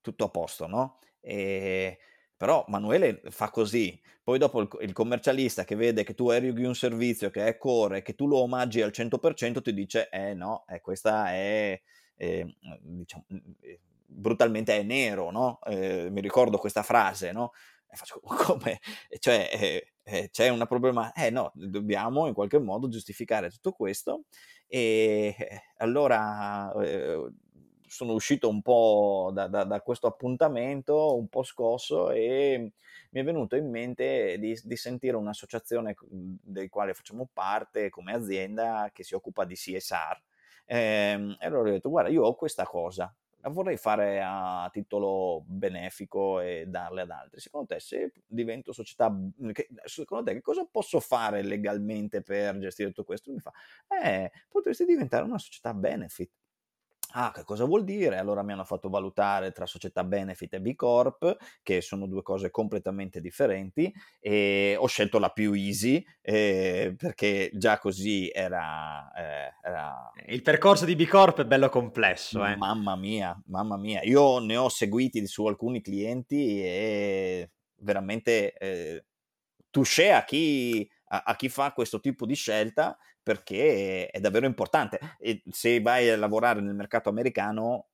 tutto 0.01 0.25
a 0.25 0.29
posto, 0.29 0.67
no? 0.67 0.99
E, 1.19 1.97
però 2.35 2.65
Manuele 2.67 3.21
fa 3.29 3.49
così, 3.49 3.99
poi 4.23 4.37
dopo 4.37 4.61
il, 4.61 4.69
il, 4.81 4.93
commercialista 4.93 5.63
che 5.63 5.75
vede 5.75 6.03
che 6.03 6.13
tu 6.13 6.29
eroghi 6.29 6.63
un 6.65 6.75
servizio 6.75 7.29
che 7.29 7.47
è 7.47 7.57
core, 7.57 8.01
che 8.01 8.15
tu 8.15 8.27
lo 8.27 8.37
omaggi 8.37 8.81
al 8.81 8.91
100%, 8.91 9.61
ti 9.61 9.73
dice, 9.73 10.09
eh 10.09 10.33
no, 10.33 10.65
eh, 10.67 10.81
questa 10.81 11.31
è, 11.31 11.81
eh, 12.15 12.55
diciamo, 12.81 13.25
eh, 13.61 13.79
brutalmente 14.05 14.77
è 14.77 14.83
nero, 14.83 15.31
no? 15.31 15.59
Eh, 15.65 16.09
mi 16.11 16.21
ricordo 16.21 16.57
questa 16.57 16.83
frase, 16.83 17.31
no? 17.31 17.51
E 17.89 17.95
faccio, 17.95 18.19
come? 18.21 18.79
Cioè, 19.19 19.49
eh, 19.53 19.93
eh, 20.03 20.29
c'è 20.29 20.49
una 20.49 20.65
problema, 20.65 21.11
eh 21.13 21.29
no, 21.29 21.51
dobbiamo 21.55 22.27
in 22.27 22.33
qualche 22.33 22.59
modo 22.59 22.87
giustificare 22.87 23.49
tutto 23.49 23.71
questo 23.71 24.25
e 24.67 25.35
eh, 25.37 25.61
allora 25.77 26.73
eh, 26.81 27.31
sono 27.87 28.13
uscito 28.13 28.49
un 28.49 28.61
po' 28.61 29.31
da, 29.33 29.47
da, 29.47 29.63
da, 29.63 29.81
questo 29.81 30.07
appuntamento, 30.07 31.15
un 31.15 31.27
po' 31.29 31.43
scosso 31.43 32.11
e 32.11 32.73
mi 33.11 33.19
è 33.19 33.23
venuto 33.23 33.55
in 33.55 33.69
mente 33.69 34.37
di, 34.39 34.59
di 34.61 34.75
sentire 34.75 35.15
un'associazione 35.15 35.95
del 36.09 36.69
quale 36.69 36.93
facciamo 36.93 37.29
parte 37.31 37.89
come 37.89 38.13
azienda 38.13 38.89
che 38.93 39.03
si 39.03 39.15
occupa 39.15 39.45
di 39.45 39.55
CSR. 39.55 40.21
Eh, 40.65 41.37
e 41.39 41.45
allora 41.45 41.69
ho 41.69 41.71
detto, 41.71 41.89
guarda, 41.89 42.09
io 42.09 42.23
ho 42.23 42.35
questa 42.35 42.65
cosa, 42.65 43.13
la 43.41 43.49
vorrei 43.49 43.77
fare 43.77 44.21
a 44.23 44.69
titolo 44.71 45.43
benefico 45.47 46.39
e 46.39 46.65
darle 46.67 47.01
ad 47.01 47.11
altri. 47.11 47.39
Secondo 47.39 47.67
te, 47.67 47.79
se 47.79 48.11
divento 48.25 48.71
società, 48.73 49.15
secondo 49.85 50.23
te 50.25 50.33
che 50.33 50.41
cosa 50.41 50.65
posso 50.65 50.99
fare 50.99 51.41
legalmente 51.43 52.21
per 52.21 52.57
gestire 52.59 52.89
tutto 52.89 53.03
questo? 53.03 53.31
Mi 53.31 53.39
fa, 53.39 53.51
eh, 54.03 54.31
potresti 54.49 54.85
diventare 54.85 55.23
una 55.23 55.37
società 55.37 55.73
benefit. 55.73 56.31
Ah, 57.11 57.31
che 57.33 57.43
cosa 57.43 57.63
vuol 57.63 57.85
dire? 57.85 58.17
Allora 58.17 58.43
mi 58.43 58.51
hanno 58.51 58.65
fatto 58.65 58.89
valutare 58.89 59.51
tra 59.51 59.65
società 59.65 60.03
benefit 60.03 60.55
e 60.55 60.61
B 60.61 60.75
Corp, 60.75 61.37
che 61.63 61.79
sono 61.81 62.05
due 62.05 62.21
cose 62.21 62.51
completamente 62.51 63.21
differenti, 63.21 63.93
e 64.19 64.75
ho 64.77 64.87
scelto 64.87 65.17
la 65.17 65.29
più 65.29 65.53
easy 65.53 66.03
eh, 66.21 66.93
perché 66.97 67.49
già 67.53 67.77
così 67.77 68.29
era, 68.29 69.09
eh, 69.13 69.53
era, 69.63 70.11
Il 70.27 70.41
percorso 70.41 70.83
di 70.83 70.95
B 70.95 71.07
Corp 71.07 71.41
è 71.41 71.45
bello 71.45 71.69
complesso. 71.69 72.45
Eh. 72.45 72.57
Mamma 72.57 72.95
mia, 72.97 73.41
mamma 73.45 73.77
mia. 73.77 74.01
Io 74.03 74.39
ne 74.39 74.57
ho 74.57 74.67
seguiti 74.67 75.25
su 75.27 75.45
alcuni 75.45 75.81
clienti 75.81 76.61
e 76.61 77.51
veramente 77.77 78.53
eh, 78.53 79.05
touché 79.69 80.11
a 80.11 80.25
chi, 80.25 80.89
a, 81.05 81.23
a 81.25 81.35
chi 81.37 81.47
fa 81.47 81.71
questo 81.71 82.01
tipo 82.01 82.25
di 82.25 82.35
scelta 82.35 82.97
perché 83.27 84.07
è 84.07 84.21
davvero 84.21 84.45
importante. 84.45 84.99
E 85.19 85.43
se 85.51 85.81
vai 85.81 86.09
a 86.09 86.15
lavorare 86.15 86.61
nel 86.61 86.75
mercato 86.75 87.09
americano, 87.09 87.87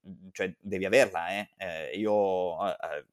mhmm, 0.00 0.28
cioè 0.32 0.54
devi 0.58 0.86
averla. 0.86 1.28
Eh? 1.28 1.50
Eh, 1.58 1.98
io 1.98 2.66
eh, 2.72 3.04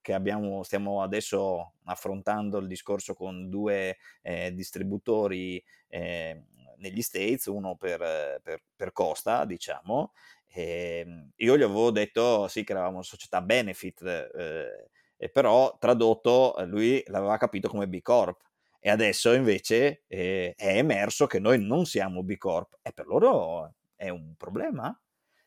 che 0.00 0.14
abbiamo, 0.14 0.62
stiamo 0.62 1.02
adesso 1.02 1.72
affrontando 1.86 2.58
il 2.58 2.68
discorso 2.68 3.14
con 3.14 3.50
due 3.50 3.96
eh, 4.22 4.54
distributori 4.54 5.60
ehm, 5.88 6.44
negli 6.76 7.02
States, 7.02 7.46
uno 7.46 7.74
per, 7.74 8.40
per, 8.40 8.62
per 8.76 8.92
Costa, 8.92 9.44
diciamo. 9.44 10.12
Ehm, 10.52 11.32
io 11.34 11.58
gli 11.58 11.62
avevo 11.62 11.90
detto 11.90 12.46
sì 12.46 12.62
che 12.62 12.70
eravamo 12.72 12.94
una 12.94 13.02
società 13.02 13.42
benefit, 13.42 14.02
eh, 14.04 15.30
però 15.32 15.76
tradotto 15.80 16.54
lui 16.66 17.02
l'aveva 17.08 17.36
capito 17.38 17.68
come 17.68 17.88
B 17.88 18.00
Corp 18.02 18.47
e 18.80 18.90
adesso 18.90 19.32
invece 19.32 20.04
eh, 20.06 20.54
è 20.56 20.76
emerso 20.76 21.26
che 21.26 21.38
noi 21.38 21.60
non 21.64 21.84
siamo 21.84 22.22
B 22.22 22.36
Corp 22.36 22.78
e 22.82 22.92
per 22.92 23.06
loro 23.06 23.74
è 23.96 24.08
un 24.08 24.34
problema, 24.36 24.96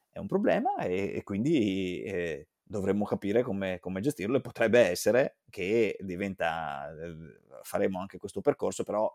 è 0.09 0.19
un 0.19 0.27
problema 0.27 0.75
e, 0.79 1.13
e 1.15 1.23
quindi 1.23 2.01
eh, 2.03 2.47
dovremmo 2.61 3.05
capire 3.05 3.43
come, 3.43 3.79
come, 3.79 4.01
gestirlo 4.01 4.37
e 4.37 4.41
potrebbe 4.41 4.79
essere 4.79 5.37
che 5.49 5.97
diventa, 6.01 6.91
eh, 6.91 7.15
faremo 7.63 7.99
anche 7.99 8.17
questo 8.17 8.41
percorso, 8.41 8.83
però 8.83 9.13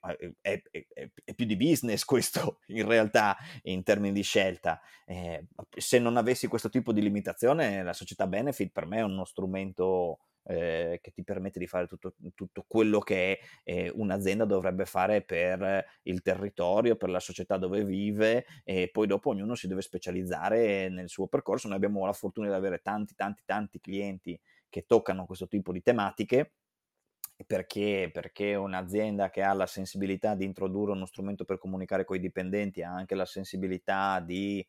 è, 0.00 0.32
è, 0.40 0.62
è, 0.70 1.10
è, 1.24 1.34
più 1.34 1.44
di 1.44 1.56
business 1.56 2.04
questo 2.04 2.60
in 2.68 2.86
realtà 2.86 3.36
in 3.64 3.82
termini 3.82 4.12
di 4.12 4.22
scelta. 4.22 4.80
Eh, 5.04 5.46
se 5.76 5.98
non 5.98 6.16
avessi 6.16 6.46
questo 6.46 6.70
tipo 6.70 6.92
di 6.92 7.02
limitazione, 7.02 7.82
la 7.82 7.92
società 7.92 8.26
benefit 8.26 8.72
per 8.72 8.86
me 8.86 8.98
è 8.98 9.02
uno 9.02 9.24
strumento 9.24 10.20
eh, 10.44 10.98
che 11.02 11.10
ti 11.10 11.24
permette 11.24 11.58
di 11.58 11.66
fare 11.66 11.86
tutto, 11.86 12.14
tutto 12.34 12.64
quello 12.66 13.00
che 13.00 13.40
eh, 13.64 13.90
un'azienda 13.94 14.44
dovrebbe 14.44 14.84
fare 14.86 15.22
per 15.22 15.84
il 16.02 16.22
territorio, 16.22 16.96
per 16.96 17.10
la 17.10 17.20
società 17.20 17.56
dove 17.56 17.84
vive 17.84 18.46
e 18.64 18.88
poi 18.90 19.06
dopo 19.06 19.30
ognuno 19.30 19.54
si 19.54 19.66
deve 19.66 19.82
specializzare 19.82 20.88
nel 20.88 21.08
suo 21.08 21.26
percorso. 21.26 21.68
Noi 21.68 21.76
abbiamo 21.76 22.04
la 22.06 22.12
fortuna 22.12 22.48
di 22.48 22.54
avere 22.54 22.80
tanti, 22.80 23.14
tanti, 23.14 23.42
tanti 23.44 23.80
clienti 23.80 24.38
che 24.68 24.84
toccano 24.86 25.26
questo 25.26 25.48
tipo 25.48 25.72
di 25.72 25.82
tematiche 25.82 26.52
perché? 27.46 28.10
Perché 28.12 28.56
un'azienda 28.56 29.30
che 29.30 29.42
ha 29.42 29.52
la 29.52 29.66
sensibilità 29.66 30.34
di 30.34 30.44
introdurre 30.44 30.92
uno 30.92 31.06
strumento 31.06 31.44
per 31.44 31.58
comunicare 31.58 32.04
con 32.04 32.16
i 32.16 32.20
dipendenti 32.20 32.82
ha 32.82 32.90
anche 32.92 33.14
la 33.14 33.24
sensibilità 33.24 34.18
di 34.20 34.66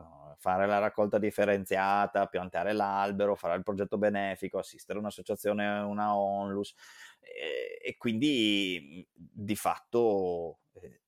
uh, 0.00 0.34
fare 0.36 0.66
la 0.66 0.78
raccolta 0.78 1.18
differenziata, 1.18 2.26
piantare 2.26 2.72
l'albero, 2.72 3.34
fare 3.34 3.56
il 3.56 3.62
progetto 3.62 3.98
benefico, 3.98 4.58
assistere 4.58 4.98
un'associazione, 4.98 5.80
una 5.80 6.16
onlus 6.16 6.74
e, 7.20 7.78
e 7.82 7.96
quindi 7.96 9.06
di 9.14 9.56
fatto 9.56 10.60
eh, 10.74 11.02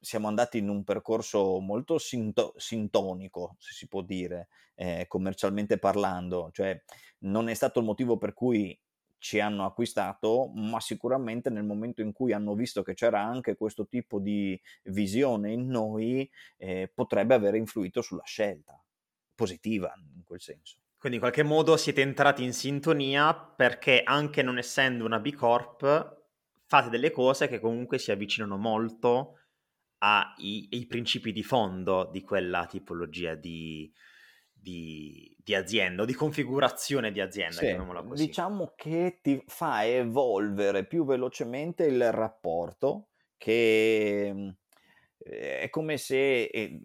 siamo 0.00 0.26
andati 0.26 0.58
in 0.58 0.68
un 0.68 0.82
percorso 0.82 1.60
molto 1.60 1.98
sinto- 1.98 2.54
sintonico, 2.56 3.54
se 3.58 3.72
si 3.72 3.86
può 3.86 4.02
dire, 4.02 4.48
eh, 4.74 5.04
commercialmente 5.06 5.78
parlando, 5.78 6.50
cioè 6.52 6.80
non 7.20 7.48
è 7.48 7.54
stato 7.54 7.78
il 7.78 7.84
motivo 7.84 8.16
per 8.18 8.32
cui 8.32 8.76
ci 9.22 9.38
hanno 9.38 9.64
acquistato, 9.64 10.50
ma 10.52 10.80
sicuramente 10.80 11.48
nel 11.48 11.62
momento 11.62 12.02
in 12.02 12.12
cui 12.12 12.32
hanno 12.32 12.56
visto 12.56 12.82
che 12.82 12.94
c'era 12.94 13.22
anche 13.22 13.54
questo 13.54 13.86
tipo 13.86 14.18
di 14.18 14.60
visione 14.86 15.52
in 15.52 15.68
noi, 15.68 16.28
eh, 16.56 16.90
potrebbe 16.92 17.34
aver 17.34 17.54
influito 17.54 18.02
sulla 18.02 18.24
scelta 18.24 18.82
positiva 19.32 19.94
in 20.16 20.24
quel 20.24 20.40
senso. 20.40 20.78
Quindi 20.98 21.18
in 21.18 21.24
qualche 21.24 21.44
modo 21.44 21.76
siete 21.76 22.00
entrati 22.00 22.42
in 22.42 22.52
sintonia 22.52 23.32
perché 23.32 24.02
anche 24.02 24.42
non 24.42 24.58
essendo 24.58 25.04
una 25.04 25.20
B 25.20 25.32
Corp 25.34 26.20
fate 26.66 26.88
delle 26.90 27.12
cose 27.12 27.46
che 27.46 27.60
comunque 27.60 27.98
si 27.98 28.10
avvicinano 28.10 28.56
molto 28.56 29.38
ai, 29.98 30.68
ai 30.72 30.86
principi 30.86 31.30
di 31.30 31.44
fondo 31.44 32.08
di 32.10 32.22
quella 32.22 32.66
tipologia 32.66 33.36
di, 33.36 33.92
di, 34.62 35.34
di 35.42 35.54
azienda 35.54 36.02
o 36.02 36.04
di 36.04 36.14
configurazione 36.14 37.10
di 37.10 37.20
azienda, 37.20 37.56
sì. 37.56 37.66
Diciamo 38.24 38.72
che 38.76 39.18
ti 39.20 39.42
fa 39.46 39.84
evolvere 39.84 40.86
più 40.86 41.04
velocemente 41.04 41.84
il 41.84 42.12
rapporto, 42.12 43.08
che 43.36 44.30
mm, 44.32 44.48
è 45.18 45.68
come 45.68 45.98
se... 45.98 46.44
Eh, 46.44 46.80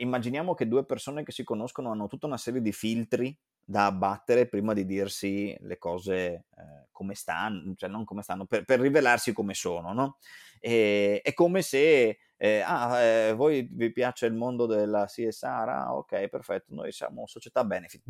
immaginiamo 0.00 0.54
che 0.54 0.68
due 0.68 0.84
persone 0.84 1.24
che 1.24 1.32
si 1.32 1.42
conoscono 1.42 1.90
hanno 1.90 2.06
tutta 2.06 2.26
una 2.26 2.36
serie 2.36 2.60
di 2.60 2.72
filtri 2.72 3.36
da 3.68 3.84
abbattere 3.84 4.48
prima 4.48 4.72
di 4.72 4.86
dirsi 4.86 5.54
le 5.60 5.76
cose 5.76 6.16
eh, 6.16 6.88
come 6.90 7.14
stanno, 7.14 7.74
cioè 7.74 7.90
non 7.90 8.04
come 8.04 8.22
stanno, 8.22 8.46
per, 8.46 8.64
per 8.64 8.80
rivelarsi 8.80 9.34
come 9.34 9.52
sono, 9.52 9.92
no? 9.92 10.16
E, 10.58 11.20
è 11.22 11.34
come 11.34 11.60
se 11.60 12.18
eh, 12.38 12.60
ah, 12.60 12.98
eh, 12.98 13.34
voi 13.34 13.68
vi 13.70 13.92
piace 13.92 14.24
il 14.24 14.32
mondo 14.32 14.64
della 14.64 15.04
CSR? 15.04 15.68
Ah, 15.68 15.94
ok, 15.94 16.28
perfetto, 16.28 16.72
noi 16.74 16.92
siamo 16.92 17.26
società 17.26 17.62
benefit, 17.62 18.02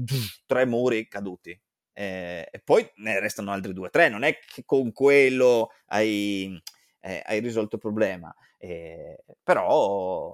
tre 0.47 0.65
muri 0.65 1.09
caduti. 1.09 1.61
Eh, 1.93 2.49
e 2.49 2.61
poi 2.61 2.89
ne 2.99 3.19
restano 3.19 3.51
altri 3.51 3.73
due 3.73 3.91
tre, 3.91 4.09
non 4.09 4.23
è 4.23 4.39
che 4.39 4.63
con 4.65 4.93
quello 4.93 5.71
hai, 5.87 6.57
eh, 7.01 7.23
hai 7.27 7.41
risolto 7.41 7.75
il 7.75 7.81
problema, 7.81 8.33
eh, 8.59 9.25
però 9.43 10.33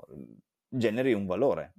generi 0.69 1.15
un 1.15 1.25
valore. 1.25 1.73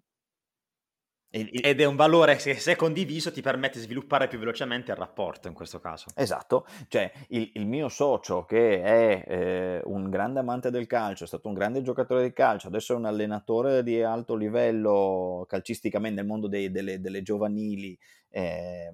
Ed 1.38 1.82
è 1.82 1.84
un 1.84 1.98
valore 1.98 2.38
che 2.38 2.56
se 2.56 2.78
condiviso 2.78 3.30
ti 3.30 3.42
permette 3.42 3.80
di 3.80 3.84
sviluppare 3.84 4.30
più 4.30 4.40
velocemente 4.40 4.92
il 4.92 4.98
rapporto 4.98 5.50
in 5.50 5.54
questo 5.54 5.82
caso. 5.82 6.06
Esatto, 6.16 6.66
cioè 6.88 7.12
il, 7.30 7.52
il 7.56 7.68
mio 7.68 7.90
socio 7.90 8.46
che 8.46 8.82
è 8.82 9.24
eh, 9.28 9.82
un 9.84 10.10
grande 10.10 10.40
amante 10.40 10.72
del 10.72 10.88
calcio, 10.88 11.26
è 11.26 11.28
stato 11.28 11.50
un 11.50 11.54
grande 11.54 11.82
giocatore 11.82 12.24
di 12.24 12.32
calcio, 12.32 12.68
adesso 12.68 12.94
è 12.94 12.96
un 12.96 13.04
allenatore 13.04 13.84
di 13.84 14.02
alto 14.02 14.36
livello 14.36 15.46
calcisticamente 15.50 16.22
nel 16.22 16.26
mondo 16.26 16.48
dei, 16.48 16.72
delle, 16.72 17.02
delle, 17.02 17.22
giovanili, 17.22 18.00
eh, 18.30 18.94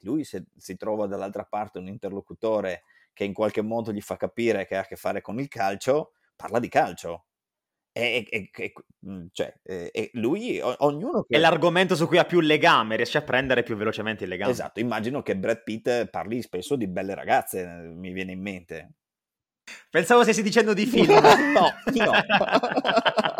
lui 0.00 0.24
se, 0.24 0.44
si 0.58 0.76
trova 0.76 1.06
dall'altra 1.06 1.44
parte 1.44 1.78
un 1.78 1.88
interlocutore 1.88 2.82
che 3.14 3.24
in 3.24 3.32
qualche 3.32 3.62
modo 3.62 3.92
gli 3.92 4.02
fa 4.02 4.18
capire 4.18 4.66
che 4.66 4.76
ha 4.76 4.80
a 4.80 4.86
che 4.86 4.96
fare 4.96 5.22
con 5.22 5.40
il 5.40 5.48
calcio, 5.48 6.12
parla 6.36 6.58
di 6.58 6.68
calcio 6.68 7.27
e, 7.92 8.26
e, 8.28 8.50
e, 8.54 8.72
mhmm, 9.00 9.26
cioè, 9.32 9.52
e, 9.62 10.10
lui, 10.14 10.60
ognuno... 10.62 11.24
Che... 11.24 11.36
È 11.36 11.38
l'argomento 11.38 11.96
su 11.96 12.06
cui 12.06 12.18
ha 12.18 12.24
più 12.24 12.40
legame, 12.40 12.96
riesce 12.96 13.18
a 13.18 13.22
prendere 13.22 13.62
più 13.62 13.76
velocemente 13.76 14.24
il 14.24 14.30
legame. 14.30 14.52
Esatto, 14.52 14.80
immagino 14.80 15.22
che 15.22 15.36
Brad 15.36 15.62
Pitt 15.62 16.06
parli 16.06 16.42
spesso 16.42 16.76
di 16.76 16.86
belle 16.86 17.14
ragazze, 17.14 17.66
mi 17.66 18.12
viene 18.12 18.32
in 18.32 18.40
mente. 18.40 18.92
Pensavo 19.90 20.22
stessi 20.22 20.42
dicendo 20.42 20.74
di 20.74 20.86
film. 20.86 21.12
no, 21.52 21.72
no. 21.92 22.12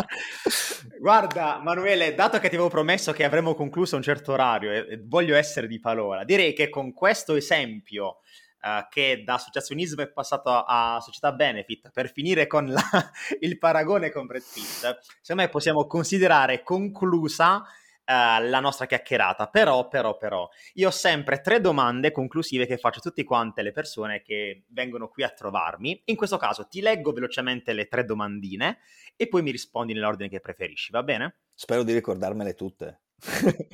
Guarda, 0.98 1.60
Manuele, 1.62 2.14
dato 2.14 2.38
che 2.38 2.48
ti 2.48 2.54
avevo 2.54 2.70
promesso 2.70 3.12
che 3.12 3.24
avremmo 3.24 3.54
concluso 3.54 3.94
a 3.94 3.98
un 3.98 4.04
certo 4.04 4.32
orario 4.32 4.72
e 4.72 5.00
voglio 5.04 5.36
essere 5.36 5.66
di 5.66 5.78
parola, 5.78 6.24
direi 6.24 6.52
che 6.52 6.68
con 6.68 6.92
questo 6.92 7.34
esempio 7.34 8.18
uh, 8.62 8.88
che 8.88 9.22
da 9.24 9.34
associazionismo 9.34 10.02
è 10.02 10.08
passato 10.08 10.50
a, 10.50 10.98
società 11.00 11.32
benefit 11.32 11.90
per 11.90 12.10
finire 12.10 12.46
con 12.46 12.66
la, 12.66 12.82
il 13.40 13.58
paragone 13.58 14.10
con 14.10 14.26
Brad 14.26 14.42
Pitt, 14.42 14.98
secondo 15.20 15.42
me 15.42 15.48
possiamo 15.48 15.86
considerare 15.86 16.62
conclusa 16.62 17.64
Uh, 18.08 18.42
la 18.48 18.60
nostra 18.60 18.86
chiacchierata. 18.86 19.48
Però, 19.48 19.86
però, 19.86 20.16
però, 20.16 20.48
io 20.76 20.88
ho 20.88 20.90
sempre 20.90 21.42
tre 21.42 21.60
domande 21.60 22.10
conclusive 22.10 22.64
che 22.64 22.78
faccio 22.78 23.00
a 23.00 23.02
tutte 23.02 23.22
quante 23.22 23.60
le 23.60 23.70
persone 23.70 24.22
che 24.22 24.64
vengono 24.68 25.08
qui 25.08 25.24
a 25.24 25.28
trovarmi. 25.28 26.00
In 26.06 26.16
questo 26.16 26.38
caso 26.38 26.66
ti 26.68 26.80
leggo 26.80 27.12
velocemente 27.12 27.74
le 27.74 27.86
tre 27.86 28.06
domandine 28.06 28.78
e 29.14 29.28
poi 29.28 29.42
mi 29.42 29.50
rispondi 29.50 29.92
nell'ordine 29.92 30.30
che 30.30 30.40
preferisci, 30.40 30.90
va 30.90 31.02
bene? 31.02 31.40
Spero 31.52 31.82
di 31.82 31.92
ricordarmele 31.92 32.54
tutte. 32.54 33.00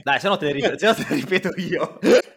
Dai, 0.02 0.18
se 0.18 0.26
no 0.26 0.36
te 0.36 0.46
le, 0.46 0.52
rip- 0.52 0.74
se 0.74 0.86
no 0.86 0.94
te 0.94 1.06
le 1.08 1.14
ripeto 1.14 1.50
io. 1.54 1.98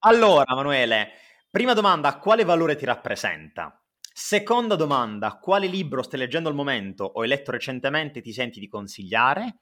Allora, 0.00 0.54
Manuele, 0.54 1.10
Prima 1.56 1.72
domanda, 1.72 2.18
quale 2.18 2.44
valore 2.44 2.76
ti 2.76 2.84
rappresenta? 2.84 3.82
Seconda 4.12 4.76
domanda, 4.76 5.38
quale 5.38 5.68
libro 5.68 6.02
stai 6.02 6.18
leggendo 6.18 6.50
al 6.50 6.54
momento 6.54 7.04
o 7.04 7.22
hai 7.22 7.28
letto 7.28 7.50
recentemente 7.50 8.20
ti 8.20 8.30
senti 8.30 8.60
di 8.60 8.68
consigliare? 8.68 9.60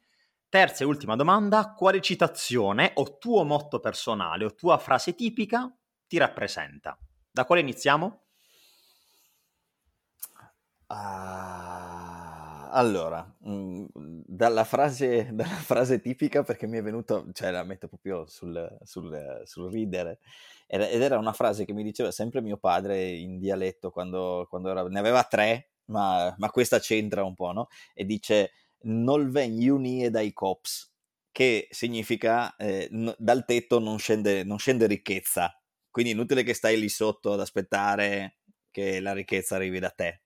Terza 0.48 0.82
e 0.82 0.88
ultima 0.88 1.14
domanda, 1.14 1.72
quale 1.72 2.00
citazione 2.00 2.90
o 2.94 3.16
tuo 3.16 3.44
motto 3.44 3.78
personale 3.78 4.44
o 4.44 4.54
tua 4.54 4.76
frase 4.78 5.14
tipica 5.14 5.72
ti 6.08 6.18
rappresenta? 6.18 6.98
Da 7.30 7.44
quale 7.44 7.60
iniziamo? 7.60 8.22
Uh, 10.88 12.03
allora, 12.74 13.22
mh, 13.40 13.50
mm, 13.98 14.20
dalla, 14.26 14.64
frase, 14.64 15.28
dalla, 15.32 15.48
frase, 15.50 16.00
tipica, 16.00 16.42
perché 16.42 16.66
mi 16.66 16.78
è 16.78 16.82
venuto, 16.82 17.26
cioè 17.32 17.50
la 17.50 17.64
metto 17.64 17.88
proprio 17.88 18.26
sul, 18.26 18.78
sul, 18.82 19.42
sul 19.44 19.70
ridere, 19.70 20.20
ed 20.66 21.02
era 21.02 21.18
una 21.18 21.32
frase 21.32 21.64
che 21.64 21.72
mi 21.72 21.82
diceva 21.82 22.10
sempre 22.10 22.40
mio 22.40 22.56
padre 22.56 23.08
in 23.10 23.38
dialetto 23.38 23.90
quando, 23.90 24.46
quando 24.48 24.70
era, 24.70 24.82
ne 24.88 24.98
aveva 24.98 25.22
tre, 25.24 25.70
ma, 25.86 26.34
ma, 26.38 26.50
questa 26.50 26.78
c'entra 26.78 27.24
un 27.24 27.34
po', 27.34 27.52
no? 27.52 27.68
E 27.94 28.04
dice 28.04 28.52
non 28.86 29.30
ven 29.30 29.52
unie 29.68 30.10
dai 30.10 30.32
cops, 30.32 30.92
che 31.30 31.68
significa 31.70 32.54
eh, 32.56 32.88
n- 32.90 33.14
dal 33.18 33.44
tetto 33.44 33.78
non 33.78 33.98
scende, 33.98 34.44
non 34.44 34.58
scende 34.58 34.86
ricchezza. 34.86 35.58
Quindi 35.90 36.12
inutile 36.12 36.42
che 36.42 36.54
stai 36.54 36.78
lì 36.78 36.88
sotto 36.88 37.32
ad 37.32 37.40
aspettare 37.40 38.38
che 38.70 39.00
la 39.00 39.12
ricchezza 39.12 39.54
arrivi 39.56 39.78
da 39.78 39.90
te. 39.90 40.23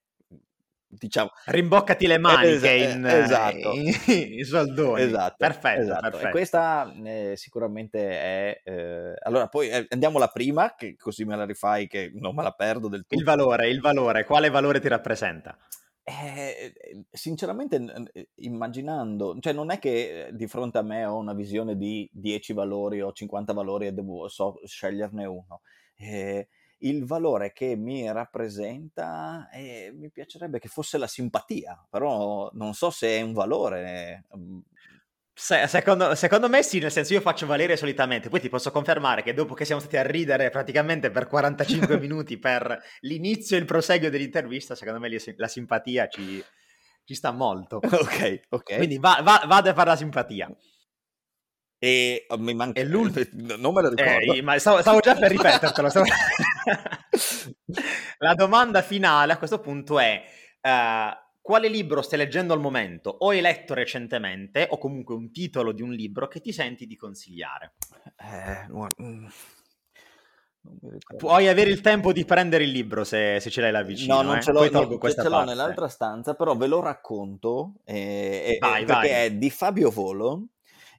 Diciamo, 0.91 1.31
rimboccati 1.47 2.07
le 2.07 2.17
maniche 2.17 2.75
es- 2.75 2.95
in, 2.95 3.05
esatto. 3.05 3.73
in, 3.73 3.93
in 4.07 4.45
soldoni. 4.45 5.03
Esatto, 5.03 5.35
perfetto, 5.37 5.83
esatto. 5.83 6.01
perfetto. 6.01 6.29
E 6.29 6.31
questa 6.31 6.95
eh, 7.05 7.33
sicuramente 7.37 8.09
è... 8.09 8.61
Eh... 8.65 9.15
Allora, 9.23 9.49
poi 9.49 9.69
eh, 9.69 9.87
andiamo 9.91 10.17
alla 10.17 10.29
prima, 10.29 10.75
che 10.75 10.97
così 10.97 11.25
me 11.25 11.37
la 11.37 11.45
rifai, 11.45 11.87
che 11.87 12.11
non 12.15 12.35
me 12.35 12.43
la 12.43 12.53
perdo 12.53 12.89
del 12.89 13.03
tutto. 13.03 13.17
Il 13.17 13.25
valore, 13.25 13.69
il 13.69 13.81
valore. 13.81 14.25
Quale 14.25 14.49
valore 14.49 14.81
ti 14.81 14.89
rappresenta? 14.89 15.59
Eh, 16.09 16.73
eh, 16.73 17.05
sinceramente, 17.11 18.09
eh, 18.15 18.29
immaginando, 18.37 19.37
cioè 19.41 19.53
non 19.53 19.71
è 19.71 19.79
che 19.79 20.31
di 20.33 20.47
fronte 20.47 20.79
a 20.79 20.83
me 20.83 21.05
ho 21.05 21.19
una 21.19 21.35
visione 21.35 21.77
di 21.77 22.09
10 22.11 22.55
valori 22.55 23.03
o 23.03 23.13
50 23.13 23.53
valori 23.53 23.89
e 23.89 23.93
devo 23.93 24.27
so, 24.29 24.59
sceglierne 24.65 25.27
uno. 25.27 25.61
Eh, 25.97 26.49
il 26.79 27.05
valore 27.05 27.53
che 27.53 27.77
mi 27.77 28.11
rappresenta 28.13 29.49
eh, 29.53 29.93
mi 29.95 30.11
piacerebbe 30.11 30.59
che 30.59 30.69
fosse 30.69 30.99
la 30.99 31.07
simpatia, 31.07 31.87
però 31.91 32.51
non 32.53 32.75
so 32.75 32.91
se 32.91 33.19
è 33.19 33.21
un 33.21 33.33
valore. 33.33 34.25
Mm, 34.37 34.59
Se, 35.35 35.67
secondo, 35.69 36.15
secondo, 36.15 36.49
me 36.49 36.63
sì, 36.63 36.81
nel 36.81 36.91
senso 36.91 37.15
io 37.15 37.21
faccio 37.21 37.47
valere 37.47 37.77
solitamente, 37.77 38.29
poi 38.29 38.41
ti 38.41 38.49
posso 38.49 38.71
confermare 38.71 39.23
che 39.23 39.35
dopo 39.35 39.55
che 39.55 39.65
siamo 39.65 39.81
stati 39.81 39.97
a 39.97 40.03
ridere 40.03 40.51
praticamente 40.51 41.11
per 41.11 41.27
45 41.29 41.99
minuti 42.01 42.39
per 42.39 42.81
l'inizio 43.01 43.57
e 43.57 43.61
il 43.61 43.67
proseguio 43.67 44.11
dell'intervista, 44.11 44.75
secondo 44.75 44.99
me 45.01 45.09
la 45.37 45.49
simpatia 45.49 46.09
ci, 46.09 46.43
ci 47.05 47.15
sta 47.15 47.31
molto. 47.33 47.77
Ok, 47.77 48.41
ok. 48.49 48.77
Quindi 48.77 48.99
va, 48.99 49.21
va, 49.23 49.45
vado 49.47 49.71
a 49.71 49.75
fare 49.75 49.91
la 49.91 49.97
simpatia. 49.97 50.51
E 51.81 52.25
oh, 52.29 52.39
mi 52.39 52.55
manca... 52.55 52.83
l'ultimo... 52.83 53.25
Non 53.57 53.73
me 53.73 53.83
lo 53.83 53.91
ricordo. 53.91 54.35
Eh, 54.35 54.43
ma 54.43 54.59
stavo, 54.59 54.81
stavo, 54.81 54.99
già 55.01 55.15
per 55.15 55.31
ripetertelo. 55.33 55.89
Stavo... 55.89 56.07
la 58.19 58.35
domanda 58.35 58.83
finale 58.83 59.33
a 59.33 59.39
questo 59.39 59.61
punto 59.61 59.99
è... 59.99 60.23
Uh, 60.61 61.27
quale 61.49 61.69
libro 61.69 62.03
stai 62.03 62.19
leggendo 62.19 62.53
al 62.53 62.61
momento 62.61 63.09
o 63.09 63.31
hai 63.31 63.41
letto 63.41 63.73
recentemente 63.73 64.67
o 64.69 64.77
comunque 64.77 65.15
un 65.15 65.31
titolo 65.33 65.73
di 65.73 65.81
un 65.81 65.93
libro 65.93 66.29
che 66.29 66.41
ti 66.41 66.53
senti 66.53 66.87
di 66.87 66.95
consigliare? 66.95 67.73
Eh, 68.19 68.67
mm, 69.03 69.27
Puoi 71.17 71.49
avere 71.49 71.71
il 71.71 71.81
tempo 71.81 72.13
di 72.13 72.27
prendere 72.27 72.65
il 72.65 72.71
libro 72.71 73.03
se, 73.03 73.41
se 73.41 73.49
ce 73.49 73.63
l'hai 73.63 73.73
là 73.73 73.83
vicino. 73.83 74.17
No, 74.17 74.23
non 74.23 74.37
eh? 74.37 74.43
ce 74.43 74.53
l'ho, 74.53 74.69
no, 74.69 74.99
ce 75.09 75.29
l'ho 75.29 75.45
nell'altra 75.45 75.89
stanza, 75.89 76.35
però 76.35 76.55
ve 76.55 76.67
lo 76.67 76.81
racconto 76.81 77.77
eh, 77.85 78.59
vai, 78.61 78.85
perché 78.85 79.09
vai. 79.09 79.25
è 79.25 79.33
di 79.33 79.49
Fabio 79.49 79.89
Volo 79.89 80.49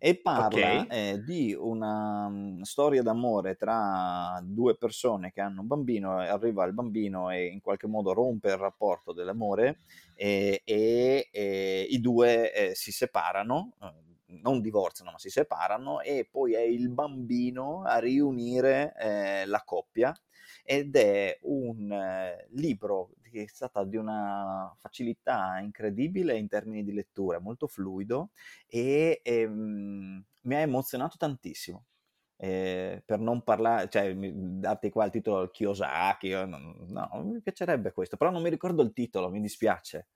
e 0.02 0.16
parla 0.16 0.46
okay. 0.46 0.88
eh, 0.90 1.24
di 1.24 1.54
una 1.54 2.26
um, 2.28 2.62
storia 2.62 3.04
d'amore 3.04 3.56
tra 3.56 4.40
due 4.42 4.78
persone 4.78 5.32
che 5.32 5.42
hanno 5.42 5.60
un 5.62 5.68
bambino, 5.68 6.18
arriva 6.20 6.64
il 6.64 6.74
bambino 6.74 7.30
e 7.30 7.48
in 7.48 7.60
qualche 7.60 7.86
modo 7.86 8.14
rompe 8.14 8.48
il 8.48 8.58
rapporto 8.58 9.12
dell'amore 9.12 9.80
e, 10.16 10.62
e, 10.64 11.28
e 11.30 11.88
i 11.90 12.00
due 12.00 12.54
eh, 12.54 12.76
si 12.76 12.94
separano, 12.94 13.74
ehm, 13.82 14.40
non 14.42 14.62
divorziano 14.62 15.12
ma 15.12 15.20
si 15.20 15.30
separano 15.30 16.00
e 16.00 16.28
poi 16.30 16.54
è 16.54 16.62
il 16.62 16.90
bambino 16.90 17.84
a 17.84 18.00
riunire 18.00 18.94
eh, 18.98 19.46
la 19.48 19.62
coppia 19.66 20.14
ed 20.72 20.96
è 20.96 21.40
un 21.46 21.92
eh, 21.92 22.48
libro 22.52 23.10
che 23.24 23.42
è 23.42 23.48
stata 23.48 23.84
di 23.84 23.98
una 23.98 24.72
facilità 24.78 25.58
incredibile 25.58 26.38
in 26.38 26.48
termini 26.48 26.84
di 26.84 26.94
lettura, 26.94 27.40
molto 27.40 27.66
fluido 27.66 28.30
e, 28.68 29.20
ehm, 29.24 30.24
mi 30.42 30.56
ha 30.56 30.60
emozionato 30.60 31.18
tantissimo. 31.18 31.86
Eh, 32.38 33.02
per 33.04 33.18
non 33.18 33.42
parlare, 33.42 33.90
cioè 33.90 34.16
darti 34.16 34.92
qua 34.92 35.06
il 35.06 35.12
titolo 35.12 35.50
Kiyosaki, 35.50 36.30
no, 36.30 36.86
no, 36.88 37.10
mi 37.24 37.42
piacerebbe 37.42 37.92
questo, 37.92 38.16
però 38.16 38.30
non 38.30 38.44
mi 38.44 38.50
ricordo 38.52 38.84
il 38.84 38.94
titolo, 38.94 39.32
mi 39.32 39.42
dispiace. 39.42 40.08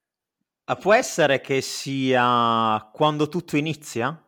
Ah, 0.66 0.76
può 0.76 0.94
essere 0.94 1.42
che 1.42 1.62
sia 1.62 2.92
quando 2.94 3.28
tutto 3.28 3.58
inizia? 3.58 4.24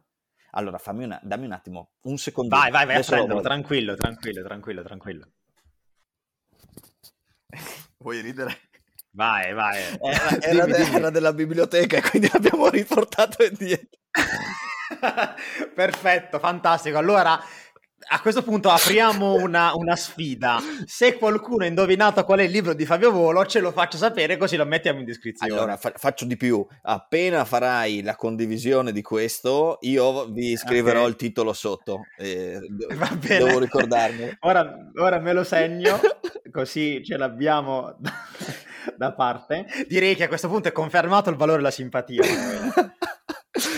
Allora, 0.54 0.80
fammi 0.80 1.04
una, 1.04 1.20
dammi 1.22 1.46
un 1.46 1.52
attimo, 1.52 1.92
un 2.02 2.18
secondo. 2.18 2.56
Vai, 2.56 2.72
vai, 2.72 2.88
vai 2.88 2.96
a 2.96 3.04
prenderlo, 3.04 3.42
tranquillo, 3.42 3.94
tranquillo, 3.96 4.42
tranquillo, 4.42 4.82
tranquillo. 4.82 5.30
Vuoi 7.98 8.22
ridere? 8.22 8.70
Vai, 9.12 9.54
vai. 9.54 9.82
Era, 10.02 10.42
era, 10.42 10.66
dimmi, 10.66 10.78
de- 10.78 10.84
dimmi. 10.84 10.96
era 10.98 11.10
della 11.10 11.34
biblioteca 11.34 11.98
e 11.98 12.02
quindi 12.02 12.30
l'abbiamo 12.32 12.70
riportato 12.70 13.44
indietro. 13.44 14.00
Perfetto, 15.74 16.40
fantastico. 16.40 16.98
Allora, 16.98 17.42
a 18.08 18.22
questo 18.22 18.44
punto 18.44 18.70
apriamo 18.70 19.34
una, 19.34 19.74
una, 19.74 19.96
sfida. 19.96 20.60
Se 20.86 21.18
qualcuno 21.18 21.64
ha 21.64 21.68
indovinato 21.68 22.24
qual 22.24 22.40
è 22.40 22.44
il 22.44 22.52
libro 22.52 22.74
di 22.74 22.86
Fabio 22.86 23.12
Volo, 23.12 23.46
ce 23.46 23.60
lo 23.60 23.72
faccio 23.72 23.98
sapere 23.98 24.38
così 24.38 24.56
lo 24.56 24.66
mettiamo 24.66 25.00
in 25.00 25.06
descrizione. 25.06 25.52
Allora, 25.52 25.78
fa- 25.78 25.94
faccio 25.96 26.26
di 26.26 26.38
più. 26.38 26.66
Appena 26.84 27.46
farai 27.46 28.04
la 28.04 28.16
condivisione 28.16 28.92
di 28.92 29.02
questo, 29.02 29.78
io 29.82 30.26
vi 30.28 30.56
scriverò 30.56 31.00
okay. 31.00 31.10
il 31.10 31.16
titolo 31.16 31.54
sotto. 31.54 32.02
Eh. 32.18 32.60
Devo 33.20 33.60
ricordarmi. 33.60 34.38
ora, 34.42 34.76
ora 34.96 35.20
me 35.20 35.34
lo 35.34 35.44
segno, 35.44 36.00
così 36.56 37.04
ce 37.04 37.18
l'abbiamo 37.18 37.98
da 38.96 39.14
parte. 39.14 39.66
Direi 39.90 40.16
che 40.16 40.24
a 40.24 40.28
questo 40.30 40.48
punto 40.48 40.70
è 40.70 40.72
confermato 40.72 41.30
il 41.30 41.36
valore 41.36 41.58
della 41.58 41.72
simpatia. 41.72 42.24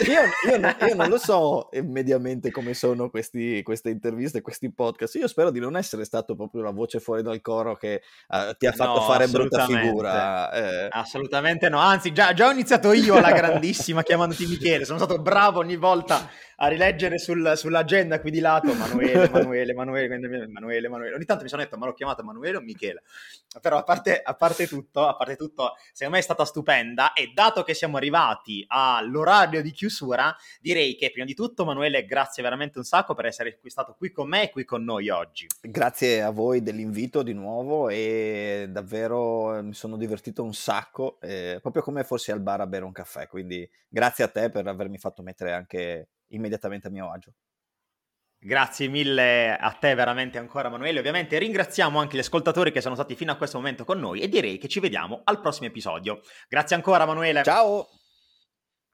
Io, 0.07 0.21
io, 0.51 0.87
io, 0.87 0.95
non 0.95 1.09
lo 1.09 1.17
so 1.17 1.69
mediamente 1.83 2.51
come 2.51 2.73
sono 2.73 3.09
questi, 3.09 3.61
queste 3.63 3.89
interviste, 3.89 4.41
questi 4.41 4.71
podcast. 4.71 5.15
Io 5.15 5.27
spero 5.27 5.49
di 5.49 5.59
non 5.59 5.75
essere 5.75 6.03
stato 6.03 6.35
proprio 6.35 6.61
la 6.61 6.71
voce 6.71 6.99
fuori 6.99 7.23
dal 7.23 7.41
coro 7.41 7.75
che 7.75 8.01
uh, 8.29 8.53
ti 8.57 8.67
ha 8.67 8.71
fatto 8.71 8.99
no, 8.99 9.05
fare 9.05 9.27
brutta 9.27 9.65
figura. 9.65 10.51
Eh. 10.51 10.87
Assolutamente 10.91 11.69
no, 11.69 11.79
anzi 11.79 12.11
già, 12.11 12.33
già 12.33 12.47
ho 12.47 12.51
iniziato 12.51 12.91
io 12.93 13.15
alla 13.15 13.31
grandissima 13.31 14.03
chiamandoti 14.03 14.45
Michele, 14.45 14.85
sono 14.85 14.99
stato 14.99 15.19
bravo 15.19 15.59
ogni 15.59 15.77
volta 15.77 16.27
a 16.59 16.67
rileggere 16.67 17.19
sul, 17.19 17.53
sull'agenda 17.55 18.19
qui 18.19 18.31
di 18.31 18.39
lato 18.39 18.71
Emanuele, 18.71 19.25
Emanuele, 19.25 19.71
Emanuele, 19.73 20.05
Emanuele, 20.15 20.87
Emanuele. 20.87 21.15
Ogni 21.15 21.25
tanto 21.25 21.43
mi 21.43 21.49
sono 21.49 21.61
detto 21.61 21.77
ma 21.77 21.85
l'ho 21.85 21.93
chiamato 21.93 22.21
Emanuele 22.21 22.57
o 22.57 22.61
Michele. 22.61 23.03
Però 23.61 23.77
a 23.77 23.83
parte, 23.83 24.21
a 24.21 24.33
parte 24.33 24.67
tutto, 24.67 25.05
a 25.05 25.15
parte 25.15 25.35
tutto, 25.35 25.75
secondo 25.91 26.13
me 26.13 26.19
è 26.19 26.23
stata 26.23 26.45
stupenda 26.45 27.13
e 27.13 27.31
dato 27.33 27.63
che 27.63 27.73
siamo 27.73 27.97
arrivati 27.97 28.63
all'orario 28.67 29.61
di 29.61 29.71
chiusura, 29.71 30.35
direi 30.59 30.95
che 30.95 31.11
prima 31.11 31.25
di 31.25 31.35
tutto 31.35 31.61
Emanuele 31.61 32.05
grazie 32.05 32.41
veramente 32.41 32.79
un 32.79 32.83
sacco 32.83 33.13
per 33.13 33.27
essere 33.27 33.59
stato 33.65 33.95
qui 33.95 34.11
con 34.11 34.27
me 34.27 34.43
e 34.43 34.49
qui 34.49 34.65
con 34.65 34.83
noi 34.83 35.09
oggi. 35.09 35.45
Grazie 35.61 36.23
a 36.23 36.31
voi 36.31 36.63
dell'invito 36.63 37.21
di 37.21 37.33
nuovo 37.33 37.89
e 37.89 38.65
davvero 38.69 39.61
mi 39.63 39.73
sono 39.73 39.95
divertito 39.95 40.43
un 40.43 40.53
sacco, 40.53 41.19
eh, 41.21 41.59
proprio 41.61 41.83
come 41.83 42.03
fossi 42.03 42.31
al 42.31 42.41
bar 42.41 42.61
a 42.61 42.67
bere 42.67 42.83
un 42.83 42.91
caffè, 42.91 43.27
quindi 43.27 43.69
grazie 43.87 44.23
a 44.23 44.27
te 44.27 44.49
per 44.49 44.67
avermi 44.67 44.97
fatto 44.97 45.21
mettere 45.21 45.51
anche 45.51 46.09
immediatamente 46.29 46.87
a 46.87 46.91
mio 46.91 47.11
agio. 47.11 47.33
Grazie 48.39 48.87
mille 48.87 49.57
a 49.57 49.71
te 49.71 49.95
veramente 49.95 50.37
ancora 50.37 50.67
Emanuele, 50.67 50.99
ovviamente 50.99 51.39
ringraziamo 51.39 51.99
anche 51.99 52.17
gli 52.17 52.19
ascoltatori 52.19 52.71
che 52.71 52.81
sono 52.81 52.93
stati 52.93 53.15
fino 53.15 53.31
a 53.31 53.35
questo 53.35 53.57
momento 53.57 53.83
con 53.83 53.99
noi 53.99 54.21
e 54.21 54.29
direi 54.29 54.59
che 54.59 54.67
ci 54.67 54.79
vediamo 54.79 55.21
al 55.23 55.41
prossimo 55.41 55.67
episodio. 55.67 56.21
Grazie 56.47 56.75
ancora 56.75 57.03
Emanuele. 57.03 57.41
Ciao! 57.43 57.96